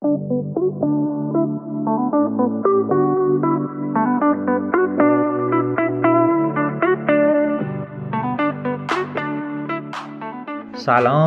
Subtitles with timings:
[0.00, 0.12] سلام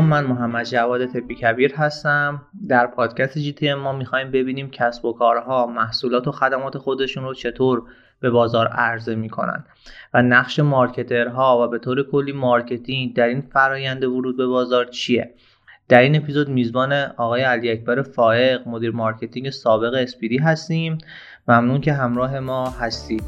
[0.06, 2.42] من محمد جواد تپی کبیر هستم.
[2.70, 7.84] در پادکست GTM ما می‌خوایم ببینیم کسب و کارها محصولات و خدمات خودشون رو چطور
[8.20, 9.66] به بازار عرضه می‌کنن.
[10.14, 14.86] و نقش marketer ها و به طور کلی marketing در این فرایند ورود به بازار
[14.86, 15.34] چیه؟
[15.90, 20.98] در این اپیزود میزبان آقای علی اکبر فائق مدیر marketing سابق اسپیدی هستیم.
[21.48, 23.24] ممنون که همراه ما هستید.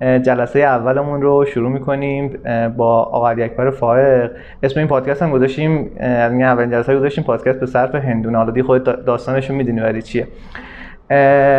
[0.00, 2.28] جلسه اولمون رو شروع می‌کنیم
[2.76, 4.30] با آقا علی اکبر فائق.
[4.62, 8.38] اسم این پادکست هم گذاشتیم این اولین جلسه گذاشتیم پادکست به صرف هندونه.
[8.38, 10.26] حالا دی خود داستانش رو ولی چیه.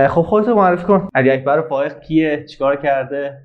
[0.09, 1.09] خب خودت معرفی کن.
[1.15, 3.37] علی اکبر فائق کیه؟ چیکار کرده؟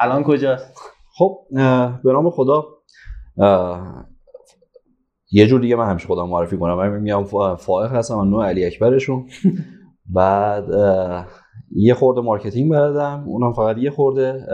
[0.00, 0.80] الان کجاست؟
[1.18, 1.38] خب
[2.04, 2.64] به نام خدا
[5.32, 6.74] یه جور دیگه من همیشه خودم معرفی کنم.
[6.74, 7.24] من میام
[7.56, 9.26] فائق هستم نوع علی اکبرشون.
[10.14, 10.64] بعد
[11.76, 14.46] یه خورده marketing بلدم اونم فقط یه خورده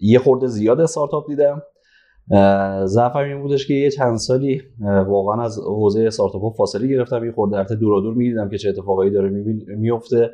[0.00, 1.62] یه خورده زیاد استارتاپ دیدم.
[2.84, 4.62] ضعفم این بودش که یه چند سالی
[5.06, 7.24] واقعا از حوزه استارتاپ فاصله گرفتم.
[7.24, 9.30] یه خورده در دور دور می‌دیدم که چه اتفاقایی داره
[9.76, 10.30] میفته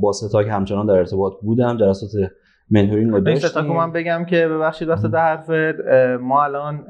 [0.00, 2.10] با ستاک همچنان در ارتباط بودم جلسات
[2.70, 3.64] منتورینگ رو داشتیم.
[3.64, 5.50] این من بگم که ببخشید واسه در حرفت
[6.20, 6.84] ما الان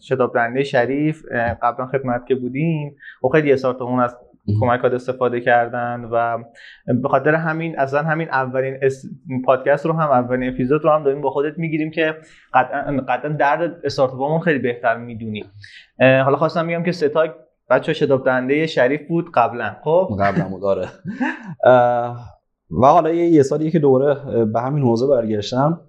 [0.00, 1.22] شتاب برنده شریف
[1.62, 2.96] قبلا خدمت که بودیم.
[3.24, 4.16] و خیلی استارتاپمون از
[4.60, 6.38] کمکات استفاده کردن و
[7.02, 8.80] به خاطر همین اصلا همین اولین
[9.44, 12.14] پادکست رو هم اولین اپیزود رو هم داریم با خودت می‌گیریم که
[12.54, 15.44] قطعا قطعا درد استارتاپمون خیلی بهتر می‌دونی.
[15.98, 17.34] حالا خواستم میگم که ستاک
[17.70, 20.88] بچه شتاب دهنده شریف بود قبلا خب؟ قبلا بود آره.
[22.82, 25.80] و حالا یه سالیه که دوره به همین حوزه برگشتم.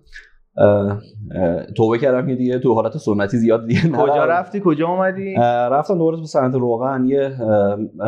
[1.78, 5.36] توبه کردم که دیگه تو حالت سنتی زیاد دیگه کجا رفتی؟ کجا اومدی؟
[5.72, 7.06] رفتم دوره تو صنعت روغن.
[7.06, 7.32] یه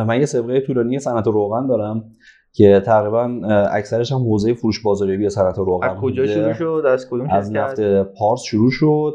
[0.06, 2.04] من یه سابقه طولانی صنعت روغن دارم
[2.52, 3.40] که تقریبا
[3.72, 7.80] اکثرش هم حوزه فروش بازاریابی صنعت روغن از کجا شروع شد؟ از کدوم از نفت
[8.18, 9.14] پارس شروع شد.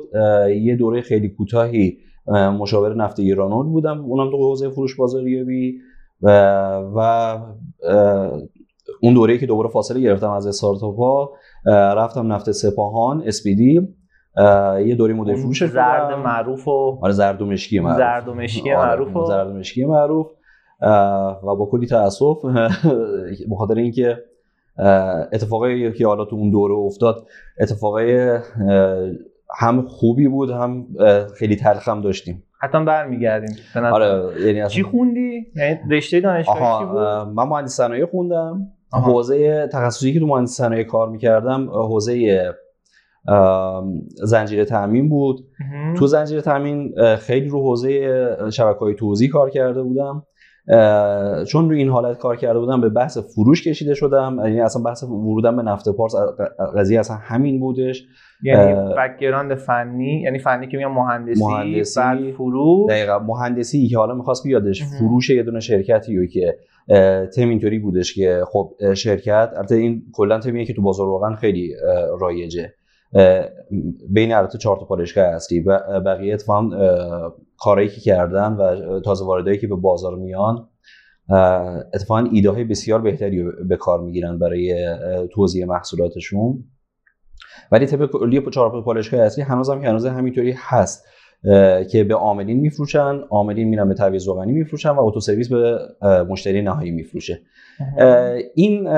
[0.62, 1.98] یه دوره خیلی کوتاهی
[2.60, 4.06] مشاور نفت ایرانول بودم.
[4.06, 5.78] اونم تو حوزه فروش بازاریابی.
[6.22, 6.30] و,
[6.96, 7.38] و
[9.02, 11.32] اون دوره که دوباره فاصله گرفتم از استارتاپ ها
[11.66, 13.88] رفتم نفت سپاهان اسپیدی
[14.86, 17.98] یه دوره مدیر فروش زرد معروف و آره زرد و مشکی معروف.
[17.98, 20.28] زرد و مشکی آره، معروف و زرد و مشکی معروف.
[21.44, 22.38] و با کلی تاسف
[23.52, 24.18] بخاطر اینکه
[25.34, 27.28] اتفاقی که حالا تو اون دوره افتاد
[27.60, 28.40] اتفاقای
[29.60, 30.88] هم خوبی بود هم
[31.38, 32.44] خیلی تلخ هم داشتیم.
[32.62, 33.56] حتما برمیگردیم.
[33.76, 36.98] آره یعنی چی خوندی؟ یعنی رشته دانشگاهی بود؟
[37.36, 38.68] من مهندسی صنایع خوندم.
[38.94, 42.42] حوزه تخصصی که تو مهندسی صنایع کار می‌کردم حوزه
[44.24, 45.46] زنجیره تامین بود.
[45.98, 50.24] تو زنجیره تامین خیلی رو حوزه شبکه های توزیع کار کرده بودم.
[51.46, 54.38] چون رو این حالت کار کرده بودم به بحث فروش کشیده شدم.
[54.44, 56.14] یعنی اصلا بحث ورودم به نفت پارس
[56.78, 58.04] قضیه اصلا همین بودش.
[58.44, 62.00] یعنی background فنی یعنی فنی که میگم مهندسی, مهندسی.
[62.00, 62.90] بعد فروش.
[62.90, 66.58] دقیقا مهندسی که حالا می‌خواست بیادش فروش یه دونه شرکتی که
[67.36, 71.76] تم اینطوری بودش که خب شرکت البته این کلا تمیه که تو بازار روغن خیلی
[72.20, 72.74] رایجه.
[74.10, 76.70] بین البته چهار تا پالایشگاه اصلی و بقیه اتفاقا
[77.58, 80.70] کارهایی که کردن و تازه واردایی که به بازار میان
[81.94, 84.96] اتفاقا ایده های بسیار بهتری به کار می‌گیرن برای
[85.34, 86.64] توزیع محصولاتشون.
[87.72, 91.06] ولی طبق کلی چهار پالشگاه اصلی هنوزم که هنوز همینطوری هست.
[91.92, 93.20] که به عاملین میفروشن.
[93.30, 95.80] عاملین میرن به تعویض روغنی میفروشن و اتو سرویس به
[96.30, 97.40] مشتری نهایی میفروشه.
[98.56, 98.90] این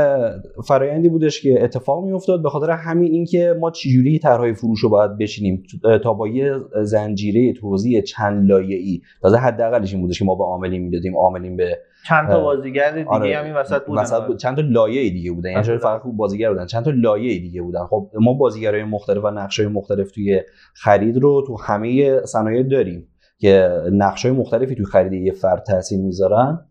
[0.68, 5.18] فرایندی بودش که اتفاق میافتاد به خاطر همین اینکه ما چجوری طرحهای فروش رو باید
[5.18, 5.64] بشینیم
[6.04, 9.02] تا با یه زنجیره توزیع چند لایه‌ای.
[9.22, 11.18] تازه حداقلش این بودش که ما به عاملین می‌دادیم.
[11.18, 11.78] عاملین به
[12.08, 13.38] چند تا بازیگر دیگه آره.
[13.38, 14.02] همین وسط بودن.
[14.02, 14.40] وسط بود.
[14.40, 15.52] چند تا لایه دیگه بودن.
[15.52, 16.66] یعنی فقط بازیگر بودن.
[16.66, 17.86] چند تا لایه دیگه بودن.
[17.86, 20.42] خب ما بازیگرای مختلف و نقشای مختلف توی
[20.74, 23.08] خرید رو تو همه صنایع داریم
[23.38, 26.66] که نقشای مختلفی توی خرید یه فرد تاثیر می‌ذارن.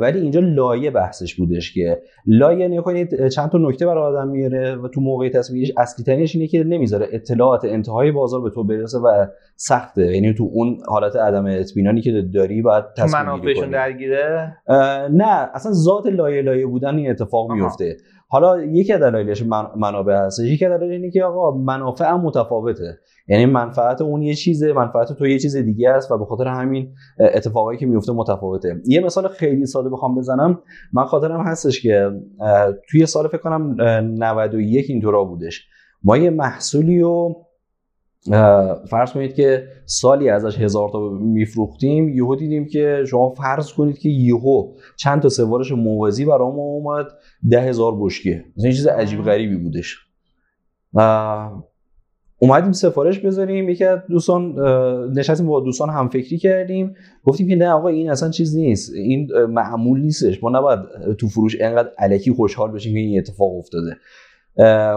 [0.00, 4.76] ولی اینجا لایه بحثش بودش که لایه نکنید کنید چند تا نکته برای آدم میاره
[4.76, 8.98] و تو موقع تصویرش اصلی ترینش اینه که نمی‌ذاره اطلاعات انتهای بازار به تو برسه
[8.98, 9.26] و
[9.56, 10.14] سخته.
[10.14, 14.56] یعنی تو اون حالت عدم اطمینانی که داری باید تصمیم منافعشون درگیره؟
[15.10, 17.96] نه اصلا ذات لایه لایه بودن این اتفاق میفته
[18.32, 19.42] حالا یکی از دلایلش
[19.76, 22.98] منابع هست یکی از دلایل اینه که آقا منافع متفاوته.
[23.28, 26.92] یعنی منفعت اون یه چیزه منفعت تو یه چیز دیگه است و به خاطر همین
[27.20, 28.76] اتفاقایی که میفته متفاوته.
[28.86, 30.58] یه مثال خیلی ساده بخوام بزنم.
[30.92, 32.10] من خاطرم هستش که
[32.90, 35.66] توی سال فکر کنم 91 اینطورا بودش.
[36.04, 37.34] ما یه محصولی و
[38.90, 44.08] فرض کنید که سالی ازش هزار تا میفروختیم یهو دیدیم که شما فرض کنید که
[44.08, 47.06] یهو چند تا سوارش موازی برام اومد
[47.50, 48.44] ده هزار بشکه.
[48.56, 49.98] این چیز عجیب غریبی بودش.
[52.38, 54.54] اومدیم سفارش بذاریم یکی از دوستان
[55.18, 56.94] نشستیم با دوستان هم فکری کردیم.
[57.24, 58.92] گفتیم که نه آقا این اصلا چیز نیست.
[58.94, 60.42] این معمول نیستش.
[60.42, 60.80] ما نباید
[61.18, 63.96] تو فروش انقدر علکی خوشحال بشیم که این اتفاق افتاده.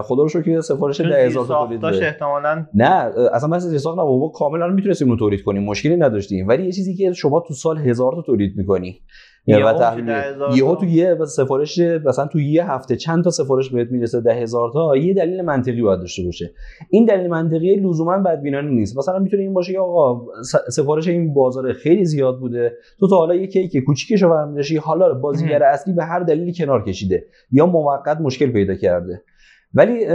[0.02, 4.68] خدا رو شکر سفارش 10000 تا تولید احتمالاً نه اصلا بحث حساب نه ما کاملا
[4.68, 6.48] می‌تونستیم اون تولید کنیم مشکلی نداشتیم.
[6.48, 9.00] ولی یه چیزی که شما تو سال هزار تا تولید می‌کنی.
[9.46, 9.58] یه
[10.54, 14.70] یهو تو یه سفارش مثلا تو یه هفته چند تا سفارش بهت می‌رسه ده هزار
[14.72, 16.50] تا؟ یه دلیل منطقی باید داشته باشه.
[16.90, 18.98] این دلیل منطقی لزوما بدبینانه نیست.
[18.98, 20.26] مثلا می‌تونه این باشه که آقا
[20.70, 22.72] سفارش این بازار خیلی زیاد بوده.
[23.00, 27.24] تو تا حالا یه کیک کوچیکشو برمی‌داشتی حالا بازیگر اصلی به هر دلیلی کنار کشیده
[27.52, 29.22] یا موقت مشکل پیدا کرده.
[29.74, 30.06] ولی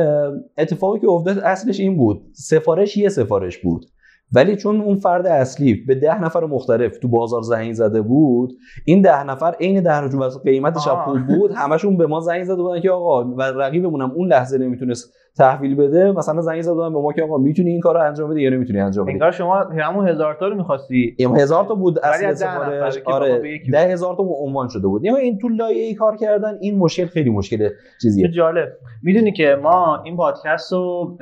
[0.57, 2.21] اتفاقی که افتاد اصلش این بود.
[2.33, 3.85] سفارش یه سفارش بود.
[4.33, 8.53] ولی چون اون فرد اصلی به ده نفر مختلف تو بازار زنگ زده بود
[8.85, 12.61] این ده نفر عین ده نفر و قیمتش خوب بود همشون به ما زنگ زده
[12.61, 16.99] بودن که آقا و رقیبمونم اون لحظه نمی‌تونست تحویل بده مثلا زنگ زده بودن به
[16.99, 20.07] ما که آقا می‌تونی این کارو انجام بدی یا نمی‌تونی انجام بدی؟ انگار شما همون
[20.07, 21.15] هزار تا رو می‌خواستی.
[21.35, 22.97] هزار تا بود اصل سفارش.
[23.05, 25.05] آره ده هزار تا عنوان شده بود.
[25.05, 27.69] یعنی این تو لایه کار کردن این مشکل خیلی مشکل
[28.01, 28.27] چیزیه.
[28.27, 28.69] جالب.
[29.03, 31.17] می‌دونی که ما این پادکست رو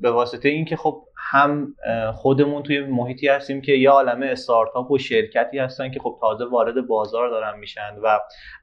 [0.00, 1.74] به واسطه اینکه خب هم
[2.14, 6.86] خودمون توی محیطی هستیم که یه عالمه استارتاپ و شرکتی هستن که خب تازه وارد
[6.86, 8.18] بازار دارن میشن و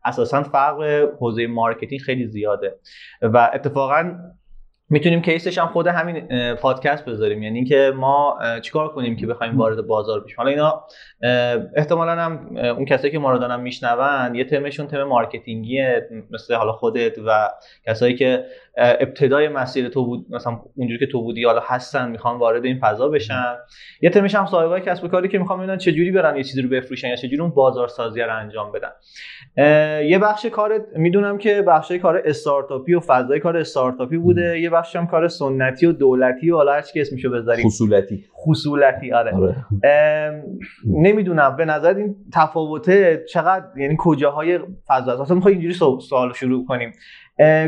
[0.05, 0.81] اساسا فرق
[1.19, 2.75] حوزه marketing خیلی زیاده.
[3.21, 4.11] و اتفاقا
[4.91, 7.43] می‌تونیم کیسش هم خود همین پادکست بذاریم.
[7.43, 10.83] یعنی اینکه ما چیکار کنیم که بخوایم وارد بازار بشیم؟ حالا اینا
[11.75, 16.71] احتمالا هم اون کسایی که ما رو دارن میشنون یه تمشون تم مارکتینگیه مثل حالا
[16.71, 17.49] خودت و
[17.85, 18.45] کسایی که
[18.79, 23.09] ابتدای مسیر تو بود مثلا اونجوری که تو بودی حالا هستن می‌خوان وارد این فضا
[23.09, 23.55] بشن.
[24.01, 26.61] یه تمش هم صاحبای کسب و کاری که می‌خوان ببینن چه جوری برن یه چیزی
[26.61, 28.91] رو بفروشن یا چه جوری اون بازار سازی رو انجام بدن.
[30.07, 34.59] یه بخش کار می‌دونم که بخش کار استارتاپی و فضای کار استارتاپی بوده.
[34.59, 37.65] یه بخش هم کار سنتی و دولتی و حالا هر چی اسمشو بذاریم.
[37.65, 38.25] خصولتی.
[38.35, 39.65] خصولتی آره, آره.
[40.87, 46.91] نمی‌دونم به نظر این تفاوته چقدر یعنی کجاهای فضا؟ اصلا می‌خوای اینجوری سوال شروع کنیم.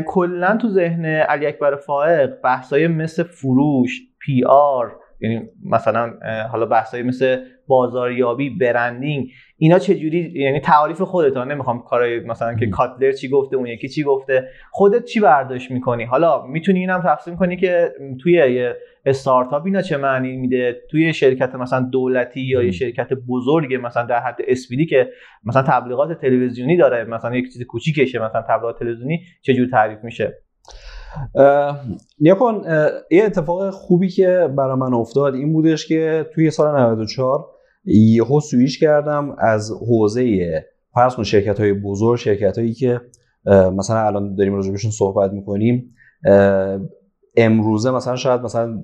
[0.06, 6.12] کلا تو ذهن علی اکبر فائق بحثای مثل فروش پی آر یعنی مثلا
[6.50, 12.66] حالا بحثایی مثل بازاریابی برندینگ اینا چه جوری یعنی تعاریف خودت نمی‌خوام کارای مثلا که
[12.66, 17.36] کاتلر چی گفته اون یکی چی گفته خودت چی برداشت می‌کنی؟ حالا می‌تونی اینم تقسیم
[17.36, 17.92] کنی که
[18.22, 18.76] توی یه
[19.06, 24.20] استارتاپ اینا چه معنی میده؟ توی شرکت مثلا دولتی یا یه شرکت بزرگ مثلا در
[24.20, 25.08] حد اسپیدی که
[25.44, 30.38] مثلا تبلیغات تلویزیونی داره مثلا یک چیز کوچیکشه مثلا تبلیغات تلویزیونی چه جور تعریف میشه؟
[32.20, 32.62] نیا کن
[33.10, 37.46] یه اتفاق خوبی که برای من افتاد این بودش که توی سال 94
[37.84, 40.48] یهو سویش کردم از حوزه
[40.94, 43.00] فرض کن شرکت های بزرگ شرکت هایی که
[43.46, 45.94] مثلا الان داریم راجبشون صحبت می‌کنیم
[47.36, 48.82] امروزه مثلا شاید مثلا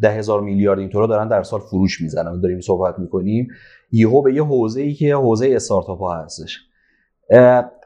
[0.00, 3.48] ده هزار میلیارد اینطورا دارن در سال فروش می‌زنن داریم صحبت می‌کنیم.
[3.92, 6.58] یهو به یه حوزه ای که حوزه استارتاپ ها هستش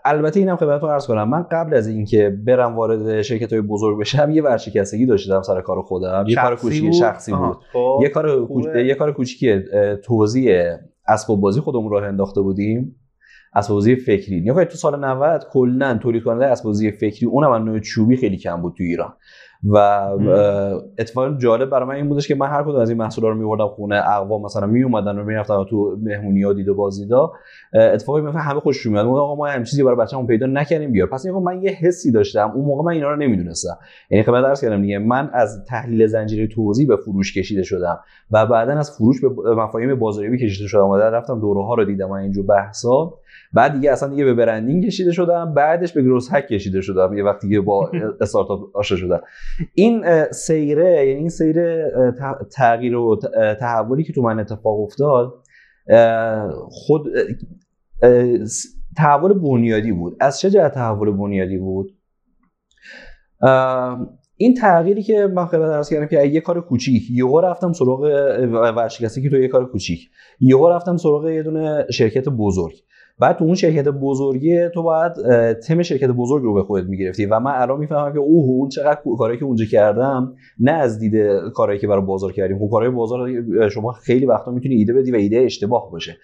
[0.08, 1.28] البته اینم خدمتتون عرض کنم.
[1.28, 5.82] من قبل از اینکه برم وارد شرکت های بزرگ بشم یه ورشکستگی داشتم سر کار
[5.82, 6.24] خودم.
[6.28, 7.56] یه کار کوچیک شخصی بود.
[7.72, 8.00] خب.
[8.02, 9.60] یه کار یه کار کوچیکی
[10.04, 10.76] توزیع
[11.08, 12.96] اسباب بازی خودمون راه انداخته بودیم.
[13.54, 14.36] اسباب بازی فکری.
[14.36, 18.62] یا تو سال 90 کلا تولید کننده اسباب بازی فکری اونم نوع چوبی خیلی کم
[18.62, 19.12] بود تو ایران.
[19.64, 19.76] و
[20.98, 23.68] اتفاق جالب برای من این بودش که من هر کدوم از این محصولا رو میوردم
[23.68, 27.32] خونه اقوام مثلا می اومدن و می‌رفتن تو مهمونی ها دید و بازیدا
[27.74, 31.08] اتفاقی میفته همه خوشش میاد آقا ما هم چیزی برای بچه‌مون پیدا نکردیم بیار.
[31.08, 32.52] پس اینکه من یه حسی داشتم.
[32.54, 33.78] اون موقع من اینا رو نمی‌دونستم.
[34.10, 34.98] یعنی خدمت درس کردم دیگه.
[34.98, 38.00] من از تحلیل زنجیره توزیع به فروش کشیده شدم
[38.30, 42.08] و بعدا از فروش به مفاهیم بازاریابی کشیده شدم و رفتم دوره ها رو دیدم
[42.08, 43.14] و اینجور بحثا.
[43.52, 47.24] بعد دیگه اصلا دیگه به برندینگ کشیده شدم بعدش به گروس هک کشیده شدم یه
[47.24, 47.90] وقتی که با
[48.20, 49.20] استارتاپ آشنا شدم.
[49.74, 51.92] این سیره یعنی این سیره
[52.56, 53.16] تغییر و
[53.60, 55.34] تحولی که تو من اتفاق افتاد
[56.70, 57.08] خود
[58.96, 60.16] تحول بنیادی بود.
[60.20, 61.94] از چه جهت تحول بنیادی بود؟
[64.36, 67.10] این تغییری که من خدمت درس کردم که یه کار کوچیک.
[67.10, 68.00] یهو رفتم سراغ
[69.00, 70.10] که تو یه کار کوچیک.
[70.40, 72.74] یهو رفتم سراغ یه دونه شرکت بزرگ.
[73.20, 75.12] بعد تو اون شرکت بزرگی تو باید
[75.52, 79.00] تم شرکت بزرگ رو به خودت می‌گرفتی و من الان می‌فهمم که اوه اون چقدر
[79.18, 81.14] کاری که اونجا کردم نه از دید
[81.54, 82.58] کاری که برای بازار کردیم.
[82.58, 83.28] خب کارهای بازار
[83.68, 86.16] شما خیلی وقتا می‌تونی ایده بدی و ایده اشتباه باشه.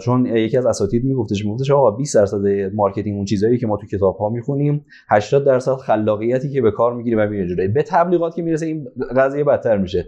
[0.00, 3.86] چون یکی از اساتید میگفتش میگفتش آقا 20 درصد marketing اون چیزایی که ما تو
[3.86, 8.42] کتاب ها می‌خونیم 80 درصد خلاقیتی که به کار می‌گیری و میره به تبلیغات که
[8.42, 10.06] می‌رسه این قضیه بدتر میشه.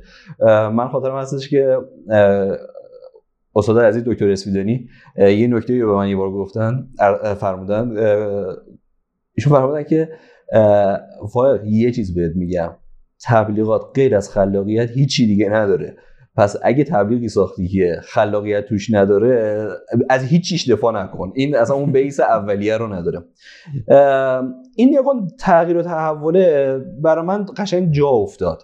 [0.72, 1.78] من خاطرم هستش که
[3.56, 6.88] استاد عزیز دکتر اسفیدانی یه نکته رو به من یه بار گفتن
[7.40, 7.96] فرمودن
[9.34, 10.08] ایشون فرمودن که
[11.32, 12.70] فایق یه چیز بهت میگم.
[13.24, 15.96] تبلیغات غیر از خلاقیت هیچی دیگه نداره.
[16.36, 19.66] پس اگه تبلیغی ساختی که خلاقیت توش نداره
[20.10, 21.32] از هیچ چیش دفاع نکن.
[21.34, 23.24] این اصلا اون base اولیه رو نداره.
[24.76, 28.62] این یکون تغییر و تحوله برای من قشنگ جا افتاد.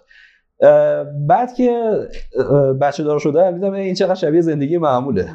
[1.27, 1.93] بعد که
[2.81, 5.29] بچه دار شدم دیدم این چقدر شبیه زندگی معموله.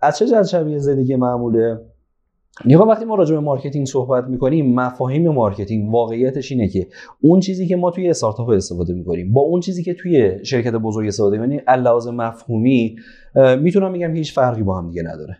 [0.00, 1.80] از چه جهت شبیه زندگی معموله؟
[2.64, 6.86] نگاه وقتی ما راجع به marketing صحبت می‌کنیم مفاهیم marketing واقعیتش اینه که
[7.20, 11.06] اون چیزی که ما توی استارتاپ استفاده می‌کنیم با اون چیزی که توی شرکت بزرگ
[11.06, 12.96] استفاده می‌کنیم علاوه مفهومی
[13.60, 15.36] می‌تونم بگم هیچ فرقی با هم دیگه نداره.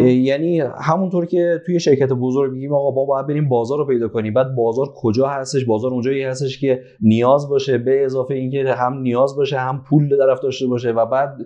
[0.00, 4.34] یعنی همونطور که توی شرکت بزرگ میگیم آقا با باید بریم بازار رو پیدا کنیم
[4.34, 9.36] بعد بازار کجا هستش بازار اونجایی هستش که نیاز باشه به اضافه اینکه هم نیاز
[9.36, 11.36] باشه هم پول طرف داشته باشه و بعد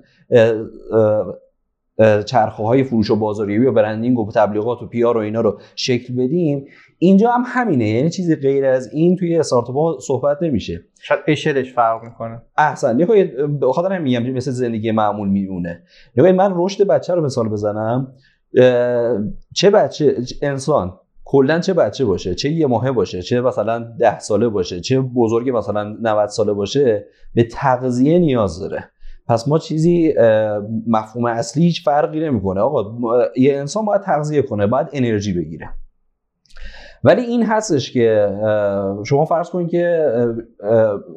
[2.27, 6.15] چرخه های فروش و بازاریابی و برندینگ و تبلیغات و پیار و اینا رو شکل
[6.15, 6.67] بدیم.
[6.99, 10.85] اینجا هم همینه یعنی چیزی غیر از این توی استارتاپ صحبت نمیشه.
[11.03, 12.43] شاید اشلش فرق می‌کنه.
[12.59, 13.01] احسن.
[13.01, 13.07] یه
[13.73, 15.83] خاطر میگم مثل زندگی معمول میمونه.
[16.17, 18.13] نگاه من رشد بچه رو مثال بزنم.
[19.55, 24.49] چه بچه انسان کلا چه بچه باشه؟ چه یه ماهه باشه؟ چه مثلا ده ساله
[24.49, 28.91] باشه؟ چه بزرگ مثلا 90 ساله باشه؟ به تغذیه نیاز داره.
[29.29, 30.15] پس ما چیزی
[30.87, 32.61] مفهوم اصلی هیچ فرقی نمی‌کنه.
[32.61, 32.95] آقا
[33.37, 35.69] یه انسان باید تغذیه کنه باید انرژی بگیره.
[37.05, 38.29] ولی این هستش که
[39.07, 40.11] شما فرض کنید که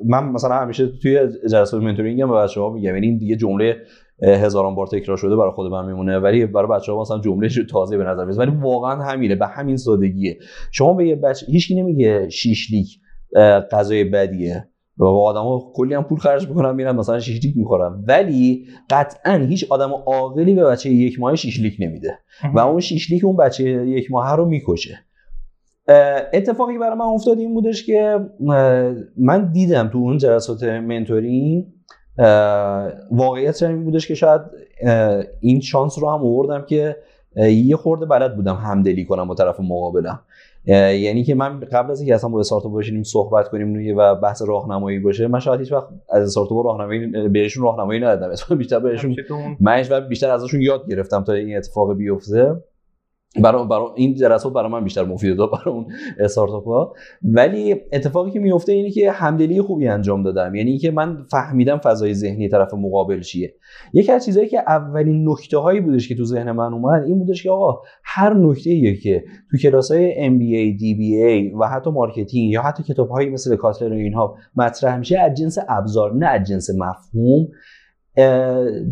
[0.05, 1.19] من مثلا همیشه توی
[1.51, 3.77] جلسه mentoring هم به بچه‌ها میگم یعنی این دیگه جمله
[4.23, 7.97] هزاران بار تکرار شده برای خود من میمونه ولی برای بچه ها مثلا جمله تازه
[7.97, 10.37] به نظر میاد ولی واقعا همینه به همین سادگیه.
[10.71, 12.99] شما به یه بچه هیچ نمیگه شیشلیک
[13.71, 14.69] غذای بدیه.
[14.99, 19.91] و آدما کلی هم پول خرج می‌کنن میرن مثلا شیشلیک می‌خورن ولی قطعا هیچ آدم
[19.91, 22.19] عاقلی به بچه یک ماه شیشلیک نمیده.
[22.53, 24.99] و اون شیشلیک اون بچه یک ماه رو می‌کشه.
[26.33, 28.19] اتفاقی برای من افتاد این بودش که
[29.17, 31.65] من دیدم تو اون جلسات منتورینگ
[33.11, 34.41] واقعیت این بودش که شاید
[35.39, 36.95] این شانس رو هم آوردم که
[37.35, 40.19] یه خورده بلد بودم همدلی کنم با طرف مقابلم.
[40.75, 44.99] یعنی که من قبل از اینکه اصلا با استارتاپ باشیم صحبت کنیم و بحث راهنمایی
[44.99, 48.35] باشه من شاید هیچ وقت از استارتاپ راهنمایی بهشون راهنمایی ندادم.
[48.55, 49.15] بیشتر بهشون
[49.59, 52.55] من بیشتر ازشون یاد گرفتم تا این اتفاق بیفته.
[53.35, 55.85] برای برای این جلسات برای من بیشتر فایده داد برای اون
[56.19, 56.93] استارتاپ ها
[57.23, 60.55] ولی اتفاقی که میفته اینه که همدلی خوبی انجام دادم.
[60.55, 63.55] یعنی که من فهمیدم فضای ذهنی طرف مقابل چیه.
[63.93, 67.43] یکی از چیزهایی که اولین نکته هایی بودش که تو ذهن من اومد این بودش
[67.43, 72.61] که آقا هر نکته ایه که تو کلاس های MBA, DBA و حتی marketing یا
[72.61, 76.69] حتی کتاب هایی مثل کاتلر و اینها مطرح میشه از جنس ابزاره نه از جنس
[76.69, 77.47] مفهوم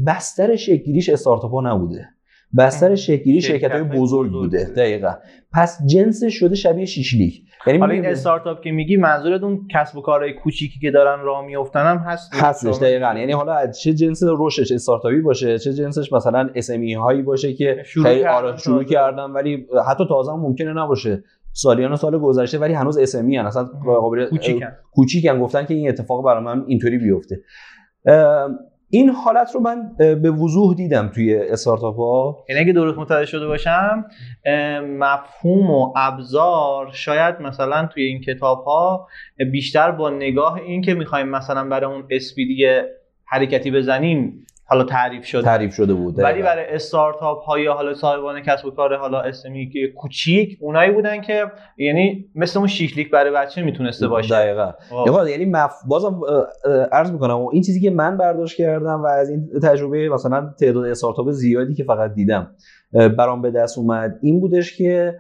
[0.08, 2.17] بستر شکل گیریش استارتاپ ها نبوده.
[2.58, 5.14] بستر شکل گیری شرکت های بزرگ بوده دقیقا.
[5.54, 10.02] پس جنسش شده شبیه شیشلیک یعنی حالا این استارتاپ که میگی منظورت اون کسب و
[10.02, 13.14] کارهای کوچیکی که دارن راه میافتن هم هست هستش دقیقا.
[13.18, 18.28] یعنی حالا چه جنس رشدش استارتاپی باشه چه جنسش مثلا SME هایی باشه که شروع,
[18.28, 21.24] آره شروع کردن ولی حتی تازه هم ممکنه نباشه.
[21.54, 24.68] سالیان سال گذشته ولی هنوز SME اصلا قابل کوچیکن.
[24.92, 25.40] کوچیکن.
[25.40, 27.42] گفتن که این اتفاق برای من اینطوری بیفته.
[28.90, 32.46] این حالت رو من به وضوح دیدم توی استارتاپ ها.
[32.50, 34.06] یعنی اگه درست متوجه شده باشم
[35.00, 39.08] مفهوم و ابزار شاید مثلا توی این کتاب ها
[39.52, 42.66] بیشتر با نگاه این که می‌خوایم مثلا برای اون اسپیدی
[43.26, 45.42] حرکتی بزنیم حالا تعریف شده.
[45.42, 49.72] تعریف شده بود ولی برای استارتاپ ها یا حالا صاحبان کسب و کار حالا اسمی
[49.96, 51.46] کوچیک اونایی بودن که
[51.78, 54.36] یعنی مثل اون شیشلیک برای بچه می‌تونسته باشه.
[54.36, 54.72] دقیقا.
[55.30, 55.74] یعنی مف...
[55.88, 56.20] بازم
[56.92, 61.32] عرض می‌کنم این چیزی که من برداشت کردم و از این تجربه مثلا تعداد استارتاپ
[61.32, 62.52] زیادی که فقط دیدم
[63.18, 65.16] برام به دست اومد این بودش که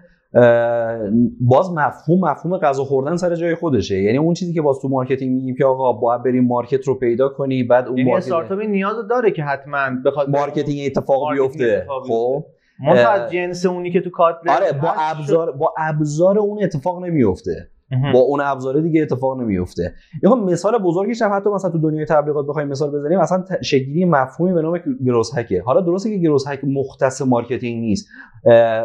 [1.41, 4.01] باز مفهوم مفهوم غذا خوردن سر جای خودشه.
[4.01, 7.29] یعنی اون چیزی که باز تو marketing میگیم که آقا باید بریم market رو پیدا
[7.29, 11.87] کنی بعد اون یعنی استارتاپ نیاز داره که حتما بخواد marketing اتفاق بیفته.
[12.07, 12.43] خب؟
[12.79, 17.69] ما از جنس اونی که تو کاتلره با ابزار با ابزار اون اتفاق نمیفته.
[18.13, 22.47] با اون ابزار دیگه اتفاق نمیفته یا مثال بزرگش هم حتی مثلا تو دنیای تبلیغات
[22.47, 26.47] بخوایم مثال بزنیم مثلا شکلی مفهومی به نام growth hack ه حالا درسته که growth
[26.47, 28.07] hack مختص marketing نیست.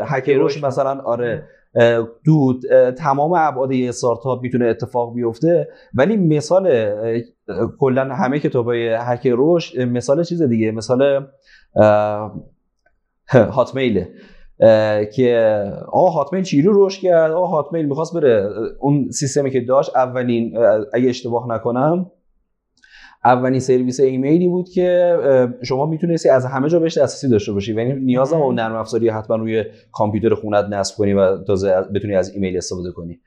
[0.04, 1.44] hack growth مثلا آره
[2.24, 2.60] تو
[2.98, 5.68] تمام ابعاد استارتاپ می‌تونه اتفاق بیفته.
[5.94, 6.92] ولی مثال
[7.78, 11.26] کلا همه کتابای hack growth مثال چیز دیگه مثال
[13.30, 14.08] Hotmail ه.
[15.14, 18.48] که آقا هاتمیل چیری روش کرد؟ آقا هاتمیل می‌خواست بره.
[18.80, 20.56] اون سیستمی که داشت اولین
[20.92, 22.10] اگه اشتباه نکنم
[23.24, 25.16] اولین سرویس ایمیلی بود که
[25.62, 27.74] شما می‌تونستی از همه جا بهش دسترسی داشته باشی.
[27.74, 32.34] یعنی نیاز اون نرم افزاری حتما روی کامپیوتر خونت نصب کنی و تازه بتونی از
[32.34, 33.20] ایمیل استفاده کنی.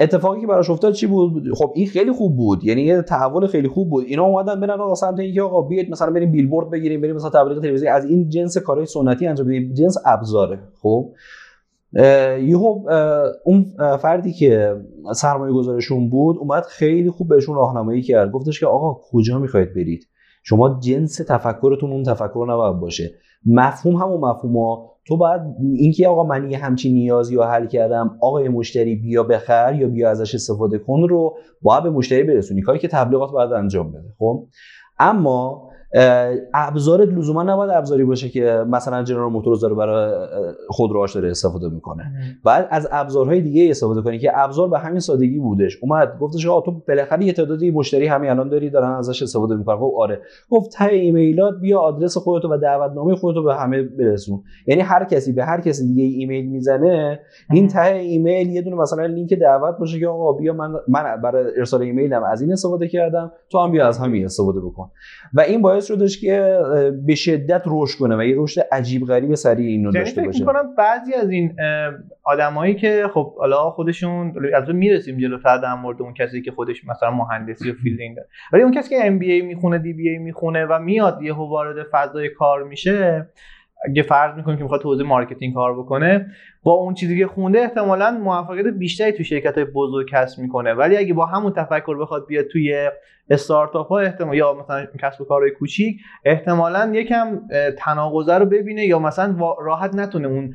[0.00, 2.64] اتفاقی که براش افتاد چی بود؟ خب این خیلی خوب بود.
[2.64, 4.04] یعنی یه تحول خیلی خوب بود.
[4.08, 7.62] اینا اومدن برن آقا سمت اینکه آقا بیاید مثلا بریم بیلبورد بگیریم بریم مثلا تبلیغ
[7.62, 9.74] تلویزیونی از این جنس کارهای سنتی انجام بدیم.
[9.74, 10.58] جنس ابزاره.
[10.82, 11.12] خب؟
[12.42, 12.90] یهو
[13.44, 14.76] اون فردی که
[15.14, 18.30] سرمایه گذارشون بود اومد خیلی خوب بهشون راهنمایی کرد.
[18.30, 20.08] گفتش که آقا کجا می‌خواید برید؟
[20.42, 23.10] شما جنس تفکرتون اون تفکر نباید باشه.
[23.46, 24.92] مفهوم همون مفهوم ها.
[25.06, 25.40] تو باید
[25.74, 30.10] اینکه آقا من یه همچین نیازی رو حل کردم آقای مشتری بیا بخر یا بیا
[30.10, 34.46] ازش استفاده کن رو باید به مشتری برسونی کاری که تبلیغات باید انجام بده خب؟
[34.98, 35.65] اما
[36.54, 40.26] ابزارت لزوما نباید ابزاری باشه که مثلا جنرال موتورز داره برای
[40.68, 42.12] خودروهاش داره استفاده می‌کنه.
[42.44, 45.78] بعد از ابزارهای دیگه استفاده کنی که ابزار به همین سادگی بودش.
[45.82, 49.76] اومد گفتش آقا تو بالاخره یه تعدادی مشتری همین الان داری دارن ازش استفاده می‌کنن.
[49.76, 50.20] گفت آره.
[50.50, 54.42] گفت ته ایمیلات بیا آدرس خودتو و دعوتنامه خودتو به همه برسون.
[54.66, 59.06] یعنی هر کسی به هر کسی دیگه ایمیل می‌زنه این ته ایمیل یه دونه مثلا
[59.06, 63.32] لینک دعوت باشه که آقا بیا من من برای ارسال ایمیلم از این استفاده کردم
[63.50, 64.90] تو هم بیا از همین استفاده بکن.
[65.34, 66.58] و این باعث شدش که
[67.06, 70.44] به شدت رشد کنه و یه رشد عجیب غریب سریع اینو یعنی داشته باشه.
[70.44, 71.56] فکر بعضی از این
[72.24, 76.84] آدمایی که خب حالا خودشون از اون می‌رسیم جلوتر در مورد اون کسی که خودش
[76.84, 81.22] مثلا مهندسی و فیلدینگ داره ولی اون کسی که MBA می‌خونه DBA می‌خونه و میاد
[81.22, 83.28] یهو وارد فضای کار میشه
[83.88, 86.26] اگه فرض می‌کنیم که می‌خواد حوزه marketing کار بکنه
[86.66, 90.74] با اون چیزی که خونده احتمالا موفقیت بیشتری تو شرکت های بزرگ کسب می‌کنه.
[90.74, 92.90] ولی اگه با همون تفکر بخواد بیاد توی
[93.30, 97.40] استارتاپ ها احتمال یا مثلا کسب و کارهای کوچیک احتمالا یکم
[97.78, 100.54] تناقضه رو ببینه یا مثلا راحت نتونه اون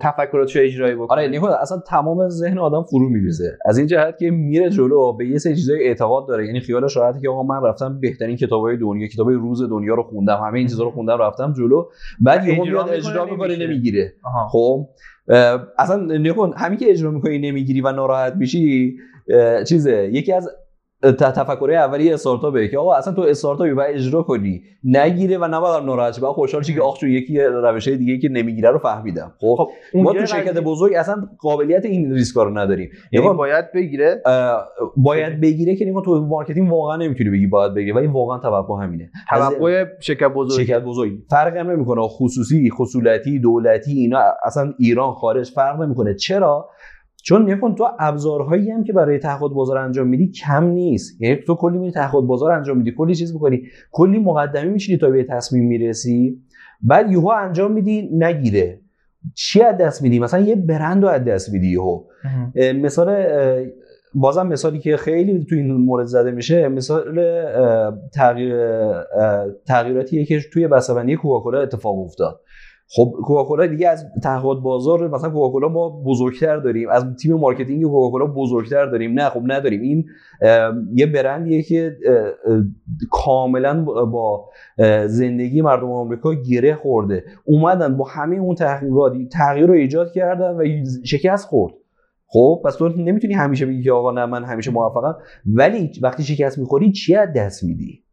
[0.00, 1.18] تفکراتشو اجرایی بکنه.
[1.18, 3.58] آره نیکو اصلا تمام ذهن آدم فرو میریزه.
[3.64, 6.46] از این جهت که میره جلو به یه سری چیزای اعتقاد داره.
[6.46, 10.36] یعنی خیالش راحته که آقا من رفتم بهترین کتابای دنیا کتابای روز دنیا رو خوندم.
[10.36, 11.88] همه این چیزا رو خوندم رفتم جلو.
[12.20, 14.12] بعد یهو میاد اجرا می‌کنه نمی‌گیره.
[14.50, 14.88] خب؟
[15.78, 18.96] اصلا نکن همین که اجرا می‌کنی نمی‌گیری و ناراحت میشی
[19.68, 20.10] چیزه.
[20.12, 20.50] یکی از
[21.12, 24.62] تفکر اولی استارتاپه که آقا اصلا تو استارتاپی باید اجرا کنی.
[24.84, 28.70] نگیره و نباید ناراحت با خوشحال شی که آخ جون یکی روش دیگه که نمی‌گیره
[28.70, 29.32] رو فهمیدم.
[29.40, 32.90] خب, خب ما تو شرکت بزرگ اصلا قابلیت این ریسک رو نداریم.
[33.12, 34.22] یعنی باید بگیره؟
[34.96, 39.10] باید بگیره که ما تو marketing واقعا نمی‌تونی بگی باید بگیره ولی واقعا توقع همینه.
[39.30, 40.66] توقع شرکت بزرگ.
[40.66, 41.12] شرکت بزرگ.
[41.30, 42.02] فرق هم نمی‌کنه.
[42.02, 46.14] خصوصی خصولتی دولتی اینا اصلا ایران خارج فرق نمی‌کنه.
[46.14, 46.68] چرا؟
[47.26, 51.22] چون نکن تو ابزارهایی هم که برای تحقیق بازار انجام میدی کم نیست.
[51.22, 55.10] یعنی تو کلی میری تحقیق بازار انجام میدی کلی چیز می‌کنی کلی مقدمی میشینی تا
[55.10, 56.38] به تصمیم می‌رسی.
[56.82, 58.80] بعد یهو انجام میدی نگیره.
[59.34, 62.04] چی از دست میدی؟ مثلا یه برند رو از دست میدی یهو
[62.54, 63.26] مثال
[64.14, 67.20] بازم مثالی که خیلی تو این مورد زده میشه مثال
[68.14, 68.54] تغییر
[69.66, 72.40] تغییراتیه که توی بسته‌بندی کوکاکولا اتفاق افتاد.
[72.88, 76.88] خب کوکاکولا دیگه از تحقیقات بازار مثلا کوکاکولا ما بزرگتر داریم.
[76.88, 79.12] از تیم marketing کوکاکولا بزرگتر داریم.
[79.12, 79.80] نه خب نداریم.
[79.80, 80.04] این
[80.94, 81.96] یه برندیه که
[83.10, 84.48] کاملا با
[85.06, 87.24] زندگی مردم آمریکا گره خورده.
[87.44, 90.64] اومدن با همه اون تحقیقات تغییر رو ایجاد کردن و
[91.04, 91.74] شکست خورد.
[92.26, 95.16] خب پس تو نمی‌تونی همیشه بگی که آقا نه من همیشه موفقم.
[95.46, 98.03] ولی وقتی شکست می‌خوری چی از دست میدی؟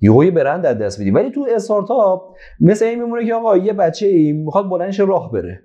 [0.00, 2.22] یهو برند از دست میدی ولی تو استارتاپ
[2.60, 5.62] مثل این میمونه که آقا یه بچه ای می‌خواد بلندش راه بره.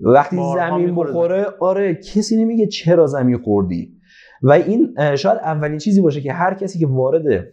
[0.00, 3.92] وقتی زمین بخوره آره کسی نمیگه چرا زمین خوردی.
[4.42, 7.48] و این شاید اولین چیزی باشه که هر کسی که وارد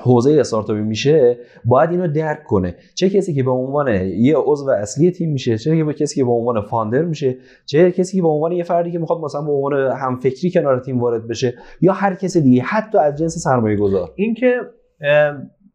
[0.00, 2.76] حوزه استارتاپی میشه باید اینو درک کنه.
[2.94, 6.30] چه کسی که به عنوان یه عضو اصلی تیم میشه چه به کسی که به
[6.30, 9.72] عنوان فاندر میشه چه کسی که به عنوان یه فردی که می‌خواد مثلا به عنوان
[9.92, 14.60] همفکری کنار تیم وارد بشه یا هر کسی دیگه حتی از جنس سرمایه گذار اینکه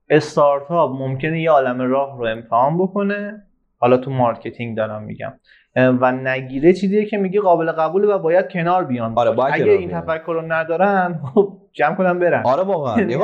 [0.10, 3.44] استارتاپ ممکنه یه عالم راه رو امتحان بکنه.
[3.80, 5.34] حالا تو marketing دارم میگم.
[5.76, 9.14] و نگیره چیزیه که میگه قابل قبوله و باید کنار بیان.
[9.16, 12.44] آره باید اگه این تفکر رو ندارن خب جمع کنن برن.
[12.46, 13.00] آره واقعا.
[13.02, 13.16] یعنی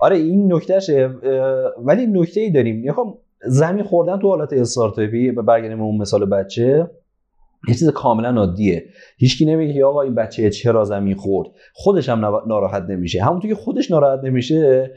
[0.00, 1.10] آره این نکتهشه
[1.84, 2.92] ولی نکته ای داریم.
[2.92, 6.90] خب زمین خوردن تو حالت استارتاپی برگردیم اون مثال بچه.
[7.68, 8.84] یه چیز کاملا عادیه.
[9.18, 11.48] هیچکی نمیگه که آقا این بچه چرا زمین خورد.
[11.72, 13.22] خودش هم ناراحت نمیشه.
[13.22, 14.90] همونطور که خودش ناراحت نمیشه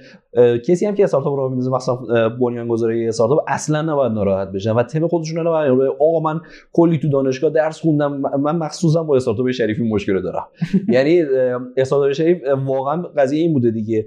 [0.67, 5.07] کسی هم که استارتاپ رو میندازه مثلا بنیانگذاری استارتاپ اصلا نباید ناراحت بشن و تم
[5.07, 6.41] خودشون نباید آقا من
[6.73, 8.17] کلی تو دانشگاه درس خوندم.
[8.17, 10.47] من مخصوصا با استارتاپ شریفی مشکل دارم.
[10.93, 11.23] یعنی
[11.77, 14.05] استارتاپ شریف واقعا قضیه این بوده دیگه.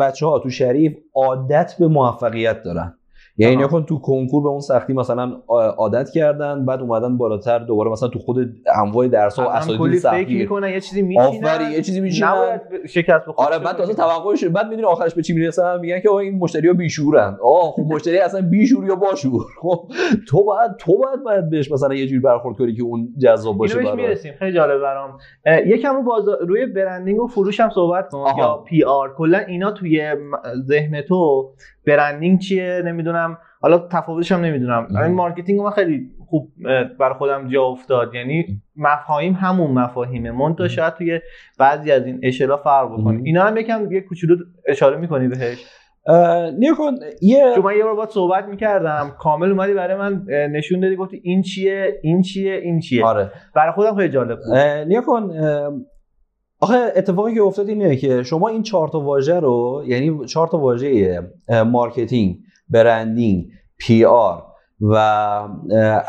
[0.00, 2.94] بچه ها تو شریف عادت به موفقیت دارن.
[3.40, 5.32] یعنی نکن تو کنکور به اون سختی مثلا
[5.78, 8.36] عادت کردن بعد اومدن بالاتر دوباره مثلا تو خود
[8.76, 12.60] انواع درس ها و اساتید سختی می‌کنن یه چیزی آفرین یه چیزی میچینن.
[12.88, 13.48] شکست بخوره.
[13.48, 16.74] آره بعد تازه توقعش بعد می‌دونی آخرش به چی می‌رسن میگن که این مشتری ها
[16.74, 17.38] بیشورن.
[17.42, 19.42] آه خب مشتری اصلا بیشور یا باشور.
[19.62, 19.88] خب
[20.28, 23.76] تو بعد تو بعد باید بهش مثلا یه جوری برخورد کنی که اون جذاب باشه
[23.76, 24.32] برات می‌رسیم.
[24.38, 25.18] خیلی جالب برام.
[25.66, 28.24] یکم رو بازار روی برندینگ و فروش هم صحبت کن.
[28.38, 30.14] یا پی آر کلا اینا توی
[30.66, 31.50] ذهن تو
[31.86, 33.38] branding چیه نمی‌دونم.
[33.62, 34.88] حالا تفاوتش هم نمی‌دونم.
[35.04, 36.52] این marketing من خیلی خوب
[36.98, 38.14] بر خودم جا افتاد.
[38.14, 40.30] یعنی مفاهیم همون مفاهیمه.
[40.30, 41.20] منتها شاید توی
[41.58, 45.64] بعضی از این اشل‌ها فرق بکنه اینا هم یکم یه کوچولو اشاره می‌کنی بهش؟
[46.58, 49.12] نگاه کن یه چون من یه بار باید صحبت می‌کردم.
[49.18, 53.04] کامل اومدی برای من نشون دادی گفتی این چیه این چیه این چیه.
[53.04, 53.30] آره.
[53.54, 54.56] برای خودم خیلی جالب بود.
[54.56, 55.30] نگاه کن
[56.60, 60.58] آخه اتفاقی که افتاد اینه که شما این چهار تا واژه رو یعنی چهار تا
[60.58, 61.20] واژه
[61.66, 63.46] marketing branding
[63.78, 64.42] PR
[64.80, 64.94] و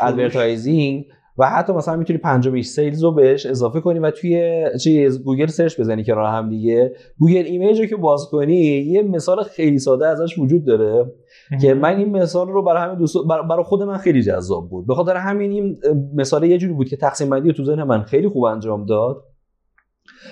[0.00, 1.04] advertising
[1.38, 5.80] و حتی مثلا می‌تونی پنجمیش sales رو بهش اضافه کنی و توی چیز گوگل search
[5.80, 6.92] بزنی کنار هم دیگه.
[7.18, 11.12] Google Image رو که باز کنی یه مثال خیلی ساده ازش وجود داره
[11.60, 13.16] که من این مثال رو برای همین دوست
[13.48, 14.86] برای خود من خیلی جذاب بود.
[14.86, 15.78] به خاطر همین این
[16.14, 19.24] مثال یه جوری بود که تقسیم بندی تو ذهن من خیلی خوب انجام داد.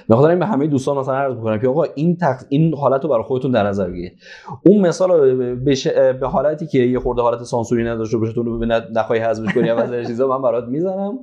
[0.08, 2.36] به خاطر این به همه دوستان مثلا عرض می‌کنم که آقا این تق...
[2.48, 4.18] این حالت رو برای خودتون در نظر بگیرید.
[4.66, 8.64] اون مثال رو به, به حالتی که یه خورده حالت سانسوری نداشته باشه تو رو
[8.94, 11.18] نخواهی حذفش کنی از چیزا من برات می‌زنم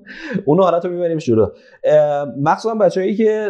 [0.45, 1.47] اون حالت رو می‌بریم جلو
[2.41, 3.49] مخصوصا بچه‌ای که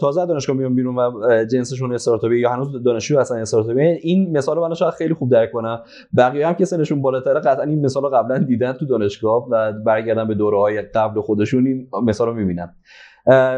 [0.00, 4.68] تازه دانشگاه میان بیرون و جنسشون استارتاپی یا هنوز دانشجو هستن استارتاپی این مثال رو
[4.68, 5.82] من شاید خیلی خوب درک کنم
[6.16, 10.28] بقیه هم که سنشون بالاتره قطعا این مثال رو قبلا دیدن تو دانشگاه و برگردن
[10.28, 12.74] به دوره‌های قبل خودشون این مثال رو می‌بینن.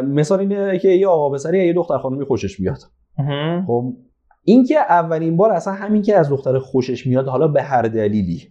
[0.05, 2.79] مثال اینه که یه آقا پسری یه دختر خانمی خوشش میاد.
[3.66, 3.94] خب
[4.44, 8.42] این که اولین بار اصلا همین که از دختر خوشش میاد حالا به هر دلیلی.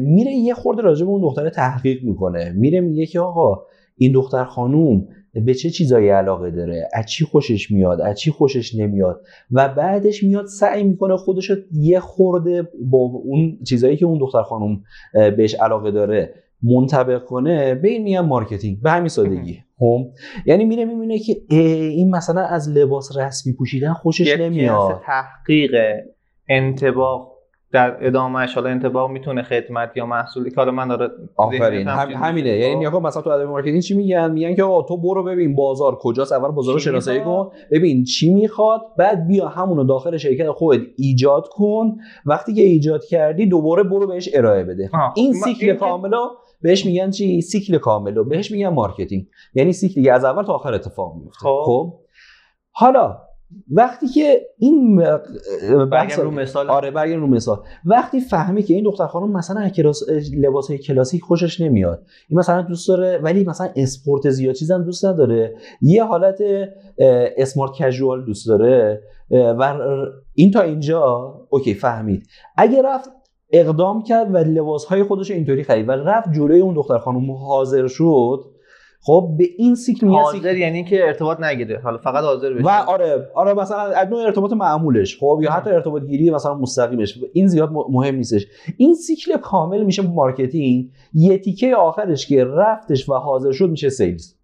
[0.00, 2.52] میره یه خورده راجع به اون دختر تحقیق می‌کنه.
[2.52, 3.62] میره میگه که آقا
[3.96, 5.08] این دختر خانوم
[5.46, 10.22] به چه چیزایی علاقه داره؟ از چی خوشش میاد؟ از چی خوشش نمیاد؟ و بعدش
[10.22, 15.90] میاد سعی می‌کنه خودش یه خورده با اون چیزایی که اون دختر خانوم بهش علاقه
[15.90, 18.82] داره منطبق کنه به این میگن marketing.
[18.82, 19.58] به همین سادگی.
[19.80, 20.04] هم
[20.46, 25.00] یعنی میره می‌بینه که این مثلا از لباس رسمی پوشیدن خوشش نمیاد.
[25.06, 25.74] تحقیق
[26.48, 27.38] انطباق
[27.72, 31.88] در ادامهش حالا انطباق می‌تونه خدمت یا محصولی حالا من داره آفرین.
[31.88, 32.48] هم همینه.
[32.48, 35.98] یعنی نگاه مثلا تو ادبیات marketing چی میگن؟ میگن که آقا تو برو ببین بازار
[36.00, 40.82] کجاست اول بازار رو شناسایی کن ببین چی می‌خواد بعد بیا همونو داخل شرکت خودت
[40.96, 41.96] ایجاد کن.
[42.26, 44.90] وقتی که ایجاد کردی دوباره برو بهش ارائه بده.
[45.16, 49.26] این سیکل کاملا بهش میگن چی؟ سیکل کامل بهش میگن marketing.
[49.54, 51.38] یعنی سیکلی از اول تا آخر اتفاق میفته.
[51.38, 51.98] خب, خب؟
[52.70, 53.18] حالا
[53.70, 55.04] وقتی که این
[55.92, 56.70] بحث رو مثال.
[56.70, 57.60] آره برگردیم رو مثال.
[57.84, 60.02] وقتی فهمی که این دختر خانم مثلا کلاس
[60.36, 62.06] لباس های کلاسیک خوشش نمیاد.
[62.28, 65.56] این مثلا دوست داره ولی مثلا اسپورت زیاد چیزم دوست نداره.
[65.82, 66.38] یه حالت
[67.36, 69.02] smart casual دوست داره.
[69.30, 69.78] و
[70.34, 72.26] این تا اینجا okay فهمید.
[72.56, 73.10] اگه رفت
[73.52, 77.30] اقدام کرد و لباس های خودش اینطوری خرید و رفت جلوی اون دختر خانم.
[77.30, 78.44] حاضر شد.
[79.00, 81.80] خب به این سیکل میاد حاضر یعنی که ارتباط نگیره.
[81.84, 82.64] حالا فقط حاضر بشه.
[82.64, 87.18] و آره آره مثلا از نوع ارتباط معمولش خب یا حتی ارتباط گیری مثلا مستقیمش
[87.32, 88.46] این زیاد مهم نیستش.
[88.76, 90.90] این سیکل کامل میشه marketing.
[91.14, 94.37] یه تیکه آخرش که رفتش و حاضر شد میشه sales.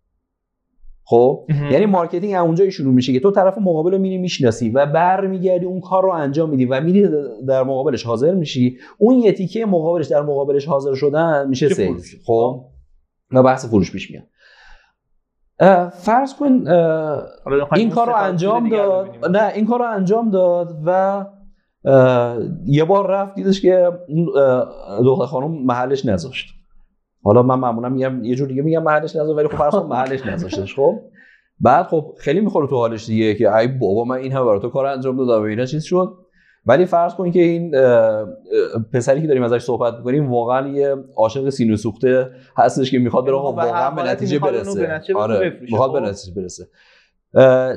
[1.06, 5.66] خب؟ یعنی marketing اونجایی شروع میشه که تو طرف مقابل رو میری می‌شناسی و برمیگردی
[5.66, 7.08] اون کار رو انجام میدی و میری
[7.48, 8.78] در مقابلش حاضر میشی.
[8.98, 12.64] اون یه تیکه مقابلش در مقابلش حاضر شدن میشه sales خب؟
[13.32, 14.24] و بحث فروش پیش میاد.
[15.90, 16.64] فرض کن
[17.74, 19.26] این کار رو انجام داد.
[19.36, 21.24] نه این کار رو انجام داد و
[22.66, 23.88] یه بار رفت دیدش که
[25.04, 26.54] دختر خانم محلش نذاشت.
[27.24, 30.26] حالا من معمولا میگم یه جور دیگه میگم محلش نذاشت ولی خب فرض کن محلش
[30.26, 31.00] نذاشتش خب؟
[31.60, 34.68] بعد خب خیلی می‌خوره تو حالش دیگه که ای بابا من این هم برای تو
[34.68, 36.12] کار انجام دادم و اینا چیز شد.
[36.66, 37.70] ولی فرض کن که این
[38.92, 43.34] پسری که داریم ازش صحبت می‌کنیم واقعا یه عاشق سینو سوخته هستش که می‌خواد بره
[43.34, 45.00] واقعا به نتیجه برسه.
[45.14, 46.06] آره می‌خواد به خب.
[46.06, 46.66] نتیجه برسه.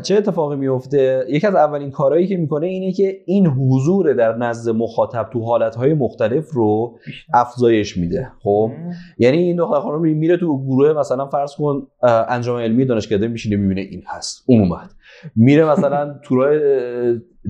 [0.03, 4.75] چه اتفاقی میفته یکی از اولین کارهایی که می‌کنه اینه که این حضور در نزد
[4.75, 6.97] مخاطب تو حالتهای مختلف رو
[7.33, 8.31] افزایش میده.
[8.43, 8.71] خب؟
[9.17, 11.87] یعنی این دختر خانم میره تو گروه مثلا فرض کن
[12.29, 14.89] انجام علمی دانشکده میشینه می‌بینه این هست اون اومد.
[15.35, 16.59] میره مثلا تورای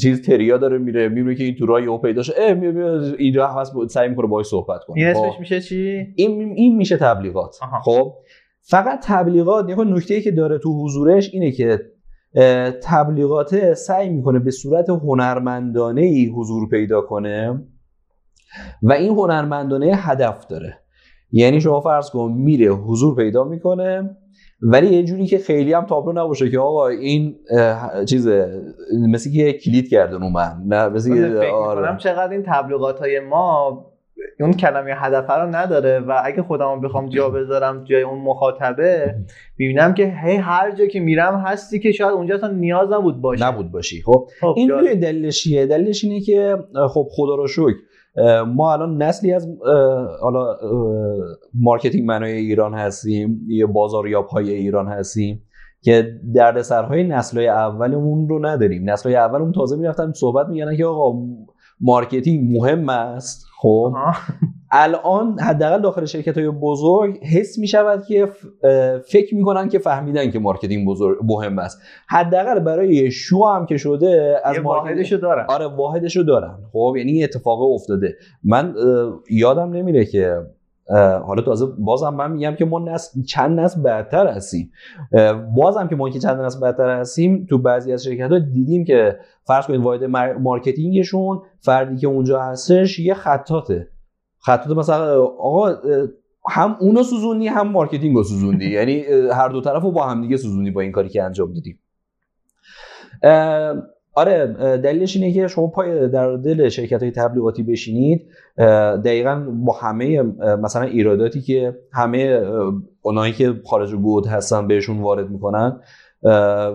[0.02, 2.36] چیز تریا داره میره می‌بینه که این تورای یهو پیدا شده
[3.18, 4.98] اینجا هست سعی می‌کنه باهاش صحبت کنه.
[4.98, 5.40] این اسمش خب.
[5.40, 7.56] میشه چی؟ این این میشه تبلیغات.
[7.84, 8.14] خب؟
[8.62, 11.80] فقط تبلیغات یه نکته ای که داره تو حضورش اینه که
[12.84, 17.64] تبلیغات سعی می‌کنه به صورت هنرمندانه ای حضور پیدا کنه
[18.84, 20.80] و این هنرمندانه هدف داره
[21.32, 24.18] یعنی شما فرض کن میره حضور پیدا می‌کنه
[24.62, 27.36] ولی یه جوری که خیلی هم تابلو نباشه که آقا این
[28.10, 28.28] چیز
[29.10, 31.98] مثل که کلید کردن اومد نه مثل آره.
[31.98, 33.86] چقدر این تبلیغات های ما
[34.40, 39.16] اون کلمه هدف رو نداره و اگه خودم بخوام جا بذارم جای اون مخاطبه
[39.58, 43.44] می‌بینم که هی هر جا که میرم هستی که شاید اونجا اصلا نیاز نبود باشی
[43.44, 44.02] نبود باشی.
[44.02, 46.58] خب, خب این روی دلیلش چیه؟ دلیلش اینه که
[46.94, 47.76] خب خدا رو شکر
[48.56, 49.48] ما الان نسلی از
[50.22, 50.58] حالا
[51.54, 55.44] marketing man های ایران هستیم یه بازاریاب های ایران هستیم
[55.82, 58.90] که دردسرهای نسلهای اولمون رو نداریم.
[58.90, 61.20] نسلهای اولمون تازه می‌رفتن صحبت میگن که آقا
[61.82, 63.46] marketing مهم است.
[63.62, 63.94] خب.
[64.72, 68.28] الان حداقل داخل شرکت های بزرگ حس می شود که
[69.12, 71.82] فکر می‌کنن که فهمیدن که marketing بزرگ مهم است.
[72.08, 75.46] حداقل برای شو هم که شده از واحدشو دارن.
[75.50, 76.58] آره واحدشو دارن.
[76.74, 78.16] خب یعنی اتفاق افتاده.
[78.44, 78.76] من
[79.30, 80.36] یادم نمیره که
[81.26, 84.72] حالا تازه بازم من میگم که ما نسل چند نسل بعدتر هستیم.
[85.56, 89.20] بازم که ما که چند نسل بعدتر هستیم تو بعضی از شرکت ها دیدیم که
[89.44, 90.04] فرض کنید واحد
[90.40, 93.88] marketing شون فردی که اونجا هستش یه خطاطه
[94.40, 95.76] خطاط مثلا آقا
[96.50, 98.70] هم اونو سوزوندی هم marketing رو سوزوندی.
[98.78, 101.80] یعنی هر دو طرف رو با هم دیگه سوزوندی با این کاری که انجام دادیم.
[104.18, 108.28] آره دلیلش اینه که شما پای در دل شرکت های تبلیغاتی بشینید.
[109.06, 110.22] دقیقا با همه
[110.62, 112.42] مثلا ایراداتی که همه
[113.02, 115.80] اونایی که خارج بود هستن بهشون وارد می‌کنن.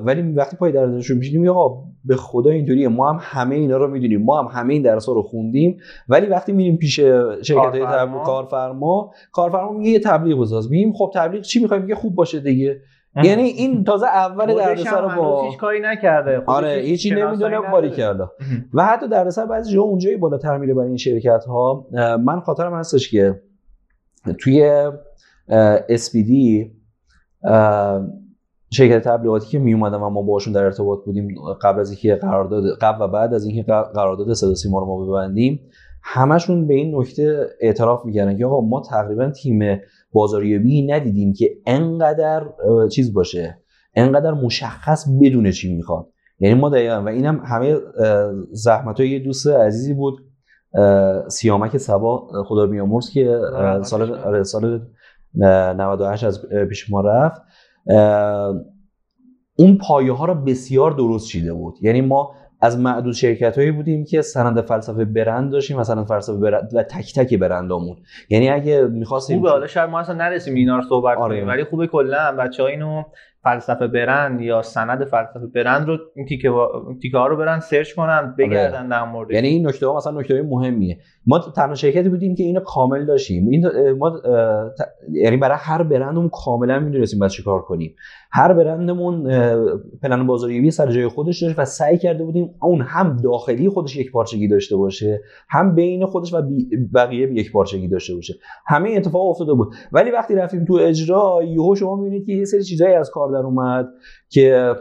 [0.04, 3.88] ولی وقتی پای در دلشون میشینیم آقا به خدا اینطوریه ما هم همه اینا رو
[3.88, 4.22] می‌دونیم.
[4.22, 5.78] ما هم همه این درس رو خوندیم.
[6.08, 7.00] ولی وقتی میریم پیش
[7.42, 10.70] شرکت های تبلیغ کارفرما کارفرما میگه یه تبلیغ بساز.
[10.70, 12.80] میگیم خب تبلیغ چی می‌خوایم میگه خوب باشه دیگه.
[13.16, 16.42] یعنی این تازه اول دردسر رو با هیچ کاری نکرده.
[16.46, 18.24] آره هیچی نمی‌دونه باری کرده.
[18.74, 21.86] و حتی دردسر بعضی جا اونجایی بالاتر میره برای این شرکت ها
[22.24, 23.40] من خاطرم هستش که
[24.38, 24.90] توی
[25.88, 26.32] SPD
[28.70, 32.64] شرکت تبلیغاتی که می اومدم و ما باشون در ارتباط بودیم قبل از اینکه قرارداد
[32.80, 33.62] قبل و بعد از اینکه
[33.94, 35.60] قرارداد صدا سیما رو ما ببندیم
[36.02, 39.80] همشون به این نکته اعتراف می‌کردن که آقا ما تقریبا تیم
[40.12, 42.46] بازاریابی ندیدیم که انقدر
[42.92, 43.58] چیز باشه
[43.94, 46.06] انقدر مشخص بدونه چی می‌خواد.
[46.40, 47.76] یعنی ما دقیقا و اینم همه
[48.50, 50.14] زحمت های یه دوست عزیزی بود
[51.28, 53.40] سیامک سبا خدا بیامرز که
[53.82, 54.80] سال آره، سال
[55.34, 57.42] 98 از پیش ما رفت.
[59.56, 61.74] اون پایه ها رو بسیار درست چیده بود.
[61.82, 66.70] یعنی ما از معدود شرکت هایی بودیم که سند فلسفه برند داشتیم مثلا فلسفه برند
[66.74, 67.96] و تک تک برندامون
[68.28, 71.34] یعنی اگه می‌خواستیم خوبه حالا شاید ما اصلا نرسیم اینا رو صحبت آره.
[71.36, 73.02] کنیم ولی خوبه کلا بچه‌ها اینو
[73.44, 76.50] فلسفه برند یا سند فلسفه برند رو این تیکه,
[77.02, 78.88] تیکه ها رو برن سرچ کنن بگردن آره.
[78.88, 79.66] در مورد یعنی این.
[79.66, 80.98] نکته ها مثلا نکته مهمیه.
[81.26, 83.48] ما تنها شرکتی بودیم که اینو کامل داشتیم.
[83.48, 84.20] این ما
[85.12, 87.94] یعنی برای هر برندمون کاملا می‌دونستیم باید چیکار کنیم.
[88.32, 89.24] هر برندمون
[90.02, 94.12] پلن بازاریابی سر جای خودش داشت و سعی کرده بودیم اون هم داخلی خودش یک
[94.12, 96.42] پارچگی داشته باشه هم بین خودش و
[96.94, 98.34] بقیه یک پارچگی داشته باشه.
[98.66, 99.74] همه اتفاق افتاده بود.
[99.92, 103.46] ولی وقتی رفتیم تو اجرا یهو شما می‌بینید که یه سری چیزایی از کار در
[103.46, 103.88] اومد
[104.28, 104.76] که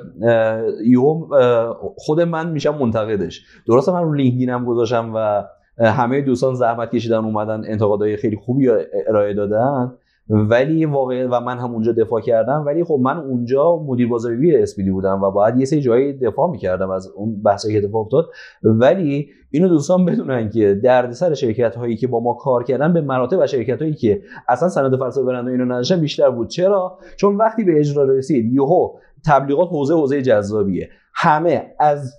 [0.86, 1.28] یهو
[1.98, 3.46] خود من میشم منتقدش.
[3.68, 5.44] درسته من رو لینکدینم گذاشتم و
[5.78, 8.70] همه دوستان زحمت کشیدن اومدن انتقادهای خیلی خوبی
[9.08, 9.94] ارائه دادن.
[10.32, 14.92] ولی واقعا و من هم اونجا دفاع کردم ولی خب من اونجا مدیر بازاریابی اسپیدی
[14.92, 18.30] بودم و باید یه سری جایی دفاع می‌کردم از اون بحثی که اتفاق افتاد.
[18.64, 23.38] ولی اینو دوستان بدونن که دردسر شرکت هایی که با ما کار کردن به مراتب
[23.42, 26.48] و شرکت هایی که اصلا سند فلسفه برند اینو نداشتن بیشتر بود.
[26.48, 28.90] چرا؟ چون وقتی به اجرا رسید یهو
[29.26, 30.90] تبلیغات حوزه حوزه جذابیه.
[31.14, 32.14] همه از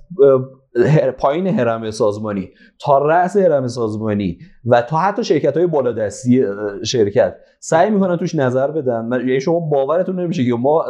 [1.18, 6.44] پایین هرم سازمانی تا رأس هرم سازمانی و تا حتی شرکت های بالادستی
[6.84, 7.34] شرکت.
[7.60, 9.08] سعی می‌کنن توش نظر بدن.
[9.12, 10.84] یعنی شما باورتون نمیشه که ما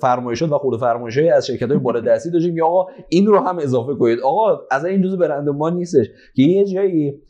[0.00, 3.94] فرمایشات و خود فرمایشات از شرکت های بالادستی داشتیم یا آقا این رو هم اضافه
[3.94, 4.20] کنید.
[4.20, 6.06] آقا از این جزء برند ما نیستش.
[6.34, 7.22] که یه جایی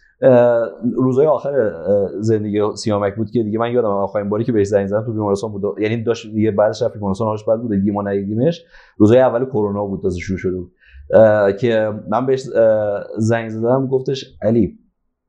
[0.97, 1.73] روزهای آخر
[2.21, 5.53] زندگی سیامک بود که دیگه من یادم آخرین باری که بهش زنگ زدم تو بیمارستان
[5.53, 5.81] بود.
[5.81, 8.65] یعنی داشت دیگه بعدش رفت بیمارستان حالش بود دیگه ما ندیدیمش
[8.97, 10.73] روزهای اول کرونا بود تازه شروع شده بود
[11.61, 12.41] که من بهش
[13.17, 14.79] زنگ زدم گفتش علی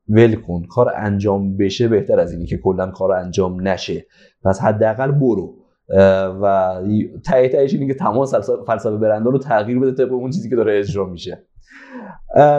[0.10, 4.06] ول کن کار انجام بشه بهتر از اینی که کلا کار انجام نشه.
[4.46, 5.56] پس حداقل برو.
[6.42, 6.76] و
[7.26, 8.26] تایی تایش اینه که تمام
[8.68, 11.46] فلسفه برنده رو تغییر بده طبق اون چیزی که داره اجرا میشه.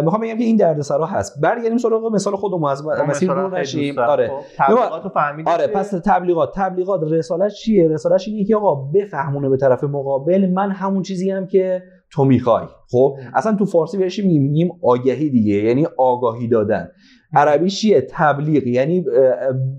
[0.04, 1.40] می‌خوام بگم که این دردسرا هست.
[1.40, 3.98] برگردیم سراغ مثال خودمون از مسیر رو نشیم.
[3.98, 4.28] آره.
[4.28, 6.52] خب، تبلیغات فهمیدید آره پس تبلیغات.
[6.54, 10.50] تبلیغات رسالت چیه؟ رسالتش اینه که آقا بفهمونه به طرف مقابل.
[10.50, 15.54] من همون چیزی هم که تو می‌خوای خب اصلا تو فارسی بهش میگیم آگهی دیگه
[15.54, 16.88] یعنی آگاهی دادن.
[17.32, 19.04] عربی چیه؟ تبلیغ یعنی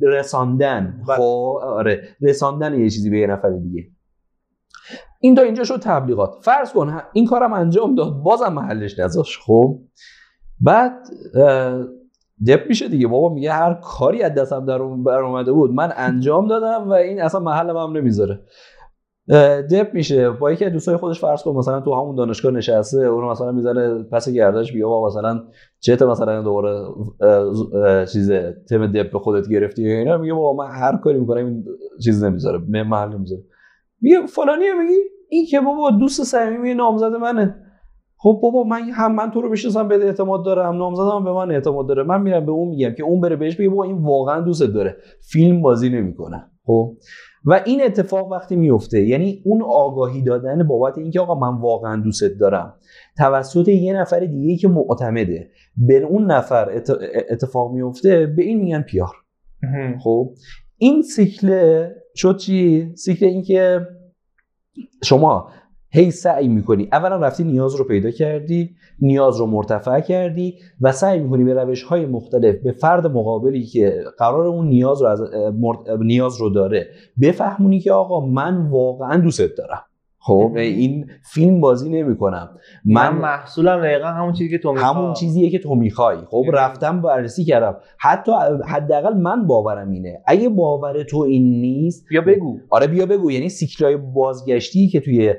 [0.02, 1.02] رساندن.
[1.08, 1.18] بله.
[1.18, 2.02] خب؟ آره.
[2.22, 3.84] رساندن یه چیزی به یه نفر دیگه.
[5.20, 6.36] این تا اینجا شد تبلیغات.
[6.42, 9.40] فرض کن این کارم انجام داد بازم محلش نذاش.
[9.46, 9.80] خب؟
[10.62, 10.94] بعد
[12.48, 13.08] دپ میشه دیگه.
[13.08, 15.72] بابا میگه هر کاری از دستم در بر اومده بود.
[15.72, 18.40] من انجام دادم و این اصلا محلم هم نمی‌ذاره.
[19.72, 20.30] دپ میشه.
[20.30, 24.04] با یکی از دوستای خودش فرض کن مثلا تو همون دانشگاه نشسته اون مثلا می‌زنه
[24.04, 25.44] پس گردش بیا با مثلا
[25.80, 26.86] چت مثلا دوباره
[28.06, 28.32] چیز
[28.70, 31.66] تم دپ به خودت گرفتی اینا میگه بابا من هر کاری می‌کنم این
[32.04, 33.44] چیز نمی‌ذاره من محل نمی‌ذاره.
[34.02, 37.56] میگه فلانی میگی؟ این که بابا دوست صمیمی نامزد منه.
[38.18, 41.52] خب بابا من هم من تو رو بشناسم به اعتماد داره هم نامزدم به من
[41.52, 42.04] اعتماد داره.
[42.04, 44.98] من میرم به اون میگم که اون بره بهش بگه بابا این واقعا دوست داره.
[45.32, 46.46] فیلم بازی نمی‌کنه.
[46.66, 46.98] خب؟
[47.46, 52.40] و این اتفاق وقتی میفته یعنی اون آگاهی دادن بابت اینکه آقا من واقعا دوست
[52.40, 52.74] دارم
[53.18, 56.82] توسط یه نفر دیگه که معتمده به اون نفر
[57.30, 59.16] اتفاق میفته به این میگن پیار.
[60.04, 60.34] خب؟
[60.78, 63.88] این سیکل شد چی؟ سیکل اینکه
[65.04, 65.50] شما
[65.94, 66.88] هی سعی می‌کنی.
[66.92, 71.84] اولا رفتی نیاز رو پیدا کردی نیاز رو مرتفع کردی و سعی می‌کنی به روش
[71.84, 75.22] های مختلف به فرد مقابلی که قرار اون نیاز رو از
[76.00, 76.88] نیاز رو داره
[77.22, 79.82] بفهمونی که آقا من واقعا دوستت دارم.
[80.24, 82.50] خب؟ این فیلم بازی نمی‌کنم.
[82.86, 84.94] من, من محصولم دقیقا همون چیزی که تو می‌خوای.
[84.94, 86.18] همون چیزیه که تو می‌خوای.
[86.30, 87.78] خب؟ رفتم بررسی کردم.
[88.00, 88.32] حتی
[88.68, 90.22] حداقل من باورم اینه.
[90.26, 92.60] اگه باور تو این نیست بیا بگو.
[92.70, 93.32] آره بیا بگو.
[93.32, 95.34] یعنی سیکلای بازگشتی که توی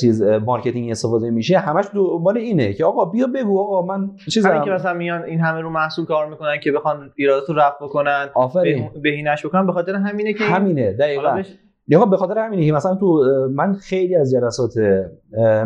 [0.00, 1.58] چیز marketing استفاده میشه.
[1.58, 5.40] همش دنبال اینه که آقا بیا بگو آقا من چیز همین که مثلا میان این
[5.40, 8.90] همه رو محصول کار می‌کنن که بخوان ایرادات رو رفع بکنن آفرین.
[9.02, 11.42] بهینش بکنن به خاطر همینه که همینه دقیقاً.
[11.88, 13.24] یا به خاطر همینه که مثلا تو
[13.54, 14.74] من خیلی از جلسات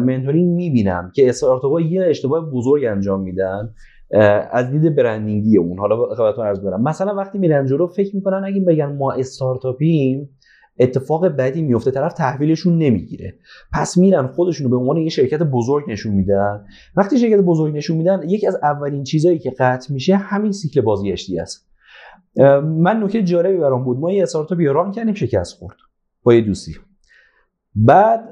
[0.01, 3.71] منتورینگ می‌بینم که استارتاپ‌ها یه اشتباه بزرگ انجام میدن
[4.51, 5.79] از دید برندینگی اون.
[5.79, 10.34] حالا خدمتتون عرض برم مثلا وقتی میرن جلو فکر می‌کنن اگه بگن ما استارتاپیم
[10.79, 13.35] اتفاق بدی میفته طرف تحویلشون نمی‌گیره.
[13.73, 16.65] پس میرن خودشون رو به عنوان یه شرکت بزرگ نشون میدن.
[16.97, 21.39] وقتی شرکت بزرگ نشون میدن یکی از اولین چیزهایی که قطع میشه همین سیکل بازگشتی
[21.39, 21.69] است.
[22.63, 23.99] من نکته جالبی برام بود.
[23.99, 25.77] ما یه استارتاپ ران کردیم شکست خورد
[26.23, 26.73] با یه دوستی.
[27.75, 28.29] بعد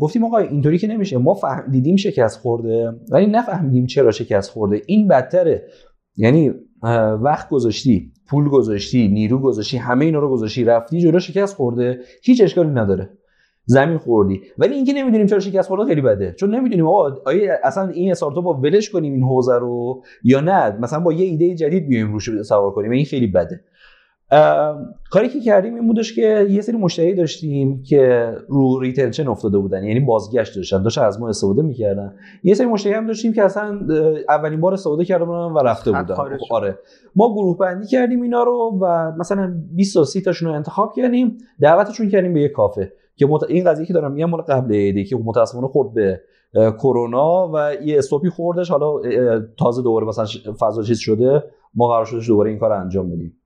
[0.00, 1.18] گفتیم آقا اینطوری که نمیشه.
[1.18, 4.82] ما دیدیم شکست خورده ولی نفهمیدیم چرا شکست خورده.
[4.86, 5.66] این بدتره.
[6.16, 6.52] یعنی
[7.22, 8.12] وقت گذاشتی.
[8.30, 12.00] پول گذاشتی نیرو گذاشتی همه اینا رو گذاشتی رفتی جلو شکست خورده.
[12.22, 13.10] هیچ اشکالی نداره.
[13.64, 14.40] زمین خوردی.
[14.58, 16.34] ولی اینکه نمی‌دونیم چرا شکست خورده خیلی بده.
[16.38, 20.78] چون نمی‌دونیم آقا آیا اصلا این استارتاپ با ولش کنیم این حوزه رو یا نه؟
[20.78, 22.90] مثلا با یه ایده جدید بیایم روش سوار کنیم.
[22.90, 23.60] این خیلی بده.
[25.10, 29.84] کاری که کردیم این بودش که یه سری مشتری داشتیم که رو retention افتاده بودن
[29.84, 32.14] یعنی بازگشت داشتن داشتن از ما استفاده می‌کردن.
[32.42, 33.80] یه سری مشتری هم داشتیم که اصلا
[34.28, 36.14] اولین بار استفاده کرده بودن و رفته بودن.
[36.50, 36.78] آره.
[37.16, 41.38] ما گروه بندی کردیم اینا رو و مثلا 20 تا 30 تاشون رو انتخاب کردیم.
[41.60, 43.42] دعوتشون کردیم به یه کافه که مت...
[43.42, 46.20] این قضیه که دارم میگم مال قبل عیدی که متاسفانه خورد به
[46.54, 48.70] کرونا و یه stop ی خوردش.
[48.70, 49.00] حالا
[49.58, 50.26] تازه دوباره مثلا
[50.60, 53.36] فضا چیز شده ما قرار شدش دوباره این کار انجام بدیم.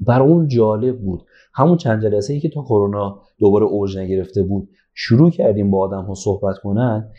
[0.00, 1.22] بر اون جالب بود.
[1.54, 6.04] همون چند جلسه ای که تا کرونا دوباره اوج نگرفته بود شروع کردیم با آدم
[6.04, 7.10] ها صحبت کنن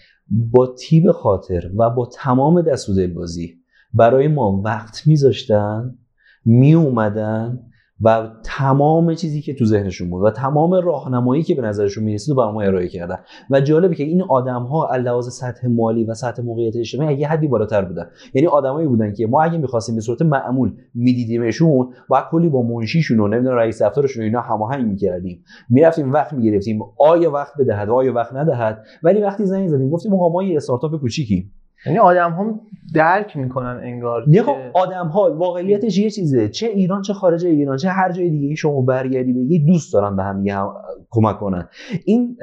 [0.51, 3.55] با تیب خاطر و با تمام دست و دلبازی
[3.93, 5.97] برای ما وقت میذاشتن
[6.45, 7.59] می اومدن
[8.03, 12.51] و تمام چیزی که تو ذهنشون بود و تمام راهنمایی که به نظرشون می‌رسید رو
[12.51, 13.17] ما ارائه کردن.
[13.49, 17.47] و جالبه که این آدم ها علاوه سطح مالی و سطح موقعیت اجتماعی یه حدی
[17.47, 18.05] بالاتر بودن.
[18.33, 23.19] یعنی آدمایی بودن که ما اگه می‌خواستیم به صورت معمول میدیدیمشون با کلی با منشیشون
[23.19, 25.43] و نمی‌دونم رئیس دفترشون اینا هماهنگ می‌کردیم.
[25.69, 26.79] می‌رفتیم وقت می‌گرفتیم.
[26.99, 30.99] آیا وقت بدهد؟ آیا وقت ندهد؟ ولی وقتی زنگ زدیم گفتیم آقا ما یه استارتاپ
[30.99, 31.51] کوچیکی
[31.85, 32.59] یعنی آدم هم
[32.93, 36.49] درک می‌کنن انگار نه خب آدم ها واقعیتش یه چیزه.
[36.49, 40.23] چه ایران چه خارج ایران چه هر جای دیگه شما برگردی بگی دوست دارن به
[40.23, 40.73] هم هم
[41.09, 41.67] کمک کنن.
[42.05, 42.37] این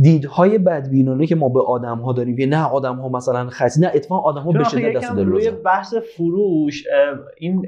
[0.00, 3.90] دیدهای بدبینانه که ما به آدم ها داریم که نه آدم ها مثلا خطی نه
[3.94, 6.84] اتفاقا آدم ها به شدت دست روی بحث فروش
[7.38, 7.66] این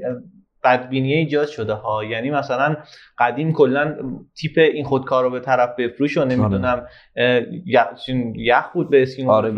[0.65, 2.03] بدبینی ایجاد شده ها.
[2.03, 2.75] یعنی مثلا
[3.17, 3.95] قدیم کلا
[4.35, 6.35] تیپ این خودکار رو به طرف بفروش و آره.
[6.35, 6.85] نمی‌دونم
[8.35, 9.53] یخ بود به اسکیمو آره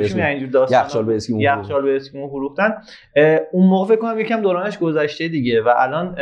[0.71, 2.73] یخچال به اسکیمو یخچال به اسکیمو فروختن.
[3.51, 6.15] اون موقع فکر کنم یکم دورانش گذشته دیگه و الان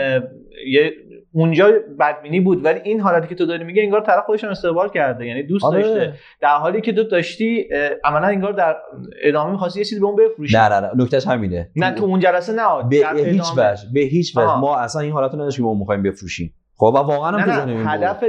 [0.67, 0.93] یه
[1.35, 5.25] اونجا بدبینی بود ولی این حالتی که تو داری میگه انگار طرف خودش استقبال کرده
[5.25, 5.81] یعنی دوست آره.
[5.81, 6.13] داشته.
[6.41, 7.69] در حالی که تو داشتی
[8.03, 8.75] عملا انگار در
[9.23, 10.57] ادامه می‌خواستی یه چیزی به اون بفروشی.
[10.57, 11.69] نه نه نه نکتهش همینه.
[11.75, 12.89] نه تو اون جلسه نه.
[12.89, 14.57] به هیچ وجه به هیچ وجه.
[14.59, 16.53] ما اصلا این حالت رو نداشتیم ما می‌خوایم بفروشیم.
[16.77, 18.23] خب و واقعا هم هدف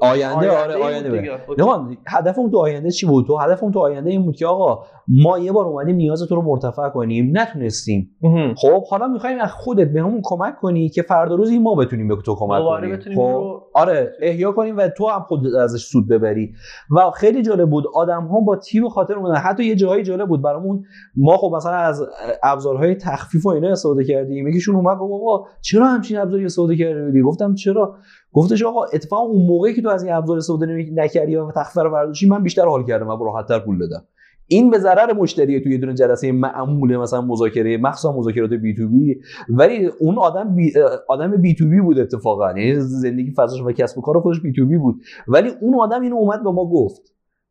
[0.00, 4.10] آینده, آره آینده نه هدف اون تو آینده چی بود؟ تو هدف اون تو آینده
[4.10, 7.32] این بود که آقا ما یه بار اومدیم نیاز تو رو مرتفع کنیم.
[7.34, 8.10] نتونستیم.
[8.56, 12.34] خب حالا می‌خوایم از خودت بهمون کمک کنی که فردا روزی ما بتونیم به تو
[12.34, 12.98] کمک کنیم.
[13.16, 16.52] خب؟ آره احیا کنیم و تو هم خود ازش سود ببری.
[16.96, 19.34] و خیلی جالب بود آدم ها با تیم خاطر اومدن.
[19.34, 20.82] حتی یه جایی جالب بود برامون.
[21.16, 22.02] ما خب مثلا از
[22.42, 24.48] ابزارهای تخفیف و اینا استفاده کردیم.
[24.48, 27.96] یکیشون اومد گفت بابا چرا همچین ابزاری استفاده کردی؟ گفتم چرا؟
[28.32, 31.90] گفتش آقا اتفاقا اون موقعی که تو از این ابزار استفاده نکردی و تخفیف رو
[31.90, 34.04] برداشتی من بیشتر حال کردم و راحت‌تر پول دادم.
[34.46, 38.88] این به ضرر مشتری توی یه دونه جلسه معمول مثلا مذاکره مخصوصا مذاکرات بی تو
[38.88, 40.72] بی ولی اون آدم بی
[41.08, 42.58] آدم بی تو بی بود اتفاقا.
[42.58, 45.00] یعنی زندگی فضاش و کسب و کار خودش بی تو بی بود.
[45.28, 47.02] ولی اون آدم اینو اومد به ما گفت.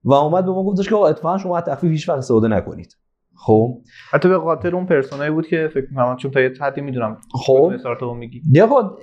[0.03, 2.97] و اومد به ما گفتش که اتفاقا شما تخفیف هیچ وقت استفاده نکنید.
[3.45, 3.77] خب.
[4.11, 7.71] حتی به خاطر اون پرسونایی بود که فکر می‌کنم چون تا یه حدی می‌دونم خب.
[8.17, 8.41] میگی.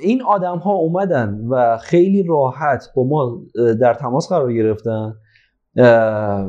[0.01, 3.43] این آدم ها اومدن و خیلی راحت با ما
[3.81, 5.15] در تماس قرار گرفتن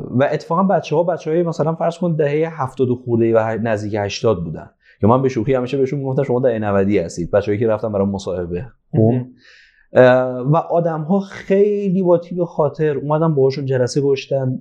[0.09, 4.43] و اتفاقا بچه ها بچه های مثلا فرض کن دهه 70 خورده و نزدیک 80
[4.43, 4.69] بودن.
[5.01, 7.31] که من به شوخی همیشه بهشون می‌گفتم شما دهه 90 هستید.
[7.31, 8.65] بچه‌ای که رفتن برای مصاحبه.
[8.91, 9.11] خب.
[10.53, 14.59] و آدم ها خیلی با تیب خاطر اومدن باهاشون جلسه گشتن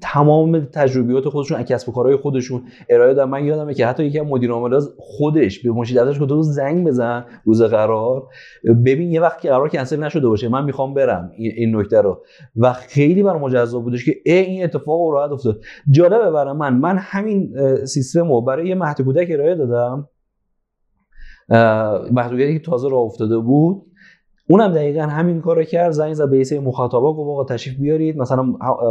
[0.00, 3.30] تمام تجربیات خودشون کسب و کارهای خودشون ارائه دادن.
[3.30, 7.24] من یادمه که حتی یکی از مدیر عاملات خودش به مشید دفترش گفت زنگ بزن
[7.44, 8.28] روز قرار.
[8.84, 10.48] ببین یه وقت که قرار کنسل نشده باشه.
[10.48, 11.30] من می‌خوام برم.
[11.36, 12.22] این نکته رو.
[12.56, 15.60] و خیلی برام مجزا بودش که ای این اتفاق راحت افتاد.
[15.90, 16.74] جالبه برای من.
[16.74, 20.08] من همین سیستم رو برای یه مهد کودک ارائه دادم.
[22.12, 23.82] محدودیتی که تازه راه افتاده بود.
[24.50, 25.90] اونم دقیقا همین کارو کرد.
[25.90, 28.16] زنگ زد به سری مخاطبا گفت آقا تشریف بیارید.
[28.16, 28.42] مثلا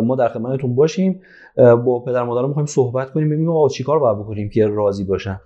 [0.04, 1.22] ما در خدمتتون باشیم.
[1.56, 5.40] با پدر مادر می‌خوایم صحبت کنیم ببینیم آقا چیکار باید بکنیم که راضی باشن.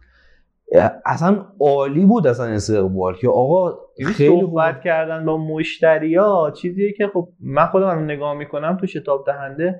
[1.05, 7.07] اصلا عالی بود اصلا استقبال که آقا یعنی خیلی صحبت کردن با مشتریا چیزیه که
[7.14, 9.80] خب من خودم نگاه می‌کنم تو شتاب دهنده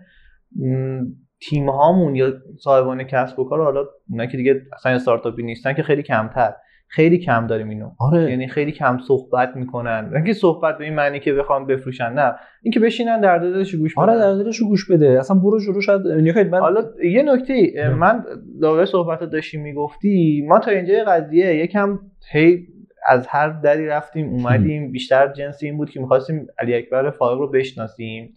[1.50, 5.84] تیم هامون یا صاحبان کسب و کار حالا اونایی که دیگه اصلا استارتاپی نیستن که
[5.84, 6.54] خیلی کمتر.
[6.94, 7.92] خیلی کم داریم اینو.
[8.00, 8.30] آره.
[8.30, 10.12] یعنی خیلی کم صحبت می‌کنن.
[10.16, 12.36] اینکه صحبت به این معنی که بخوام بفروشن نه.
[12.64, 14.24] اینکه بشینن در دلش گوش آره، بدن.
[14.24, 15.20] آره در دلش گوش بده.
[15.20, 16.60] اصلا برو جلو شاید یعنی من...
[16.60, 18.24] حالا یه نکته من
[18.62, 22.00] داور صحبت داشتی می‌گفتی ما تا اینجا قضیه یکم
[22.32, 22.68] هی
[23.08, 24.92] از هر دری رفتیم اومدیم.
[24.92, 28.36] بیشتر جنسی این بود که می‌خواستیم علی اکبر فائق رو بشناسیم.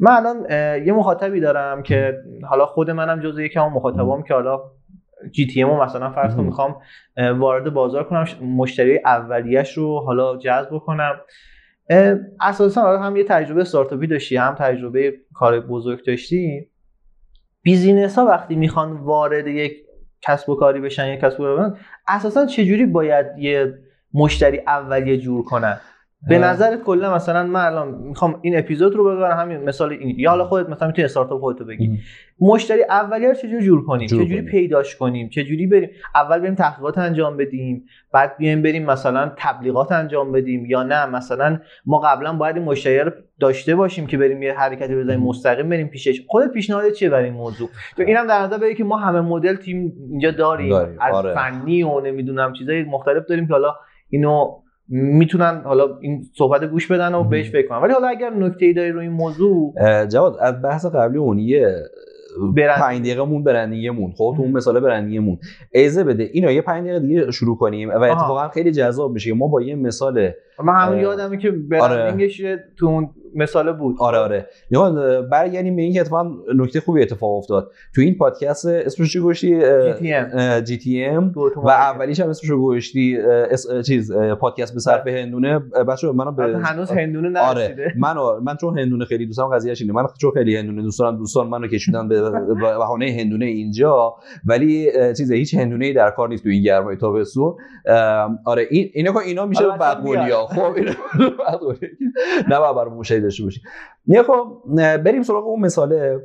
[0.00, 0.36] من الان
[0.86, 2.14] یه مخاطبی دارم که
[2.48, 4.60] حالا خود منم جزو یکم مخاطبام که حالا
[5.30, 6.76] GTM مثلا فرض کن می‌خوام
[7.16, 11.20] وارد بازار کنم مشتری اولیش رو حالا جذب کنم
[12.40, 16.70] اساسا هم یه تجربه استارتاپی داشتی هم تجربه کار بزرگ داشتی.
[17.62, 19.72] business ها وقتی می‌خوان وارد یک
[20.22, 21.72] کسب و کاری بشن یک کسب و کاری
[22.08, 23.78] اساسا چجوری باید یه
[24.14, 25.80] مشتری اولیه جور کنن؟
[26.28, 30.30] به نظرت کلا مثلا من الان می‌خوام این اپیزود رو ببرم همین مثال این یا
[30.30, 31.98] حالا خودت مثلا می‌تونی استارتاپ خودت بگی.
[32.40, 36.98] مشتری اولیه رو چجوری جور کنیم؟ جور چجوری پیداش کنیم؟ چجوری بریم؟ اول بریم تحقیقات
[36.98, 42.56] انجام بدیم بعد بیایم بریم مثلا تبلیغات انجام بدیم یا نه؟ مثلا ما قبلا باید
[42.56, 43.10] این مشتری رو
[43.40, 46.22] داشته باشیم که بریم یه حرکتی بزنیم مستقیم بریم پیشش.
[46.28, 49.56] خودت پیشنهاد چیه برای این موضوع؟ تو اینم در نظر بگیر که ما همه مدل
[49.56, 51.34] تیم اینجا داریم, از آره.
[51.34, 53.74] فنی و نمی‌دونم چیزای مختلف داریم که حالا
[54.08, 57.78] اینو می‌تونن حالا این صحبت گوش بدن و بهش فکر کنن.
[57.78, 59.74] ولی حالا اگر نکته ای داری روی این موضوع
[60.06, 61.76] جواد از بحث قبلی اون یه
[62.56, 64.10] برند 5 دقیقه مون برندینگمون.
[64.10, 65.38] خب تو اون مثال برندینگمون.
[65.72, 69.34] ایزه بده اینو یه 5 دقیقه دیگه شروع کنیم و اتفاقا خیلی جذاب میشه.
[69.34, 70.30] ما با یه مثال
[70.64, 72.64] من همون یادمه که برندینگش آره.
[72.78, 73.96] تو اون مثال بود.
[73.98, 74.48] آره آره.
[74.70, 74.92] یا
[75.22, 77.70] برگردیم به این که اتفاقا نکته خوبی اتفاق افتاد.
[77.94, 79.60] تو این پادکست اسمش چی گوشتی؟
[80.64, 81.32] جی تی ام.
[81.56, 83.18] و اولیش هم اسمش رو گوشتی.
[83.86, 85.58] چیز پادکست به صرف هندونه.
[85.58, 87.82] بچه‌ها منو به هنوز هندونه آره، نرسیده.
[87.82, 87.94] آره.
[87.98, 89.92] منو من چون هندونه خیلی دوستم قضیهش اینه.
[89.92, 92.30] من چون خیلی هندونه دوست دارم دوستان منو کشیدن به
[92.60, 94.14] بهانه هندونه اینجا.
[94.46, 97.54] ولی چیز هیچ هندونه ای در کار نیست تو این گرمای تابستون.
[98.44, 100.74] آره این اینا اینا میشه بدقولی خب
[102.48, 103.60] نه باید مشاهده داشته باشی.
[104.06, 106.20] نه خب بریم سراغ اون مثاله.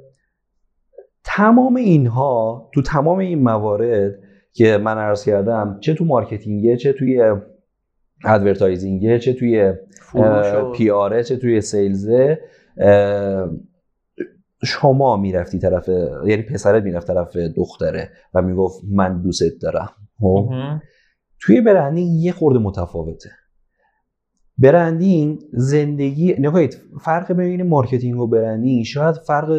[1.24, 4.16] تمام اینها تو تمام این موارد
[4.54, 7.36] که من عرض کردم چه تو marketing ه چه توی
[8.26, 9.74] advertising ه چه توی
[10.76, 12.40] PR ه چه توی sales ه
[14.64, 15.90] شما می‌رفتی طرف
[16.26, 19.90] یعنی پسرت می‌رفت طرف دختره و می‌گفت من دوست دارم.
[20.20, 20.50] خب؟
[21.42, 23.30] توی branding یه خورده متفاوته.
[24.60, 29.58] branding زندگی نگاه کنید فرق بین marketing و branding شاید فرق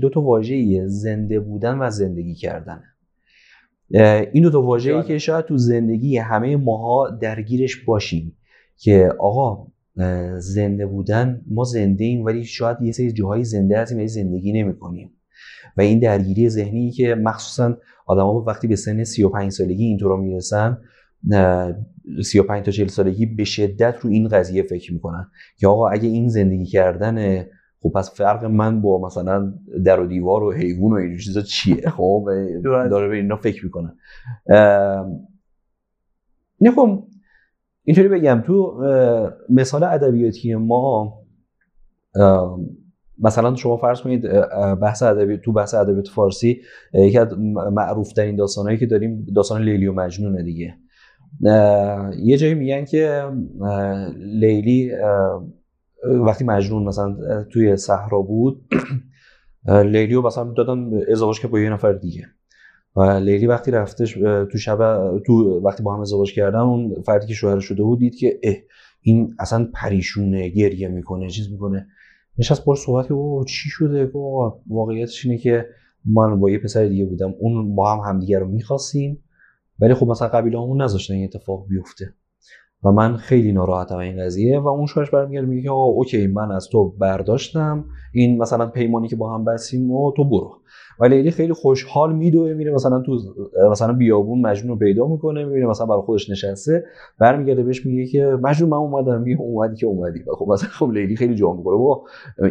[0.00, 2.82] دو تا واژه‌ای زنده بودن و زندگی کردن.
[4.32, 8.36] این دو تا واژه‌ای که شاید تو زندگی همه ماها درگیرش باشیم
[8.76, 9.66] که آقا
[10.38, 15.10] زنده بودن ما زنده ایم ولی شاید یه سری جاهای زنده هستیم ولی زندگی نمی‌کنیم.
[15.76, 17.76] و این درگیری ذهنی که مخصوصا
[18.06, 20.78] آدما وقتی به سن 35 سالگی اینطورا می‌رسن
[22.22, 25.26] 35 تا 40 سالگی به شدت رو این قضیه فکر می‌کنن.
[25.56, 27.44] که آقا اگه این زندگی کردن
[27.82, 29.54] خب پس فرق من با مثلا
[29.84, 32.28] در و دیوار و حیوان و این چیزا چیه؟ خب
[32.64, 33.96] داره به اینا فکر می‌کنن
[36.60, 37.04] نه خب
[37.84, 38.82] اینطوری بگم تو
[39.48, 41.14] مثال ادبیاتی ما
[43.18, 44.22] مثلا شما فرض کنید
[44.82, 46.60] بحث ادبی تو بحث ادبیات فارسی
[46.94, 47.38] یکی از
[47.72, 50.74] معروف ترین داستانهایی که داریم داستان لیلی و مجنونه دیگه.
[52.18, 53.32] یه جایی میگن که
[54.16, 54.92] لیلی
[56.04, 58.64] وقتی مجنون مثلا توی صحرا بود
[59.68, 62.26] لیلی رو مثلا دادن ازدواج که با یه نفر دیگه.
[62.96, 64.12] و لیلی وقتی رفتش
[64.52, 64.78] تو شب
[65.26, 68.54] تو وقتی با هم ازدواج کردن اون فردی که شوهر شده بود دید که اه
[69.00, 71.86] این اصلا پریشونه گریه می‌کنه چیز می‌کنه.
[72.38, 73.14] نشست باش صحبت که
[73.48, 74.10] چی شده؟
[74.70, 75.66] واقعیتش اینه که
[76.04, 79.22] من با یه پسر دیگه بودم اون با هم همدیگه رو می‌خواستیم.
[79.82, 82.14] ولی خب مثلا قبیله همون نذاشتن این اتفاق بیفته.
[82.84, 86.68] و من خیلی ناراحتم این قضیه و اون شوهرش برمیگرده میگه آقا اوکی من از
[86.68, 87.84] تو برداشتم.
[88.12, 90.50] این مثلا پیمانی که با هم بستیم و تو برو.
[91.00, 93.18] و لیلی خیلی خوشحال میدوه میره مثلا تو
[93.70, 96.84] مثلا بیابون مجنون رو پیدا می‌کنه می‌بینه مثلا برای خودش نشسته.
[97.18, 99.22] برمیگرده بهش میگه که مجنون من اومدم.
[99.22, 100.20] میگه اومدی که اومدی.
[100.20, 102.04] و خب مثلا خب لیلی خیلی جا می‌کنه با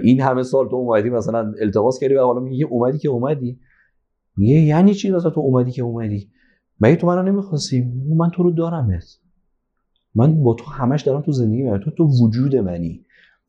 [0.04, 3.60] این همه سال تو اومدی مثلا التماس کردی و حالا میگه اومدی که اومدی.
[4.38, 6.30] میگه یعنی چی مثلا تو اومدی که اومدی؟
[6.82, 9.04] مگه تو منو نمی‌خواستی؟ من تو رو دارمت.
[10.16, 11.80] من با تو همش دارم تو زندگی من.
[11.80, 13.06] تو تو وجود منی.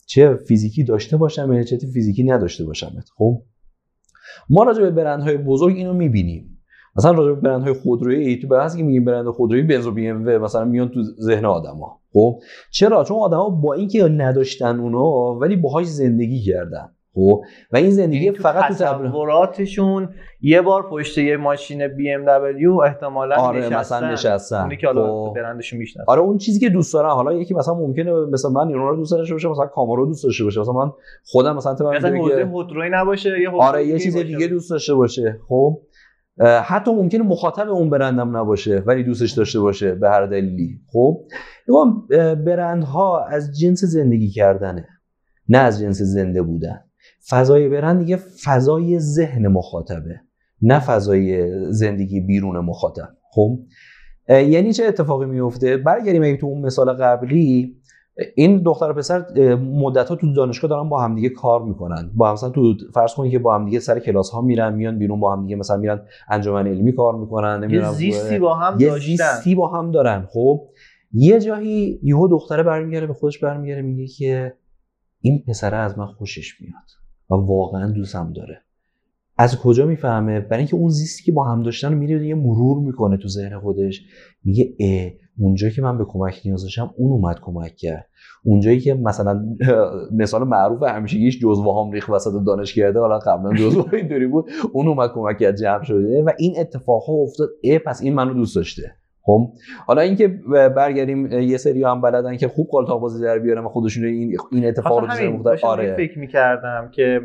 [0.06, 3.10] چه فیزیکی داشته باشم چه فیزیکی نداشته باشمت.
[3.16, 3.42] خب؟
[4.50, 6.58] ما راجع به برندهای بزرگ اینو می‌بینیم.
[6.96, 10.22] مثلا راجع به برندهای خودرویی تو بحثی که میگیم برند خودرویی بنز و بی ام
[10.22, 12.00] مثلا میان تو ذهن آدما.
[12.12, 16.94] خب؟ چرا؟ چون آدما با اینکه نداشتن اونو ولی باهاش زندگی کردن.
[17.14, 17.42] خب؟
[17.72, 20.08] و این زندگی یعنی فقط تو تصوراتشون
[20.40, 23.78] یه بار پشت یه ماشین بی ام دبلیو احتمالاً آره نشستن.
[23.78, 24.62] مثلا نشستن.
[24.62, 25.34] اونی که حالا خب.
[25.36, 27.10] برندشون می‌شناسن آره اون چیزی که دوست دارن.
[27.10, 30.44] حالا یکی مثلا ممکنه مثلا من اینا رو دوست داشته باشم مثلا کامارو دوست داشته
[30.44, 30.60] باشه.
[30.60, 30.90] مثلا من
[31.24, 35.40] خودم مثلا تو مثلا هودروی نباشه یه آره یه چیز دیگه دوست داشته باشه.
[35.48, 35.78] خب؟
[36.64, 40.80] حتی ممکنه مخاطب اون برندم نباشه ولی دوستش داشته باشه به هر دلیلی.
[40.92, 41.24] خب؟
[42.46, 44.88] برندها از جنس زندگی کردنه
[45.48, 46.84] نه از جنس زنده بودن.
[47.28, 50.20] فضای برند دیگه فضای ذهن مخاطبه
[50.62, 53.08] نه فضای زندگی بیرون مخاطب.
[53.30, 53.58] خب؟
[54.28, 57.76] یعنی چه اتفاقی میفته برگردیم اگه تو اون مثال قبلی
[58.34, 59.24] این دختر و پسر
[59.56, 62.10] مدت ها تو دانشگاه دارن با همدیگه کار می‌کنن.
[62.14, 65.20] با هم مثلا تو فرض کنید که با همدیگه سر کلاس ها میرن میان بیرون
[65.20, 69.68] با همدیگه مثلا میرن انجمن علمی کار می‌کنن یه زیستی با هم یه زیستی با
[69.68, 70.26] هم دارن.
[70.32, 70.68] خب؟
[71.12, 74.54] یه جایی یهو دختره برمیگره به خودش برمیگره میگه که
[75.20, 77.01] این پسره از من خوشش میاد.
[77.32, 78.58] و واقعا دوستم داره.
[79.38, 83.16] از کجا می‌فهمه؟ برای اینکه اون زیستی که با هم داشتن میره یه مرور می‌کنه
[83.16, 84.02] تو ذهن خودش.
[84.44, 88.06] میگه اه اونجایی که من به کمک نیاز داشتم اون اومد کمک کرد.
[88.44, 89.44] اونجایی که مثلا
[90.12, 94.50] مثال معروف همیشگیش جزوه هم ریخ وسط دانش کرده حالا قبلا جزوه اینطوری بود.
[94.72, 96.22] اون اومد کمک کرد جمع شده.
[96.22, 98.96] و این اتفاق ها افتاد اه پس این منو دوست داشته.
[99.24, 99.52] خب.
[99.86, 100.28] حالا اینکه
[100.76, 104.66] برگردیم یه سری هم بلدن که خوب قالتا بازی در بیارن و خودشون این این
[104.66, 105.94] اتفاق رو آره.
[105.96, 107.20] فکر می‌کردم که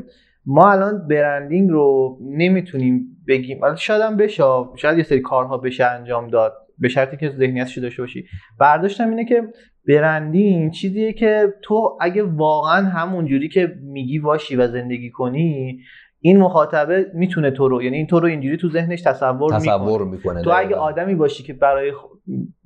[0.46, 3.62] ما الان برندینگ رو نمی‌تونیم بگیم.
[3.62, 4.44] ولی شاید هم بشه
[4.76, 8.26] شاید یه سری کارها بشه انجام داد به شرطی که ذهنیتش داشته باشی.
[8.60, 9.44] برداشتم اینه که
[9.88, 15.80] برندینگ چیزیه که تو اگه واقعا همون جوری که میگی باشی و زندگی کنی
[16.20, 20.42] این مخاطبه می‌تونه تو رو یعنی این تو رو اینجوری تو ذهنش تصور, تصور می‌کنه,
[20.42, 21.92] تو اگه آدمی باشی که برای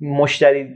[0.00, 0.68] مشتری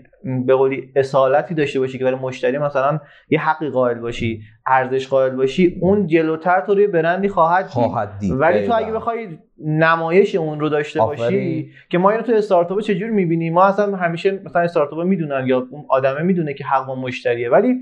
[0.46, 5.36] به قولی اصالتی داشته باشی که برای مشتری مثلا یه حقی قائل باشی ارزش قائل
[5.36, 8.32] باشی اون جلوتر تو روی برندی خواهد خواهد دید.
[8.32, 9.28] ولی تو اگه بخوای
[9.64, 14.42] نمایش اون رو داشته باشی که ما اینو تو استارتاپ چجور می‌بینیم؟ ما اصلا همیشه
[14.44, 17.50] مثلا استارتاپ می‌دونن یا اون آدمه می‌دونه که حق مشتریه.
[17.50, 17.74] ولی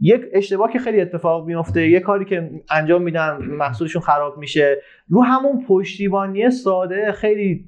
[0.00, 4.76] یک اشتباه که خیلی اتفاق میفته یه کاری که انجام میدن محصولشون خراب میشه.
[5.08, 7.64] رو همون پشتیبانی ساده خیلی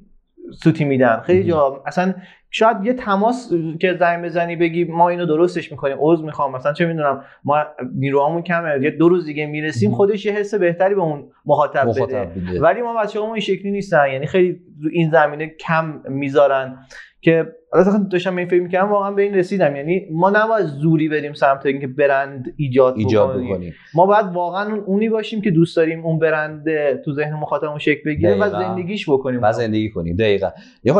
[0.52, 1.20] سوتی میدن.
[1.20, 2.14] خیلی جا اصلا
[2.50, 6.52] شاید یه تماس که زنگ بزنی بگی ما اینو درستش می‌کنیم عضو می‌خوام.
[6.52, 7.64] مثلا چه می‌دونم ما
[7.94, 8.78] نیروهامون کمه.
[8.82, 12.30] یه دو روز دیگه می‌رسیم خودش یه حس بهتری به اون مخاطب, بده.
[12.60, 14.06] ولی ما بچه‌ها این شکلی نیستن.
[14.12, 14.60] یعنی خیلی
[14.92, 16.78] این زمینه کم می‌ذارن.
[17.24, 19.76] که البته داشتم این فکر می‌کردم واقعا به این رسیدم.
[19.76, 23.74] یعنی ما نباید زوری بریم سمت اینکه برند ایجاد, ایجاد بکنیم.
[23.94, 26.64] ما باید واقعا اونی باشیم که دوست داریم اون برند
[27.04, 29.40] تو ذهن مخاطبمون شکل بگیره و زندگیش بکنیم.
[29.42, 30.16] و زندگی کنیم.
[30.16, 30.50] دقیقا.
[30.84, 30.94] یه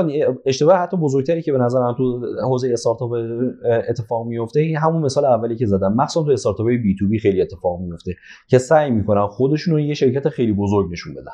[0.47, 3.12] اشتباه حتی بزرگتری که به نظر من تو حوزه استارتاپ
[3.89, 5.95] اتفاق میفته همون مثال اولی که زدم.
[5.95, 8.14] مخصوصا تو استارتاپ بی تو بی خیلی اتفاق میفته
[8.49, 11.33] که سعی می‌کنن خودشون رو یه شرکت خیلی بزرگ نشون بدن.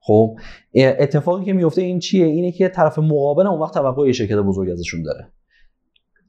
[0.00, 0.36] خب
[0.74, 4.70] اتفاقی که میفته این چیه؟ اینه که طرف مقابل اون وقت توقع یه شرکت بزرگ
[4.70, 5.32] ازشون داره.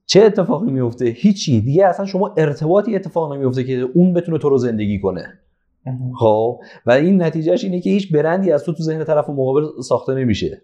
[0.05, 1.61] چه اتفاقی میفته هیچی.
[1.61, 5.39] دیگه اصلا شما ارتباطی اتفاق نمیفته که اون بتونه تو رو زندگی کنه.
[6.19, 10.13] خب و این نتیجهش اینه که هیچ برندی از تو تو ذهن طرف مقابل ساخته
[10.13, 10.61] نمیشه.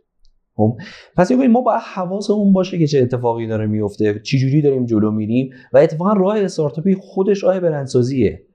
[0.55, 0.77] خب
[1.17, 5.11] پس یه ما باید حواسمون باشه که چه اتفاقی داره میفته چی جوری داریم جلو
[5.11, 8.46] میریم و اتفاقا راه استارتاپی خودش راه برندسازیه.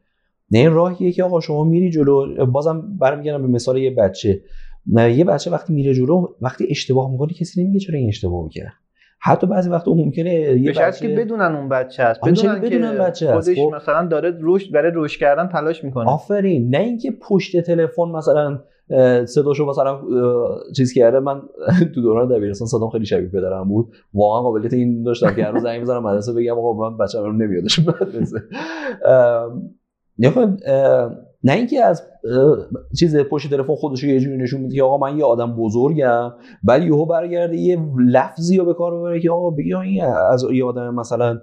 [0.52, 4.40] نه این راهیه که آقا شما میری جلو بازم برمیگردم به مثال یه بچه.
[4.86, 8.72] نه یه بچه وقتی میره جلو وقتی اشتباه می‌کنه کسی نمیگه چرا این اشتباه کرد.
[9.20, 12.20] حتی بعضی وقت ممکنه یه بچه که بدونن اون بچه است.
[12.20, 13.74] بدونن, بدونن بچه است؟ خودش خب.
[13.76, 16.10] مثلا داره رشد برای رشد کردن تلاش می‌کنه.
[16.10, 16.68] آفرین.
[16.70, 18.60] نه اینکه پشت تلفن مثلا
[19.24, 20.00] صداشو مثلا
[20.76, 21.20] چیز کرده.
[21.20, 21.42] من
[21.94, 23.92] تو دوران دبیرستان صدام خیلی شبیه پدرم بود.
[24.14, 27.78] واقعا قابلیت این داشتم که هر روز زنگ بزنم مدرسه بگم آقا من بچه‌م نمیادش
[27.78, 28.42] مدرسه.
[31.44, 32.02] نه اینکه از
[32.98, 36.32] چیز پشت تلفن خودش یه جوری نشون میده که آقا من یه آدم بزرگم
[36.64, 40.64] بعد یهو برگرده یه لفظی رو به کار ببره که آقا بگی این از یه
[40.64, 41.40] آدم مثلا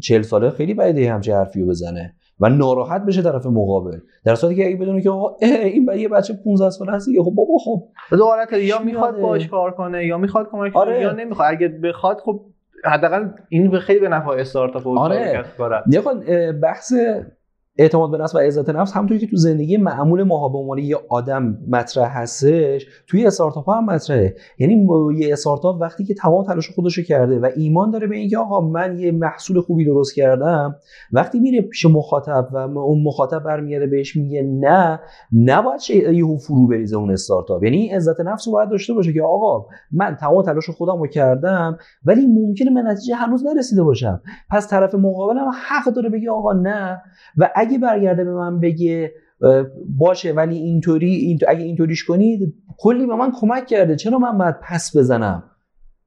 [0.00, 3.98] 40 ساله خیلی بعیده همچه حرفی رو بزنه و ناراحت بشه طرف مقابل.
[4.24, 7.58] در صورتی که اگه بدونه که آقا این یه بچه 15 ساله هست خب بابا
[7.64, 7.82] خب.
[8.10, 11.00] دو حالت یا می‌خواد باش کار کنه یا می‌خواد کمک آره.
[11.00, 11.52] یا نمی‌خواد.
[11.52, 12.40] اگه بخواد خب
[12.84, 15.44] حداقل این خیلی به نفع استارتاپ آره.
[16.62, 16.92] بحث
[17.78, 20.96] اعتماد به نفس و عزت نفس همونطوری که تو زندگی معمول ماها به عنوان یه
[21.08, 24.34] آدم مطرح هستش توی استارتاپ هم مطرحه.
[24.58, 28.60] یعنی یه استارتاپ وقتی که تمام تلاش خودش کرده و ایمان داره به اینکه آقا
[28.60, 30.76] من یه محصول خوبی درست کردم
[31.12, 35.00] وقتی میره پیش مخاطب و اون مخاطب برمیگرده بهش میگه نه
[35.32, 37.64] نباید یهو فرو بریزه اون استارتاپ.
[37.64, 41.06] یعنی این عزت نفس رو باید داشته باشه که آقا من تمام تلاش خودم رو
[41.06, 44.20] کردم ولی ممکنه به نتیجه هنوز نرسیده باشم.
[44.50, 47.02] پس طرف مقابلم حق داره بگه آقا نه.
[47.36, 49.12] و اگه برگرده به من بگه
[49.98, 53.96] باشه ولی اینطوری این اگه اینطوریش کنید کلی به من کمک کرده.
[53.96, 55.42] چرا من باید پس بزنم؟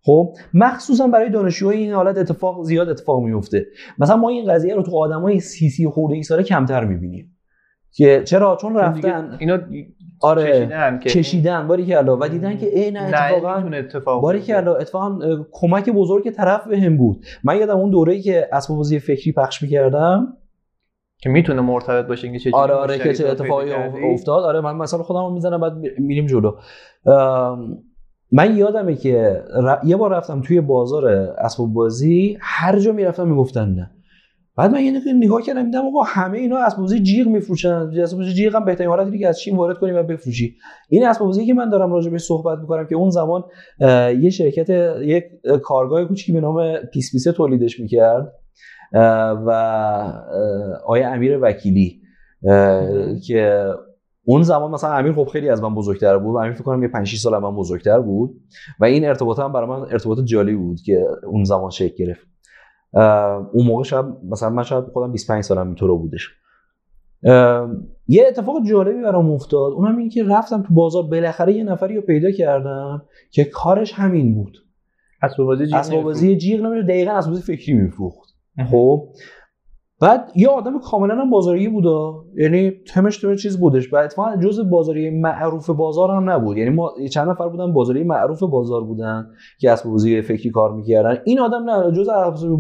[0.01, 3.65] خب مخصوصا برای دانشجوهای این حالت اتفاق زیاد اتفاق میفته.
[3.97, 7.35] مثلا ما این قضیه رو تو آدمای سی سی خورده ای ساله کمتر می‌بینیم.
[7.91, 9.59] که چرا؟ چون رفتن اینا
[10.21, 14.57] آره کشیدن که کشیدن باری که و دیدن که ای نه اتفاقا اتفاق باری که
[14.57, 15.19] اتفاقا
[15.51, 17.25] کمک بزرگ طرف بهم بود.
[17.43, 20.37] من یادم اون دوره‌ای که اسباب بازی فکری پخش می‌کردم
[21.21, 23.71] که می‌تونه مرتبط باشه اینکه چه آره آره که چه اتفاقی
[24.13, 24.43] افتاد.
[24.43, 26.51] آره من مثلا خودم رو می‌زنم بعد میریم جلو.
[28.31, 29.43] من یادمه که
[29.83, 31.05] یه بار رفتم توی بازار
[31.37, 33.91] اسباب بازی هر جا می‌رفتم می‌گفتن نه.
[34.55, 37.69] بعد من یه نگاه کردم دیدم آقا همه اینا اسباب بازی جیغ میفروشن.
[37.69, 40.55] اسباب بازی جیغ هم بهترین حالتی که از چین وارد کنیم و بفروشی.
[40.89, 43.43] این اسباب بازی که من دارم راجع بهش صحبت می‌کنم که اون زمان
[44.21, 44.69] یه شرکت
[45.01, 45.23] یک
[45.63, 48.33] کارگاه کوچیکی به نام پیس پیسه تولیدش می‌کرد.
[48.93, 49.51] و
[50.85, 52.01] آیه امیر وکیلی
[53.27, 53.73] که
[54.25, 56.37] اون زمان مثلا امیر خب خیلی از من بزرگتر بود.
[56.37, 58.41] امیر فکر کنم یه 5 6 سال من بزرگتر بود.
[58.79, 62.27] و این ارتباط هم برای من ارتباط جالبی بود که اون زمان شکل گرفت.
[63.53, 66.29] اون موقع شاید مثلا من شاید خودم 25 سالم اینطور بودش.
[68.07, 69.73] یه اتفاق جالبی برام افتاد.
[69.73, 74.35] اونم این که رفتم تو بازار بالاخره یه نفری رو پیدا کردم که کارش همین
[74.35, 74.57] بود.
[75.21, 78.28] اسباب بازی جیغ نمیره دقیقاً اسباب بازی فکری میفروخت.
[78.65, 79.09] خب.
[80.01, 82.23] بعد یه آدم کاملا هم بازاری بودا.
[82.37, 83.93] یعنی تمش تو چیز بودش.
[83.93, 86.57] و اتفاقا جز بازاری معروف بازار هم نبود.
[86.57, 89.27] یعنی ما چند نفر بودن بازاری معروف بازار بودن
[89.59, 91.17] که اسب بازی فکری کار می‌کردن.
[91.25, 92.09] این آدم نه جز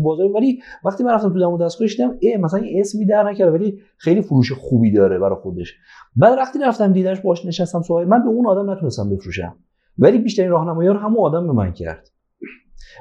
[0.03, 3.51] بازاری ولی وقتی من رفتم تو دمو دستگاهش دیدم ای مثلا این اسمی در نکرده
[3.51, 5.73] ولی خیلی فروش خوبی داره برای خودش.
[6.15, 9.55] بعد وقتی رفتم دیدنش باش نشستم سوال من به اون آدم نتونستم بفروشم.
[9.97, 12.07] ولی بیشترین راهنمایی رو همون آدم به من کرد.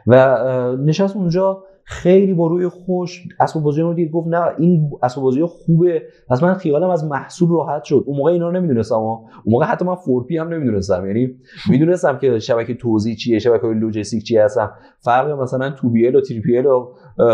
[0.06, 0.36] و
[0.76, 1.62] نشست اونجا.
[1.90, 6.02] خیلی با روی خوش اسباب بازی رو دید گفت نه این اسباب بازی خوبه.
[6.28, 8.04] پس من خیالم از محصول راحت شد.
[8.06, 11.06] اون موقع اینا رو نمی‌دونستم اون موقع حتی من four P هم نمی‌دونستم.
[11.06, 11.34] یعنی
[11.70, 16.40] می‌دونستم که شبکه توزیع چیه شبکه لوجستیک چیه هستم فرق مثلا two PL و three
[16.40, 16.88] PL و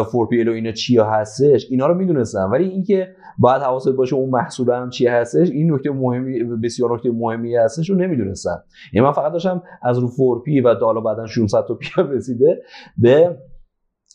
[0.05, 2.49] four PL و اینا چیا هستش اینا رو می‌دونستم.
[2.53, 7.11] ولی اینکه باید حواست باشه اون محصول هم چی هستش این نکته مهمی بسیار نکته
[7.11, 8.63] مهمی هستش رو نمی‌دونستم.
[8.93, 12.63] یعنی من فقط داشتم از رو four P و حالا بعدا 600 تا P رسیده
[12.99, 13.37] به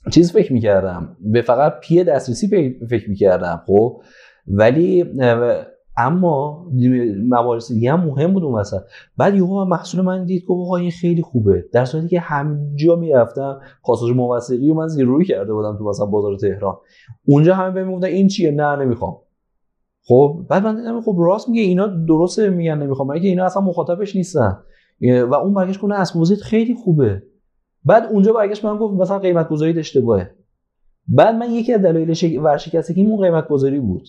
[0.10, 1.18] چیز فکر می‌کردم.
[1.20, 2.48] به فقط P دسترسی
[2.90, 4.02] فکر می‌کردم خب.
[4.48, 5.06] ولی
[5.98, 6.68] اما
[7.30, 8.64] موارد دیگه هم مهم بود اون
[9.18, 11.66] بعد یهو محصول من دید که آقا این خیلی خوبه.
[11.74, 15.78] در صورتی که همه جا می‌رفتم پاساژ موثقی و من زیر و رو کرده بودم
[15.78, 16.76] تو مثلا بازار تهران.
[17.26, 19.18] اونجا همه بهم می‌گفتن این چیه؟ نه نمی‌خوام.
[20.04, 23.12] خب بعد من دیدم خب راست میگه اینا درسته میگن نمی‌خوام.
[23.12, 24.58] مگه اینا اصلا مخاطبش نیستن.
[25.30, 27.24] و اون برگشت کنه اسب خیلی خوبه.
[27.86, 30.32] بعد اونجا برگشت من گفت مثلا قیمت گذاری اشتباهه.
[31.08, 34.08] بعد من یکی از دلایل ورشکستگی اون قیمت گذاری بود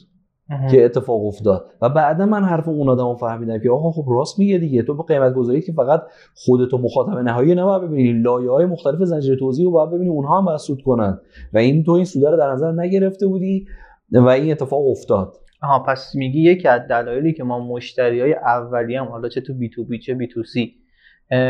[0.70, 1.66] که اتفاق افتاد.
[1.82, 4.82] و بعدا من حرف اون آدمو فهمیدم که آقا خب راست میگه دیگه.
[4.82, 6.02] تو به قیمت گذاری که فقط
[6.34, 10.44] خودتو مخاطب نهایی نباید ببینی لایه های مختلف زنجیره توزیع رو باید ببینی اونها هم
[10.44, 11.20] باید سود کنن.
[11.52, 13.66] و این تو این سوده رو در نظر نگرفته بودی
[14.12, 15.32] و این اتفاق افتاد.
[15.62, 19.54] آها پس میگی یکی از دلایلی که ما مشتری های اولی هم حالا چه تو
[19.54, 20.74] بی تو بی چه بی تو سی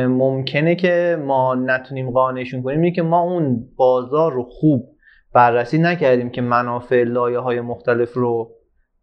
[0.06, 4.88] ممکنه که ما نتونیم قانعشون کنیم اینه که ما اون بازار رو خوب
[5.34, 8.50] بررسی نکردیم که منافع لایه های مختلف رو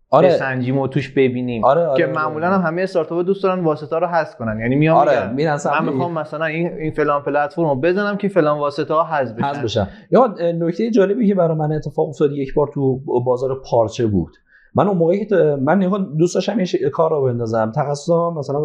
[0.09, 0.27] آره.
[0.27, 1.65] بسنجیم و توش ببینیم.
[1.65, 4.59] آره آره که معمولا هم همه استارتاپ دوست دارن واسطه رو حذف کنن.
[4.59, 5.33] یعنی میام آره.
[5.33, 9.63] من می‌خوام مثلا این این فلان پلتفرم رو بزنم که فلان واسطه ها حذف بشن.
[9.63, 9.87] بشن.
[10.11, 14.31] یا نکته جالبی که برای من اتفاق افتاد یک بار تو بازار پارچه بود.
[14.77, 15.79] من اون موقعی که من
[16.17, 17.71] دوست داشتم یه کار رو بندازم.
[17.75, 18.59] تخصصم مثلا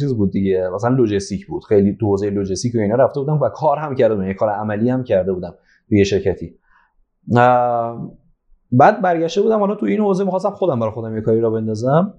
[0.00, 0.68] چیز بود دیگه.
[0.74, 1.64] مثلا لوجستیک بود.
[1.64, 4.28] خیلی تو حوزه لوجستیک و اینا رفته بودم و کار هم کرده بودم.
[4.28, 5.54] یه کار عملی هم کرده بودم
[5.88, 6.54] توی شرکتی.
[8.72, 9.58] بعد برگشته بودم.
[9.60, 12.14] حالا تو این حوزه می‌خواستم خودم برای خودم یه کاری را بندازم.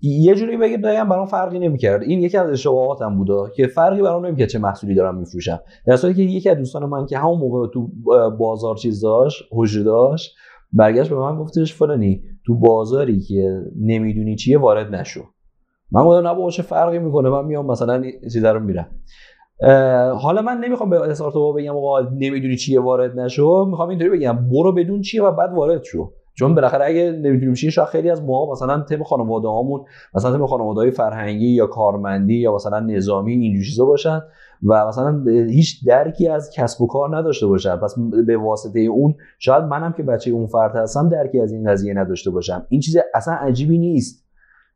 [0.00, 2.02] یه جوری بگم بگم برام فرقی نمی‌کرد.
[2.02, 5.60] این یکی از اشتباهاتم بوده که فرقی برام نمی‌کرد چه محصولی دارم میفروشم.
[5.86, 7.88] در صورتی که یکی از دوستان من که همون موقع تو
[8.38, 9.44] بازار چیز داشت
[9.84, 10.36] داشت
[10.72, 15.24] برگشت به من گفتش فلانی تو بازاری که نمی‌دونی چیه وارد نشو.
[15.92, 18.02] من گفتم نه باشه فرقی می‌کنه؟ من میام مثلا
[18.32, 18.90] چیزا رو میرم
[20.20, 24.72] حالا من نمی‌خوام به استارتاپ بگم آقا نمی‌دونی چیه وارد نشو می‌خوام اینطوری بگم برو
[24.72, 26.12] بدون چیه و بعد وارد شو.
[26.38, 29.84] چون بالاخره اگه نمی‌دونیم چیه شاید خیلی از ما مثلا تم خانواده هامون
[30.14, 34.20] مثلا تم خانواده های فرهنگی یا کارمندی یا مثلا نظامی اینجور چیزا باشن
[34.62, 37.76] و مثلا هیچ درکی از کسب و کار نداشته باشن.
[37.76, 37.94] پس
[38.26, 42.30] به واسطه اون شاید منم که بچه اون فرد هستم درکی از این قضیه نداشته
[42.30, 42.66] باشم.
[42.68, 44.26] این چیز اصلا عجیبی نیست.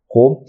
[0.08, 0.42] خب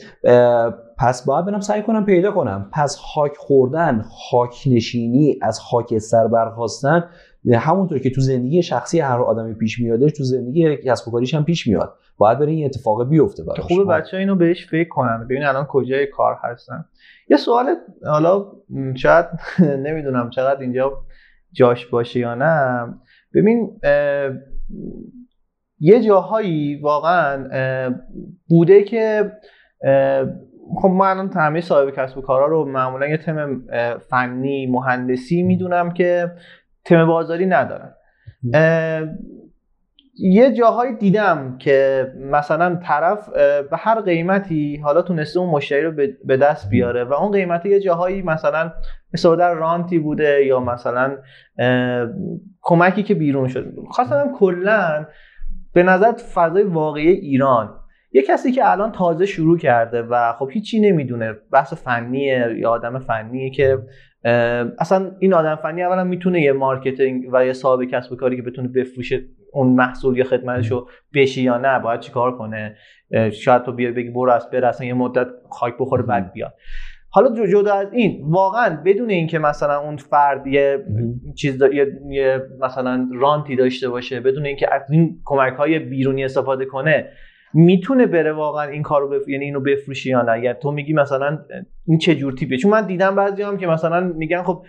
[0.98, 2.70] پس باید برم سعی کنم پیدا کنم.
[2.74, 7.04] پس خاک خوردن خاک نشینی از خاک سر برخواستن
[7.54, 11.46] همونطور که تو زندگی شخصی هر آدمی پیش میادش تو زندگی کسب و کاریش هم
[11.46, 11.94] پیش میاد.
[12.18, 13.60] باید بره این اتفاق بیفته براش.
[13.60, 15.24] خوبه بچه اینو بهش فکر کنن.
[15.26, 16.86] ببین الان کجای کار هستن.
[17.30, 17.76] یه سوال
[18.06, 18.46] حالا
[18.96, 19.26] شاید
[19.86, 21.06] نمی‌دونم چقدر اینجا
[21.52, 22.86] جاش باشه یا نه.
[23.34, 23.80] ببین
[25.80, 27.48] یه جاهایی واقعا
[28.50, 29.32] بوده که
[30.82, 33.62] خب من الان همه صاحب کسب و کارا رو معمولا یه تم
[34.10, 36.32] فنی مهندسی می‌دونم که
[36.86, 37.94] تم بازاری ندارن.
[40.24, 43.30] یه جاهایی دیدم که مثلا طرف
[43.72, 45.92] به هر قیمتی حالا تونسته اون مشتری رو
[46.26, 48.72] به دست بیاره و اون قیمت یه جاهایی مثلا
[49.14, 51.18] مثلا در رانتی بوده یا مثلا
[52.62, 55.06] کمکی که بهشون شده خواستم کلا
[55.74, 57.81] به نظر فضای واقعی ایران
[58.12, 63.00] یه کسی که الان تازه شروع کرده و خب هیچی نمی‌دونه بحث فنیه یا آدم
[63.00, 63.78] فنیه که
[64.80, 68.42] اصلا این آدم فنی اولا می‌تونه یه marketing و یه صاحب کسب و کاری که
[68.42, 69.22] بتونه بفروشه
[69.54, 72.76] اون محصول یا خدمتشو بشی یا نه باید چیکار کنه؟
[73.32, 76.54] شاید تو بیا بگی برو از بر اصلا یه مدت خاک بخوره بعد بیاد
[77.14, 80.86] حالا جدا از این واقعا بدون اینکه مثلا اون فرد یه
[81.36, 81.62] چیز
[82.10, 87.10] یه مثلا رانتی داشته باشه بدون اینکه از این کمک های بیرونی استفاده کنه
[87.54, 89.28] می‌تونه بره واقعا این کارو بف...
[89.28, 91.40] یعنی اینو بفروشی یا نه؟ یعنی تو میگی مثلا
[91.88, 94.66] این چه جور تیپه چون من دیدم بعضی هم که مثلا میگن خب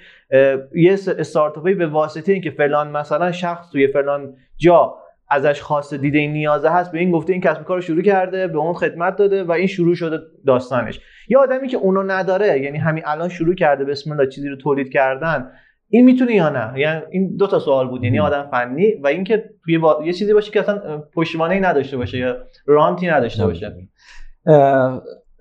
[0.75, 4.95] یه استارتاپی به واسطه اینکه فلان مثلا شخص توی فلان جا
[5.31, 8.47] ازش خواسته دیده این نیازه هست به این گفته این کسب کار رو شروع کرده
[8.47, 11.01] به اون خدمت داده و این شروع شده داستانش.
[11.29, 14.93] یه آدمی که اونو نداره یعنی همین الان شروع کرده بسم الله چیزی رو تولید
[14.93, 15.51] کردن
[15.95, 18.05] این می‌تونه یا نه؟ یعنی این دو تا سوال بود.
[18.05, 20.03] یعنی آدم فنی و اینکه توی با...
[20.05, 22.37] یه چیزی باشه که اصلا پشتوانه نداشته باشه یا
[22.67, 23.89] رانتی نداشته باشه.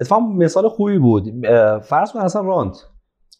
[0.02, 1.46] اتفاقا مثال خوبی بود.
[1.84, 2.78] فرض کن اصلا رانت.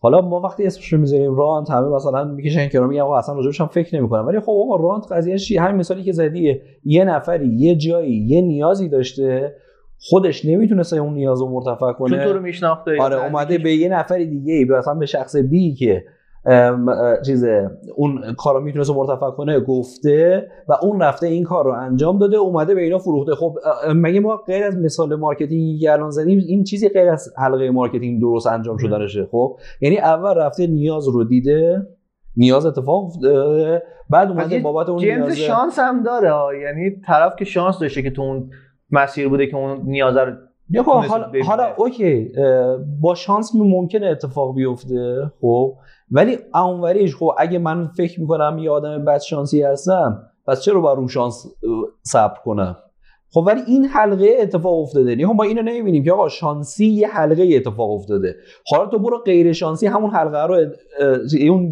[0.02, 3.62] حالا ما وقتی اسمش رو می‌ذاریم رانت همه مثلا می‌کشن کنار میگن آقا اصلا راجبش
[3.62, 7.48] هم فکر نمی‌کنم ولی خب آقا رانت قضیه چیه؟ همین مثالی که زدی یه نفری
[7.48, 9.56] یه جایی یه نیازی داشته
[10.00, 12.18] خودش نمی‌تونسته اون نیاز رو مرتفع کنه.
[12.18, 13.02] چون تو رو میشناخته.
[13.02, 16.04] آره اومده به یه نفر دیگه مثلا به شخص بی که
[17.26, 17.46] چیز
[17.96, 22.76] اون کارو می‌تونست مرتفع کنه گفته و اون رفته این کار رو انجام داده اومده
[22.76, 23.36] به اینا فروخته.
[23.36, 23.58] خب
[23.96, 27.72] مگه ما غیر از مثال marketing ی که الان زدیم این چیزی غیر از حلقه
[27.72, 31.88] marketing درست انجام شده خب؟ یعنی اول رفته نیاز رو دیده
[32.38, 33.12] نیاز اتفاق
[34.10, 38.22] بعد اومده بابت اون نیاز شانس هم داره یعنی طرف که شانس داشته که تو
[38.22, 38.50] اون
[38.92, 40.34] مسیر بوده که اون نیاز رو
[40.84, 42.32] خب حالا, حالا اوکی
[43.02, 45.74] با شانس ممکنه اتفاق بیفته خب؟
[46.12, 50.94] ولی اونوریش خب اگه من فکر می‌کنم یه آدم بد شانسی هستم پس چرا با
[50.94, 51.46] رو شانس
[52.04, 52.78] صبر کنم؟
[53.34, 55.16] خب ولی این حلقه اتفاق افتاده.
[55.16, 58.36] نه ما اینو نمی‌بینیم که آقا شانسی یه حلقه اتفاق افتاده.
[58.68, 60.66] حالا تو برو غیر شانسی همون حلقه رو
[61.50, 61.72] اون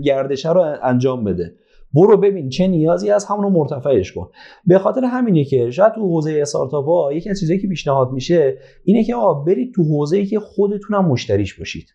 [0.00, 1.54] گردشه رو انجام بده.
[1.94, 4.30] برو ببین چه نیازی از همون رو مرتفعش کن.
[4.66, 8.58] به خاطر همینه که شاید تو حوزه استارتاپ ها یکی از چیزایی که پیشنهاد میشه
[8.84, 11.86] اینه که آقا برید تو حوزه ای که خودتونم مشتریش باشید.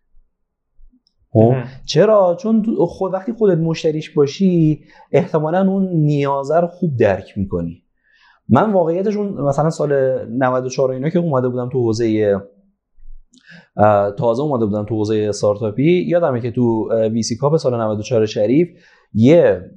[1.36, 1.54] خب؟
[1.86, 4.80] چرا؟ چون خود وقتی خودت مشتریش باشی
[5.12, 7.82] احتمالا اون نیازه رو خوب درک می‌کنی.
[8.50, 12.36] من واقعیتشون مثلا سال 94 اینا که اومده بودم تو حوزه
[14.18, 18.68] تازه اومده بودم تو حوزه استارتاپی یادمه که تو ویسی کاپ سال 94 شریف
[19.14, 19.72] یه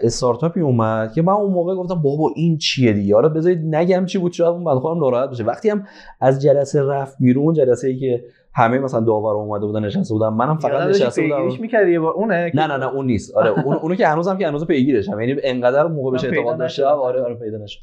[0.00, 4.18] استارتاپی اومد که من اون موقع گفتم بابا این چیه دیگه؟ حالا بذارید نگم چی
[4.18, 5.44] بود شاید اون بنده ناراحت بشه.
[5.44, 5.84] وقتی هم
[6.20, 8.24] از جلسه رفت بیرون جلسه ای که
[8.54, 10.28] همه مثلا داور اومده بودن نشسته بودن.
[10.28, 11.60] منم فقط نشسته بودم.
[11.60, 13.36] می‌کردی یه بار اونه نه نه نه اون نیست.
[13.36, 15.20] آره اون اونو که هنوزم که هنوز پیگیرشم.
[15.20, 17.80] یعنی انقدر موقع بهش اعتقاد داشتم آره آره پیدا نشد.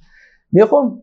[0.51, 1.01] می‌خوام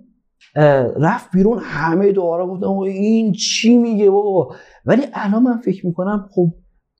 [0.96, 4.54] رفت بیرون همه دوباره گفتم این چی میگه بابا؟
[4.84, 6.46] ولی الان من فکر می‌کنم خب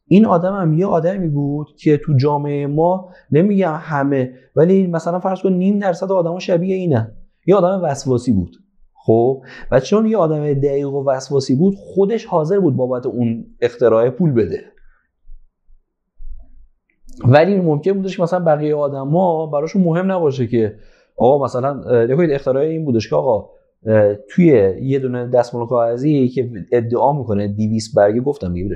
[0.06, 5.42] این آدم هم یه آدمی بود که تو جامعه ما نمیگم همه ولی مثلا فرض
[5.42, 7.14] کن نیم درصد آدما شبیه اینه.
[7.46, 8.52] یه آدم وسواسی بود.
[9.04, 14.10] خب؟ و چون یه آدم دقیق و وسواسی بود خودش حاضر بود بابت اون اختراع
[14.10, 14.64] پول بده.
[17.24, 20.76] ولی ممکن بودش که مثلا بقیه آدما براشون مهم نباشه که
[21.16, 21.74] آقا مثلا
[22.04, 23.50] نکنید اختراع این بودش که آقا
[24.30, 24.46] توی
[24.82, 28.74] یه دونه دستمال کاغذی که ادعا می‌کنه 200 برگه گفتم دیگه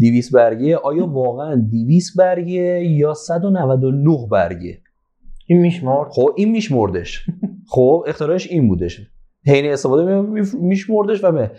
[0.00, 4.78] 200 برگه آیا واقعا 200 برگه یا 199 برگه؟
[5.46, 6.08] این میشمرد.
[6.10, 7.26] خب این میشمردش.
[7.66, 9.00] خب اختراعش این بودش.
[9.46, 10.20] حین استفاده
[10.60, 11.50] میشمردش و به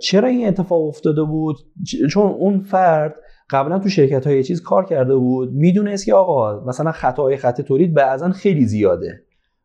[0.00, 1.56] چرا این اتفاق افتاده بود
[2.10, 3.14] چون اون فرد
[3.50, 7.94] قبلا تو شرکت های چیز کار کرده بود می‌دونست که آقا مثلا خطاهای خط تولید
[7.94, 9.20] بعضا خیلی زیاده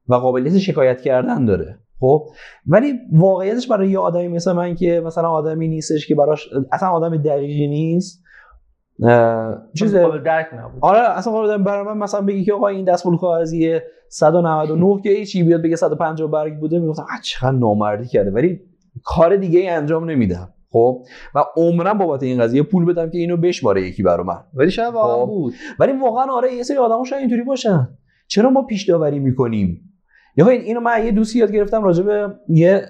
[0.08, 2.28] و قابلیت شکایت کردن داره خب
[2.68, 7.18] ولی واقعیتش برای یه آدمی مثل من که مثلا آدمی نیستش که براش اصلا آدم
[7.18, 8.23] دقیقی نیست
[9.74, 10.80] چیز درک نبود.
[10.82, 13.80] آره اصلا قابل برای من مثلا بگی که آقا این دستمال کاغذی
[14.10, 18.32] 199 که هیچی بیاد بگه 150 برگ بوده می‌گفتم چقدر نامردی کرده.
[18.32, 18.60] ولی
[19.04, 20.54] کار دیگه ای انجام نمیدم.
[20.70, 21.04] خب؟
[21.36, 24.94] و عمرم بابت این قضیه پول بدم که اینو بشماره یکی برا من ولی شاید
[24.94, 25.32] واقعا خب.
[25.32, 25.54] بود.
[25.80, 27.88] ولی واقعا آره یه سری آدمو شاید اینطوری باشن.
[28.28, 29.82] چرا ما پیش داوری می‌کنیم
[30.38, 32.86] یا اینو من یه دوستی یاد گرفتم راجع به یه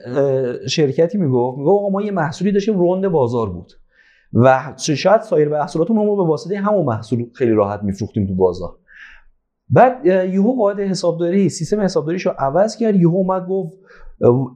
[0.69, 1.57] شرکتی می‌گفت.
[1.57, 3.71] می‌گفت آقا ما یه محصولی داشتیم روند بازار بود.
[4.33, 8.77] و شاید سایر محصولاتمون ما به واسطه همون محصول خیلی راحت میفروختیم تو بازار.
[9.69, 12.95] بعد یهو قاعد حسابداری سیستم حسابداریشو عوض کرد.
[12.95, 13.73] یهو اومد گفت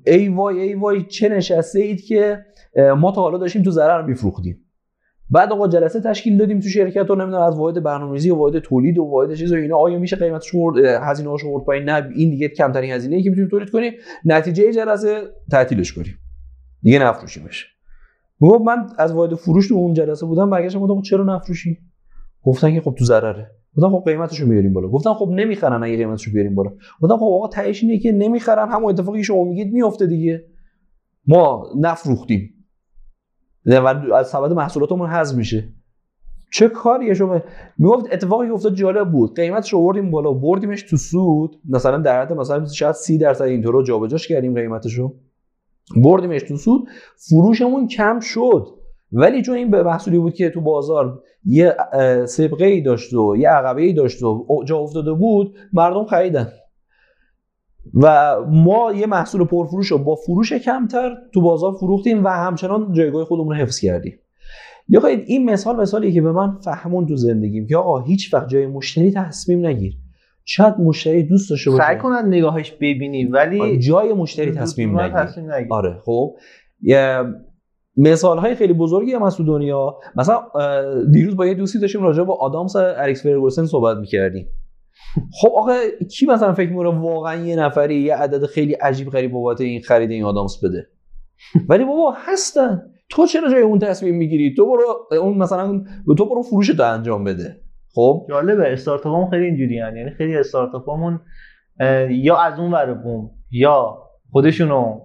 [0.08, 2.46] ای وای ای وای چه نشسته اید که
[2.98, 4.64] ما تا حالا داشتیم تو ضرر میفروختیم.
[5.30, 8.98] بعد آقا جلسه تشکیل دادیم تو شرکت و نمی‌دونم از واحد برنامه‌ریزی و واحد تولید
[8.98, 9.78] و واحد چیز و اینا.
[9.78, 10.56] آیا میشه قیمتش
[11.02, 13.94] هزینه هاش آورد پایین؟ نه این دیگه کمترین هزینه ای که می‌تونیم تولید کنیم.
[14.26, 15.22] نتیجه جلسه
[15.52, 16.18] تعطیلش کنیم.
[16.82, 17.77] دیگه نفروشیمش.
[18.40, 21.78] میگم من از واحد فروش اون جلسه بودم برگشتم گفتم خب چرا نفروشی؟
[22.44, 23.52] گفتن که خب تو ضرره.
[23.78, 24.88] گفتم خب قیمتشو میاریم بالا.
[24.88, 26.70] گفتم خب نمی‌خرن اگه قیمتشو بیاریم بالا.
[27.02, 30.46] گفتم خب آقا تهش اینه که نمی‌خرن همون اتفاقی شما میگید میفته دیگه.
[31.28, 32.54] ما نفروختیم.
[33.66, 35.70] و از سبد محصولاتمون حذف میشه.
[36.54, 37.42] چه کاریه شما؟
[37.78, 39.36] می‌گفت اتفاقی که افتاد جالب بود.
[39.36, 41.62] قیمتش آوردیم بالا بردیمش تو سود.
[41.70, 45.16] مثلا در حد مثلا شاید 30 درصد اینطور رو جابجاش کردیم قیمتشو.
[45.96, 46.88] بردیمش تو سود
[47.30, 48.68] فروشمون کم شد.
[49.12, 51.76] ولی چون این به محصولی بود که تو بازار یه
[52.26, 56.52] سبقه ای داشت و یه عقبه ای داشت و جا افتاده بود مردم خریدن.
[57.94, 63.26] و ما یه محصول پرفروش رو با فروش کمتر تو بازار فروختیم و همچنان جایگاه
[63.26, 64.20] خودمون رو حفظ کردیم.
[64.90, 68.68] یا این مثال مثالی که به من فهمون تو زندگیم که آقا هیچ وقت جای
[68.68, 69.94] مشتری تصمیم نگیر.
[70.50, 71.84] شاید مشتری دوست داشته باشه.
[71.84, 75.68] سعی کنن نگاهش ببینی ولی جای مشتری تصمیم نگیر.
[75.70, 76.36] آره خب.
[77.98, 80.00] مثال های خیلی بزرگی هم از تو دنیا.
[80.16, 80.44] مثلا
[81.12, 84.48] دیروز با یه دوستی داشتیم راجع با آدامس اریکس فرگوسن صحبت می‌کردیم.
[85.42, 85.74] خب آقا
[86.12, 90.12] کی مثلا فکر می‌کنه واقعا یه نفری یه عدد خیلی عجیب غریب بابت این خرید
[90.12, 90.88] این آدامس بده؟
[91.70, 92.82] ولی بابا هستن.
[93.10, 95.84] تو چرا جای اون تصمیم می‌گیری؟ تو برو اون مثلا
[96.18, 97.62] تو برو فروش تو انجام بده.
[97.98, 101.20] خب؟ جالبه استارتاپمون خیلی اینجوری یعنی خیلی استارتاپمون
[102.10, 103.98] یا از اون ور بوم یا
[104.32, 105.00] خودشونو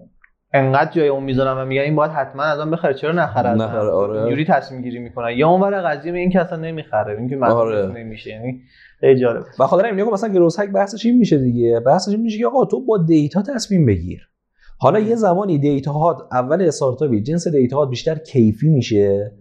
[0.53, 2.95] انقدر جای اون می‌ذارن و میگن این باید حتما از اون بخره.
[2.95, 4.21] چرا نخره نخره آره.
[4.21, 5.31] اینجوری تصمیم گیری می‌کنن.
[5.37, 7.87] یا اون ور قضیه این که اصلا نمی‌خره این که آره.
[7.87, 8.31] نمیشه.
[8.31, 8.61] یعنی
[9.01, 9.43] خیلی جالب.
[9.59, 11.81] و خاطر این مثلا growth hack بحثش این میشه دیگه.
[11.81, 14.21] بحثش این میشه که آقا تو با data تصمیم بگیر.
[14.79, 19.33] حالا یه زمانی data ها اول استارتاپی جنس data ها بیشتر کیفی میشه.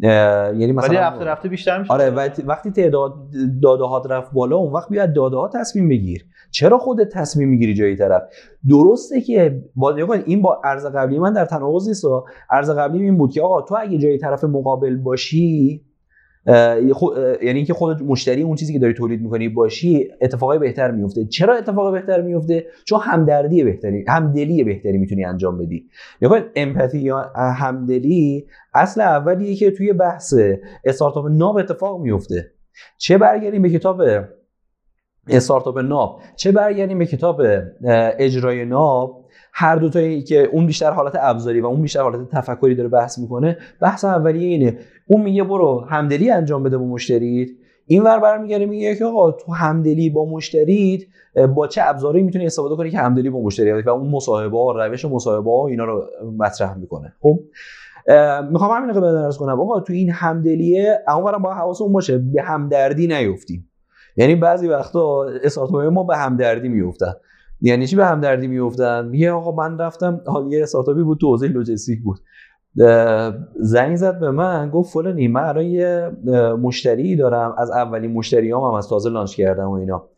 [0.00, 1.92] یعنی مثلا ولی رفته رفته بیشتر میشه.
[1.92, 2.10] آره
[2.46, 3.14] وقتی تعداد
[3.62, 6.24] داده ها رفت بالا اون وقت بیاد داده ها تصمیم بگیر.
[6.50, 8.22] چرا خودت تصمیم می‌گیری جای طرف؟
[8.68, 9.94] درسته که با
[10.26, 12.04] این با عرض قبلی من در تناقض نیست
[12.50, 15.84] عرض قبلی این بود که آقا تو اگه جای طرف مقابل باشی
[16.46, 21.56] یعنی اینکه خودت مشتری اون چیزی که داری تولید می‌کنی باشی اتفاقای بهتر میفته چرا
[21.56, 25.88] اتفاق بهتر میفته چون همدردی بهتری همدلی بهتری می‌تونی انجام بدی.
[26.22, 30.34] نگاه امپاتی یا همدلی اصل اولیه که توی بحث
[30.84, 32.52] استارتاپ ناب اتفاق میفته
[32.98, 34.02] چه برگردیم به کتاب
[35.28, 37.42] استارتاپ ناب؟ چه برگردیم به کتاب
[38.18, 39.25] اجرای ناب؟
[39.58, 43.18] هر دو تایی که اون بیشتر حالت ابزاری و اون بیشتر حالت تفکری داره بحث
[43.18, 44.78] می‌کنه بحث اولیه اینه.
[45.06, 47.48] اون میگه برو همدلی انجام بده با مشتریت.
[47.86, 51.00] این ور برمیگره میگه که آقا تو همدلی با مشتریت
[51.54, 55.04] با چه ابزاری می‌تونی استفاده کنی که همدلی با مشتری و اون مصاحبه ها روش
[55.04, 56.04] مصاحبه ها اینا رو
[56.38, 57.12] مطرح می‌کنه.
[57.20, 57.38] خب؟
[58.50, 59.60] می‌خوام همین رو بدرس کنم.
[59.60, 63.70] آقا تو این همدلیه اونورم با حواسمون باشه به همدردی نیفتیم.
[64.16, 67.12] یعنی بعضی وقتا استارتاپ ما به همدردی میفتن
[67.60, 71.26] یعنی چی به هم دردی میفتن میگه آقا من رفتم حال یه استارتاپی بود تو
[71.26, 72.18] حوزه لوجستیک بود.
[73.60, 76.10] زنگ زد به من گفت فلانی من الان یه
[76.62, 80.08] مشتری دارم از اولین مشتریام هم از تازه لانچ کردم و اینا.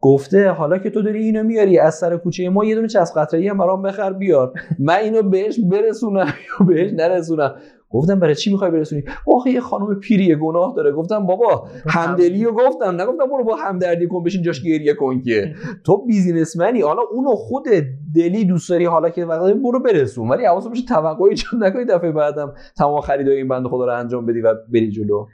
[0.00, 3.48] گفته حالا که تو داری اینو میاری از سر کوچه ما یه دونه چسب قطره‌ای
[3.48, 4.52] هم برام بخر بیار.
[4.78, 7.54] من اینو بهش برسونم یا بهش نرسونم.
[7.94, 10.92] گفتم برای چی می‌خوای برسونی؟ آخه یه خانم پیری گناه داره.
[10.92, 13.00] گفتم بابا همدلی رو گفتم.
[13.00, 15.54] نگفتم برو با همدردی کن بشین جاش گریه کن که.
[15.84, 16.80] تو بیزینسمنی.
[16.80, 17.64] حالا اونو خود
[18.14, 20.28] دلی دوست داری حالا که وقت برو برسون.
[20.28, 24.26] ولی حواست باشه توقعی ایجاد نکنی دفعه بعدم تمام خریدای این بنده خدا رو انجام
[24.26, 25.26] بدی و بری جلو.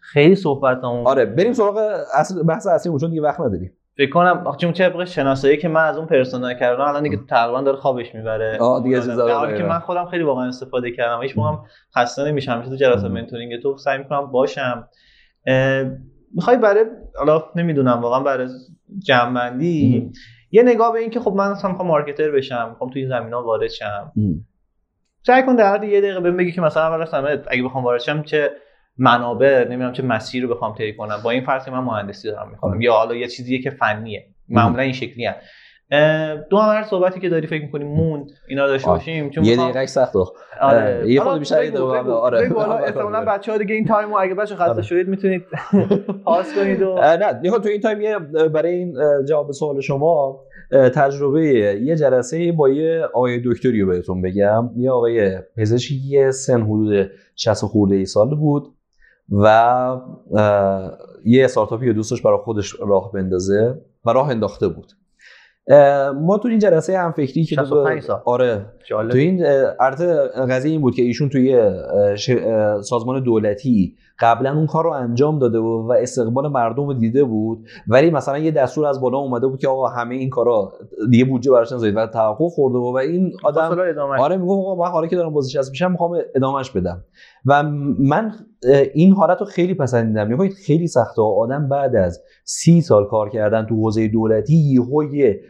[0.00, 1.76] خیلی صحبت آره بریم سراغ
[2.14, 3.72] اصل بحث اصلی چون دیگه وقت نداریم.
[3.96, 7.76] فکر کنم چون طبق شناسایی که من از اون پرسونال کردم الان دیگه تقریبا داره
[7.76, 8.58] خوابش می‌بره.
[8.58, 9.00] آه دیگه
[9.56, 11.22] که من خودم خیلی واقعا استفاده کردم.
[11.22, 11.56] هیچ موقع
[11.96, 12.52] خسته نمیشم.
[12.52, 14.88] همیشه تو جلسات منتورینگ تو سعی می‌کنم باشم.
[16.34, 16.84] می‌خوای برای
[17.18, 18.48] حالا نمی‌دونم واقعا برای
[18.98, 20.12] جمعبندی.
[20.50, 23.42] یه نگاه به این که خب من اصلا می‌خوام مارکتر بشم می‌خوام توی این زمینا
[23.42, 24.12] وارد شم.
[25.26, 28.50] سعی کن در یه دقیقه بهم بگی که مثلا اول اگه بخوام وارد شم چه
[28.98, 31.16] منابع نمی‌دونم چه مسیر رو بخوام طی کنم.
[31.24, 34.26] با این فرض من مهندسی دارم می‌خوام یا حالا یه چیزیه که فنیه.
[34.48, 35.34] معمولا این شکلیه.
[36.50, 40.18] دو هر صحبتی که داری فکر می‌کنی موند اینا داشته باشیم چون یه دقیقه سخته
[40.60, 41.12] آره.
[41.12, 42.40] یه خود بیشتر یه آره.
[42.84, 44.82] احتمالاً بچه‌ها دیگه این تایم اگه بچه خسته آره.
[44.82, 45.42] شدید می‌تونید
[46.24, 48.18] پاس کنید و نه دیگه تو این تایم
[48.48, 50.40] برای این جواب سوال شما
[50.94, 51.44] تجربه
[51.82, 54.70] یه جلسه با یه آقای دکتری رو بهتون بگم.
[54.76, 58.75] یه آقای پزشکی سن حدود 60 خورده ای سال بود.
[59.30, 60.00] و
[61.24, 64.92] یه استارتاپی دوستش برای خودش راه بندازه و راه انداخته بود.
[66.14, 67.88] ما تو این جلسه هم فکری که تو
[68.24, 68.66] آره.
[68.84, 69.10] جالب.
[69.10, 69.44] تو این
[70.48, 71.70] قضیه این بود که ایشون توی
[72.82, 77.66] سازمان دولتی قبلا اون کار رو انجام داده بود و استقبال مردم رو دیده بود
[77.88, 80.72] ولی مثلا یه دستور از بالا اومده بود که آقا همه این کارا
[81.10, 83.78] دیگه بودجه براش نذارید و توقف خورده بود و این آدم
[84.18, 87.04] آره میگه آقا من حالا که دارم بازش میشم می‌خوام ادامش بدم.
[87.46, 87.62] و
[87.98, 88.32] من
[88.94, 90.32] این حالت رو خیلی پسندیدم.
[90.32, 91.22] نگاه خیلی سخته.
[91.22, 95.04] آدم بعد از سی سال کار کردن تو حوزه دولتی یهو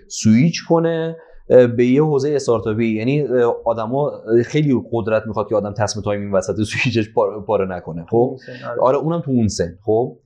[0.08, 1.16] سویچ کنه
[1.48, 2.86] به یه حوزه استارتاپی.
[2.86, 3.22] یعنی
[3.64, 4.12] آدما
[4.44, 7.12] خیلی قدرت می‌خواد که آدم تسمه تایم این وسط سویچش
[7.46, 8.36] پاره نکنه خب؟
[8.70, 8.80] آره.
[8.80, 10.16] آره اونم تو اون سن خب؟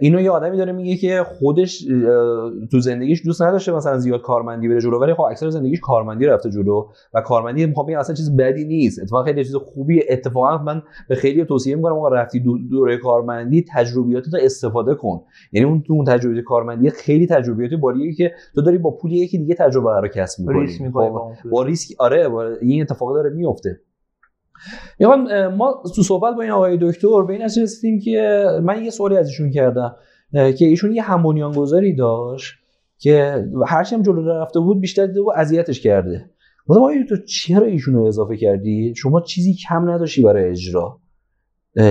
[0.00, 1.84] اینو یه آدمی داره میگه که خودش
[2.70, 6.50] تو زندگیش دوست نداشته مثلا زیاد کارمندی بره جلو ولی خب اکثر زندگیش کارمندی رفته
[6.50, 9.02] جلو و کارمندی می‌خوام اصلا چیز بدی نیست.
[9.02, 14.34] اتفاقا خیلی چیز خوبی اتفاقا من به خیلی توصیه می‌کنم آقا رفتی دوره کارمندی تجربیاتت
[14.34, 15.20] رو استفاده کن.
[15.52, 19.38] یعنی اون تو اون تجربیات کارمندی خیلی تجربیات باریه که تو داری با پول یکی
[19.38, 20.90] دیگه تجربه رو کسب می‌کنی.
[20.92, 22.28] خب، با ریسک آره
[22.60, 23.80] این اتفاق داره میفته
[24.98, 29.16] یعنی ما تو صحبت با این آقای دکتر به این رسیدیم که من یه سوالی
[29.16, 29.96] از ایشون کردم
[30.32, 32.54] که ایشون یه هم گذاری داشت
[32.98, 36.30] که هرچی هم جلو رفته بود بیشتر دیده و اذیتش کرده.
[36.66, 41.00] گفتم آیا تو چرا ایشون رو اضافه کردی؟ شما چیزی کم نداشتی برای اجرا.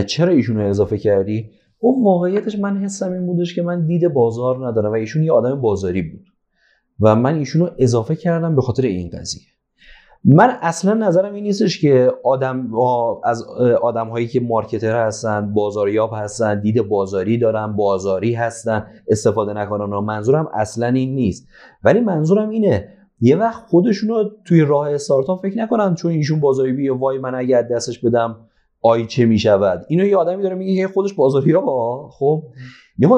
[0.07, 1.49] چرا ایشون رو اضافه کردی؟
[1.80, 5.61] اون واقعیتش من حسم این بودش که من دید بازار ندارم و ایشون یه آدم
[5.61, 6.26] بازاری بود
[6.99, 9.47] و من ایشون رو اضافه کردم به خاطر این قضیه.
[10.24, 12.70] من اصلا نظرم این نیستش که آدم
[13.24, 13.43] از
[13.82, 20.47] آدم هایی که مارکتر هستن بازاریاب هستن دید بازاری دارن بازاری هستن استفاده نکنن منظورم
[20.53, 21.47] اصلا این نیست.
[21.84, 22.89] ولی منظورم اینه
[23.22, 27.36] یه وقت خودشون رو توی راه استارتاپ فکر نکنن چون ایشون بازاری بیه وای من
[27.36, 28.36] اگه دستش بدم
[28.82, 29.86] آی چه می‌شود.
[29.89, 31.65] اینو یه آدمی داره میگه که خودش بازاریاب
[32.11, 32.43] خب؟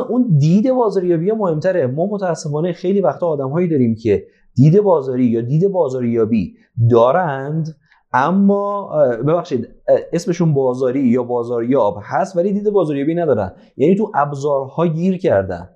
[0.09, 1.87] اون دید بازاریابی مهمتره.
[1.87, 4.23] ما متاسفانه خیلی وقتا آدمهایی داریم که
[4.59, 6.55] دید بازاری یا دید بازاریابی
[6.91, 7.75] دارند
[8.13, 8.91] اما
[9.27, 9.67] ببخشید
[10.13, 13.51] اسمشون بازاری یا بازاریاب هست ولی دید بازاریابی ندارن.
[13.77, 15.69] یعنی تو ابزارها گیر کردن.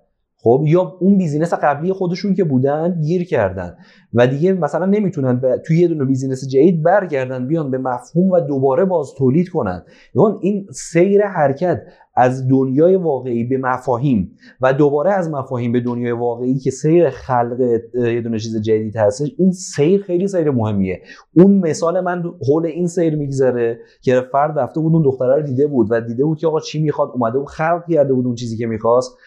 [0.43, 3.75] خب یا اون business قبلی خودشون که بودن گیر کردن
[4.13, 8.39] و دیگه مثلا نمی‌تونن به توی یه دونه business جدید برگردن بیان به مفهوم و
[8.39, 9.83] دوباره باز تولید کنن.
[10.15, 11.81] یعنی این سیر حرکت
[12.15, 14.31] از دنیای واقعی به مفاهیم
[14.61, 19.31] و دوباره از مفاهیم به دنیای واقعی که سیر خلق یه دونه چیز جدید هستش
[19.37, 21.01] این سیر خیلی سیر مهمیه.
[21.35, 25.67] اون مثال من حول این سیر میگذره که فرد رفته بود اون دختره رو دیده
[25.67, 28.57] بود و دیده بود که آقا چی می‌خواد؟ اومده و خلق کرده بود اون چیزی
[28.57, 29.17] که می‌خواست.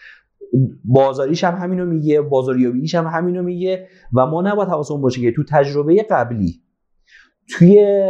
[0.85, 5.43] بازاریش هم همینو میگه بازاریابیش هم همینو میگه و ما نباید حواسمون باشه که تو
[5.49, 6.61] تجربه قبلی
[7.49, 8.05] توی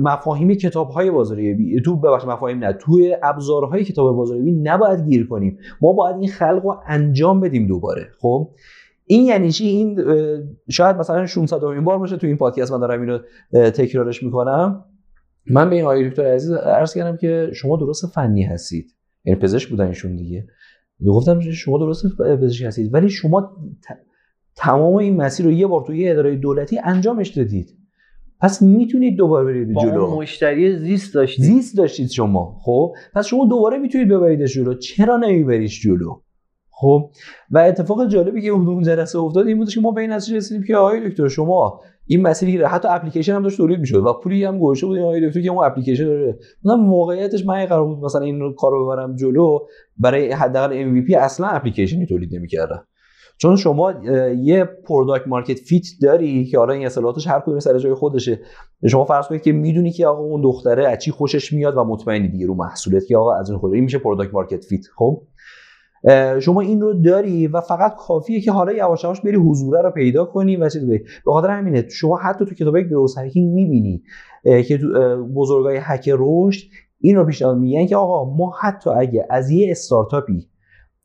[0.00, 5.58] مفاهیم کتاب های بازاریابی تو ببخش مفاهیم نه توی ابزارهای کتاب بازاریابی نباید گیر کنیم.
[5.82, 8.50] ما باید این خلق رو انجام بدیم دوباره خب؟
[9.06, 10.00] این یعنی چی؟ این
[10.70, 13.18] شاید مثلا 600 این بار باشه تو این پادکست من دارم اینو
[13.70, 14.84] تکرارش می‌کنم.
[15.50, 18.94] من به این آقای دکتر عزیز عرض کردم که شما درست فنی هستید.
[19.24, 20.46] یعنی پزشک بودن ایشون دیگه.
[21.06, 23.56] گفتم شما درست پزشک هستید ولی شما
[24.56, 27.78] تمام این مسیر رو یه بار توی اداره دولتی انجامش دادید.
[28.40, 30.00] پس می‌تونید دوباره برید با جلو.
[30.00, 31.44] اون مشتری زیست داشتید.
[31.44, 34.74] زیست داشتید شما خب؟ پس شما دوباره می‌تونید ببریدش جلو.
[34.74, 36.20] چرا نمیبریش جلو؟
[36.70, 37.10] خب؟
[37.50, 40.64] و اتفاق جالبی که اون جلسه افتاد این بودش که ما به این نتیجه رسیدیم
[40.66, 44.58] که آقای دکتر شما این مسیری حتی اپلیکیشن هم داشت تولید می‌شد و پولی هم
[44.58, 48.54] گوشه بود آقای دکتر که اون اپلیکیشن داره مثلا موقعیتش من قرار بود مثلا این
[48.54, 49.58] کارو ببرم جلو
[49.98, 52.84] برای حداقل MVP اصلا اپلیکیشنی تولید نمی‌کردم
[53.38, 53.94] چون شما
[54.42, 58.40] یه product market fit داری که حالا این اصطلاحاتش هر کدوم سر جای خودشه.
[58.90, 62.28] شما فرض کنید که می‌دونی که آقا اون دختره از چی خوشش میاد و مطمئنی
[62.28, 65.22] دیگه رو محصولت که آقا از اون خود این میشه product market fit خب؟
[66.40, 70.24] شما این رو داری و فقط کافیه که حالا یواش یواش بری حضوره رو پیدا
[70.24, 74.02] کنی و چیز به خاطر همینه شما حتی تو کتاب growth hacking می‌بینی
[74.44, 74.78] که
[75.34, 76.68] بزرگای هک رشد
[77.00, 80.48] این رو پیشنهاد میگن که آقا ما حتی اگه از یه استارتاپی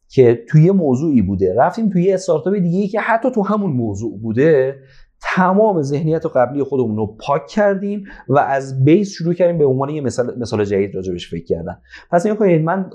[0.08, 4.76] که توی موضوعی بوده رفتیم توی یه استارتاپ دیگه که حتی تو همون موضوع بوده
[5.24, 10.02] تمام ذهنیت قبلی خودمون رو پاک کردیم و از base شروع کردیم به عنوان یه
[10.02, 11.78] مثال, مثال جدید راجبش فکر کردن.
[12.12, 12.90] پس این کنید من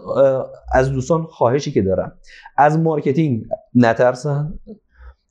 [0.72, 2.12] از دوستان خواهشی که دارم.
[2.57, 4.55] از marketing نترسن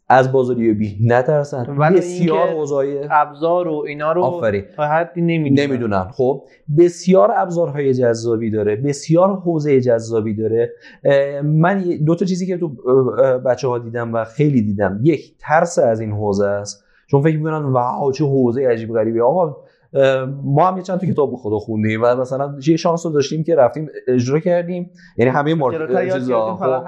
[0.09, 1.77] از بازاریابی نترسن.
[1.93, 4.63] بسیار حوزه‌های ابزار و اینا رو آفرین.
[4.75, 5.67] تا حدی نمی‌دونن.
[5.67, 6.07] نمی‌دونن.
[6.11, 6.43] خب
[6.77, 10.73] بسیار ابزارهای جذابی داره بسیار حوزه جذابی داره.
[11.43, 12.69] من دو تا چیزی که تو
[13.45, 14.99] بچه ها دیدم و خیلی دیدم.
[15.03, 16.86] یک ترس از این حوزه است.
[17.07, 19.57] چون فکر می‌کنن واو چه حوزه عجیب غریبی آقا
[20.43, 23.55] ما هم یه چند تا کتاب خدا خوندیم و مثلا یه شانس رو داشتیم که
[23.55, 24.91] رفتیم اجرا کردیم.
[25.17, 26.55] یعنی همه مارکت چیزا.
[26.55, 26.83] خب.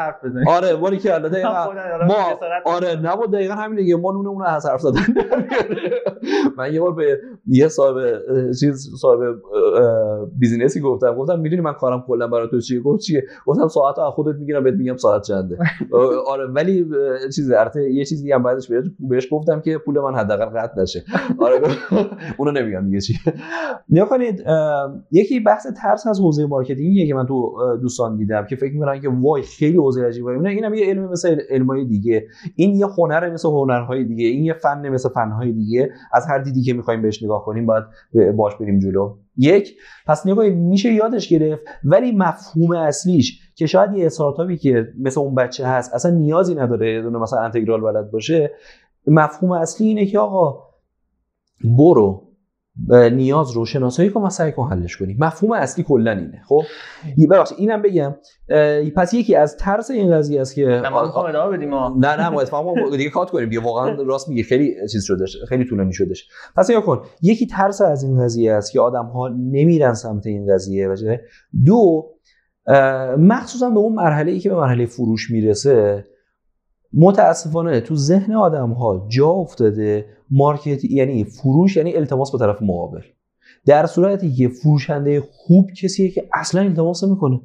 [0.48, 1.44] آره ولی که البته
[2.10, 2.16] ما
[2.66, 3.96] آره نبود دقیقا همین دیگه.
[3.96, 5.00] ما نون اون از حرف زدن
[6.58, 7.96] من یه بار به یه صاحب
[8.60, 9.20] چیز صاحب
[10.40, 11.16] business ی گفتم.
[11.16, 14.64] گفتم می‌دونی من کارم کلا برای تو چیه؟ گفت چیه؟ گفتم ساعت از خودت می‌گیرم
[14.64, 15.58] بهت میگم ساعت چنده.
[16.34, 16.86] آره ولی
[17.36, 21.04] چیز البته یه چیزی هم بعدش بهش گفتم که پول من حداقل قطع نشه.
[21.40, 21.60] آره
[22.38, 22.89] اونو نمیگم.
[22.90, 23.14] دیگه چی؟
[23.90, 24.44] نگاه کنید
[25.12, 29.02] یکی بحث ترس از حوزه marketing یه که من تو دوستان دیدم که فکر می‌کنن
[29.02, 30.32] که وای خیلی حوزه عجیبه.
[30.32, 32.28] نه اینم یه علم مثل علمای دیگه.
[32.56, 34.28] این یه هنر مثل هنرهای دیگه.
[34.28, 35.90] این یه فن مثل فنهای دیگه.
[36.14, 37.84] از هر دیدی که می‌خوایم بهش نگاه کنیم باید
[38.36, 39.16] باش بریم جلو.
[39.38, 39.78] یک
[40.08, 45.36] پس نگاه میشه یادش گرفت ولی مفهوم اصلیش که شاید یه استارتاپی که مثل اون
[45.36, 48.52] بچه هست اصلا نیازی نداره یه دونه مثلا انتگرال بلد باشه.
[49.08, 50.64] مفهوم اصلی اینه که آقا
[51.78, 52.29] برو.
[53.12, 56.42] نیاز رو شناسایی کن و سعی کن حلش کنی مفهوم اصلی کلا اینه.
[56.48, 56.62] خب؟
[57.32, 58.16] ببخشید اینم بگم.
[58.96, 62.74] پس یکی از ترس این قضیه است که نه ادامه بدیم نه نه ما اتفاقا
[62.98, 63.50] دیگه کات کنیم.
[63.50, 64.44] دیگه واقعا راست میگه.
[64.44, 68.72] خیلی چیز شدش خیلی طولانی شدش پس نگاه کن یکی ترس از این قضیه است
[68.72, 71.22] که آدم ها نمیرن سمت این قضیه.
[71.66, 72.10] دو
[73.18, 76.06] مخصوصا به اون مرحله ای که به مرحله فروش می‌رسه
[76.94, 83.02] متاسفانه تو ذهن آدم ها جا افتاده مارکت یعنی فروش یعنی التماس به طرف مقابل.
[83.66, 87.42] در صورتی که فروشنده خوب کسیه که اصلا التماس نمی‌کنه.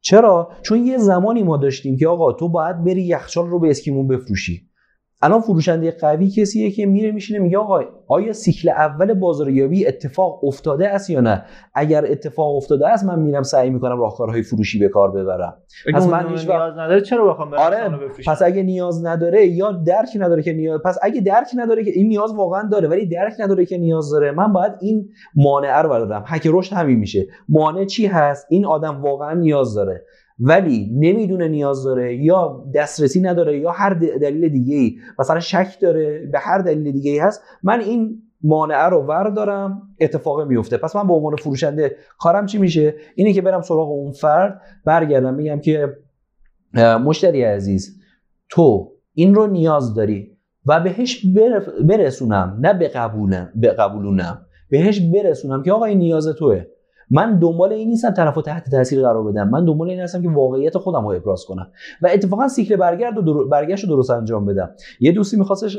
[0.00, 4.08] چرا؟ چون یه زمانی ما داشتیم که آقا تو باید بری یخچال رو به اسکیمون
[4.08, 4.68] بفروشی.
[5.22, 10.88] الان فروشنده قوی کسیه که میره میشینه میگه آقا آیا سیکل اول بازاریابی اتفاق افتاده
[10.88, 11.44] است یا نه؟
[11.74, 15.56] اگر اتفاق افتاده است من میرم سعی می‌کنم راهکارهای فروشی به کار ببرم.
[15.94, 17.90] پس من نیاز نداره چرا بخوام آره
[18.26, 22.08] پس اگه نیاز نداره یا درک نداره که نیاز پس اگه درک نداره که این
[22.08, 26.24] نیاز واقعا داره ولی درک نداره که نیاز داره من باید این مانع رو بردارم.
[26.28, 27.26] حک رشد همین میشه.
[27.48, 30.04] مانع چی هست؟ این آدم واقعا نیاز داره.
[30.38, 36.28] ولی نمی‌دونه نیاز داره یا دسترسی نداره یا هر دلیل دیگه ای مثلا شک داره
[36.32, 37.42] به هر دلیل دیگه ای هست.
[37.62, 42.94] من این مانعه رو وردارم اتفاق میفته پس من به عنوان فروشنده کارم چی میشه؟
[43.14, 45.96] اینه که برم سراغ اون فرد برگردم میگم که
[47.04, 48.00] مشتری عزیز
[48.48, 51.26] تو این رو نیاز داری و بهش
[51.88, 52.58] برسونم.
[52.60, 52.88] نه به
[53.72, 54.46] قبولونم.
[54.70, 56.64] بهش برسونم که آقا این نیاز توه.
[57.12, 59.48] من دنبال این نیستم طرفو تحت تاثیر قرار بدم.
[59.48, 61.66] من دنبال این هستم که واقعیت خودم رو ابراز کنم.
[62.02, 63.48] و اتفاقا سیکل برگرد و.
[63.48, 64.70] برگشت رو درست انجام بدم.
[65.00, 65.78] یه دوستی میخواستش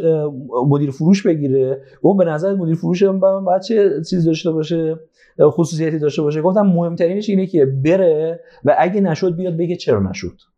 [0.67, 1.81] مدیر فروش بگیره.
[2.01, 4.99] گفت به نظر مدیر فروش من باید چه چیزی داشته باشه؟
[5.41, 10.52] خصوصیتی داشته باشه؟ گفتم مهمترینش اینه که بره و اگه نشد بیاد بگه چرا نشد.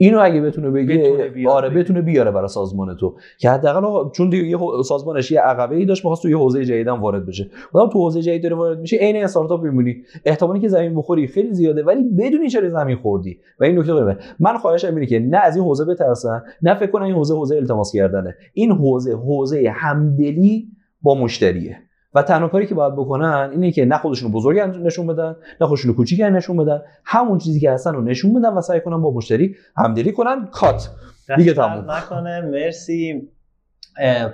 [0.00, 3.14] اینو اگه بتونه بگه بتونه آره بتونه بیاره برای سازمان تو.
[3.38, 7.00] که حداقل چون دیگه یه سازمانش یه عقبه ای داشت می‌خواست تو یه حوزه جدیدم
[7.00, 7.50] وارد بشه.
[7.74, 9.96] مثلا تو حوزه جدید داره وارد میشه عین استارتاپ میمونی.
[10.24, 13.38] احتمالی که زمین بخوری خیلی زیاده ولی بدونی چرا زمین خوردی.
[13.60, 16.90] و این نکته قربه من خواهشم اینه که نه از این حوزه بترسن نه فکر
[16.90, 20.68] کنن این حوزه حوزه التماس کردنه این حوزه حوزه همدلی
[21.02, 21.76] با مشتریه.
[22.18, 25.94] و تنها کاری که باید بکنن اینه که نه خودشونو بزرگ نشون بدن نه خودشونو
[25.94, 26.82] کوچیک نشون بدن.
[27.04, 30.46] همون چیزی که هستن رو نشون بدن و سعی کنن با مشتری همدلی کنن.
[30.46, 30.90] کات
[31.36, 31.90] دیگه تموم.
[31.90, 32.40] نکنه.
[32.40, 33.28] مرسی.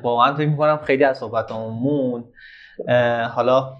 [0.02, 2.24] واقعا فکر می‌کنم خیلی از صحبتامون
[3.30, 3.72] حالا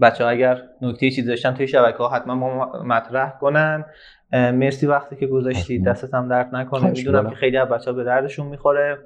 [0.00, 3.84] بچه ها اگر نکته چیزی داشتن توی شبکه ها حتما مطرح کنن.
[4.32, 6.90] مرسی وقتی که گذاشتی دستت هم درد نکنه.
[6.90, 8.98] می‌دونم که خیلی از بچه ها به دردشون می‌خوره.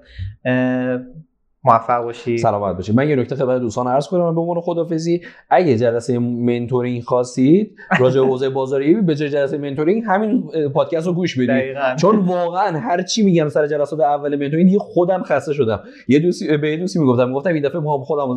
[1.68, 2.38] موفق باشی.
[2.38, 2.92] سلامت باشی.
[2.92, 4.34] من یه نکته خدمت دوستان عرض کنم.
[4.34, 5.20] به عنوان خدافظی
[5.50, 11.38] اگه جلسه mentoring خواستید راجع حوزه بازاریابی به جای جلسه mentoring همین پادکست رو گوش
[11.38, 11.76] بدید.
[12.00, 15.80] چون واقعا هر چی میگم سر جلسات اول mentoring دیگه خودم خسته شدم.
[16.08, 18.28] یه دوستی به دوستی می‌گفتم می‌گفتم این دفعه می‌خوام خودم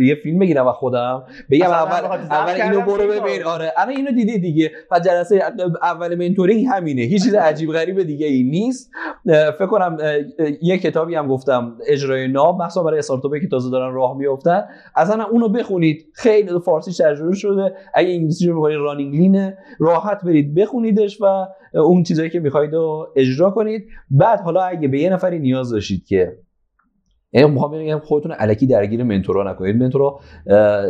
[0.00, 1.22] یه فیلم بگیرم و خودم.
[1.50, 3.42] بگم اول اول اینو برو ببین.
[3.44, 3.72] آره.
[3.76, 4.70] الان اینو دیدی دیگه.
[4.90, 5.42] پس جلسه
[5.82, 7.02] اول منتورینگ همینه.
[7.02, 8.90] هیچ چیز عجیب غریب دیگه ای نیست
[9.24, 9.98] فکر کنم
[10.62, 12.53] یه کتابی هم گفتم اجرای ناب.
[12.56, 14.64] مخصوصا برای استارتاپی که تازه دارن راه میافتن.
[14.96, 16.06] اصلا اونو بخونید.
[16.14, 17.74] خیلی فارسی ترجمه شده.
[17.94, 23.08] اگه انگلیسی رو می‌خواید رانینگ لینه راحت برید بخونیدش و اون چیزایی که می‌خواید رو
[23.16, 23.86] اجرا کنید.
[24.10, 26.38] بعد حالا اگه به یه نفری نیاز داشتید که
[27.32, 29.76] یعنی می‌خوام بگم خودتون علکی درگیر منتورا نکنید.
[29.76, 30.20] منتورا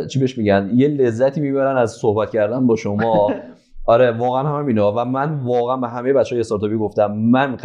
[0.07, 3.31] چی بهش میگن؟ یه لذتی می‌برن از صحبت کردن با شما.
[3.87, 7.57] آره واقعا همینا و من واقعا به همه بچهای استارتاپی گفتم من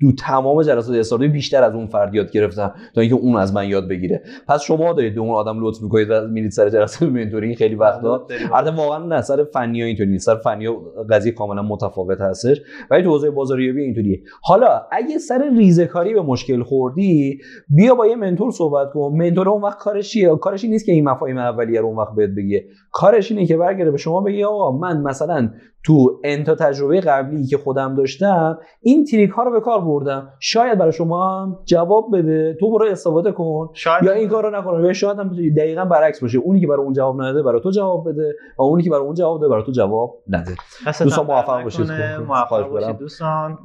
[0.00, 3.68] دو تمام جلسات استارتاپی بیشتر از اون فرد یاد گرفتم تا اینکه اون از من
[3.68, 4.22] یاد بگیره.
[4.48, 8.26] پس شما دارید به اون آدم لطف می‌کنید و میرید سر جلسه منتورینگ خیلی وقتا
[8.52, 10.26] البته واقعا نه سر فنی ها اینطوری نیست.
[10.26, 10.76] سر فنی ها
[11.10, 12.60] قضیه کاملا متفاوت هستش
[12.90, 14.22] ولی تو حوزه بازاریابی اینطوریه.
[14.42, 17.38] حالا اگه سر ریزکاری به مشکل خوردی
[17.68, 19.12] بیا با یه منتور صحبت کن.
[19.18, 22.30] منتور اون وقت کارش چیه؟ کارش نیست که این مفاهیم اولیه رو اون وقت بهت
[22.36, 22.64] بگه.
[22.92, 25.50] کارش اینه که برگرده به شما بگه آقا من مثلا
[25.86, 30.28] تو انتا تجربه قبلی که خودم داشتم این تریک ها رو به کار بردم.
[30.40, 32.56] شاید برای شما هم جواب بده.
[32.60, 33.68] تو برو استفاده کن.
[33.72, 34.04] شاید.
[34.04, 36.38] یا این کارو نکن شاید هم دقیقا برعکس باشه.
[36.38, 38.34] اونی که برای اون جواب نده برای تو جواب بده.
[38.58, 40.54] و اونی که برای اون جواب بده برای تو جواب نده.
[40.84, 41.90] دوستان موفق باشید.
[42.28, 43.58] موفق باشید دوستان.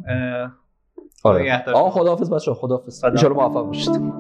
[1.23, 1.63] آره.
[1.73, 3.03] آقا خداحافظ بچه‌ها خداحافظ.
[3.03, 4.13] ان موفق باشید.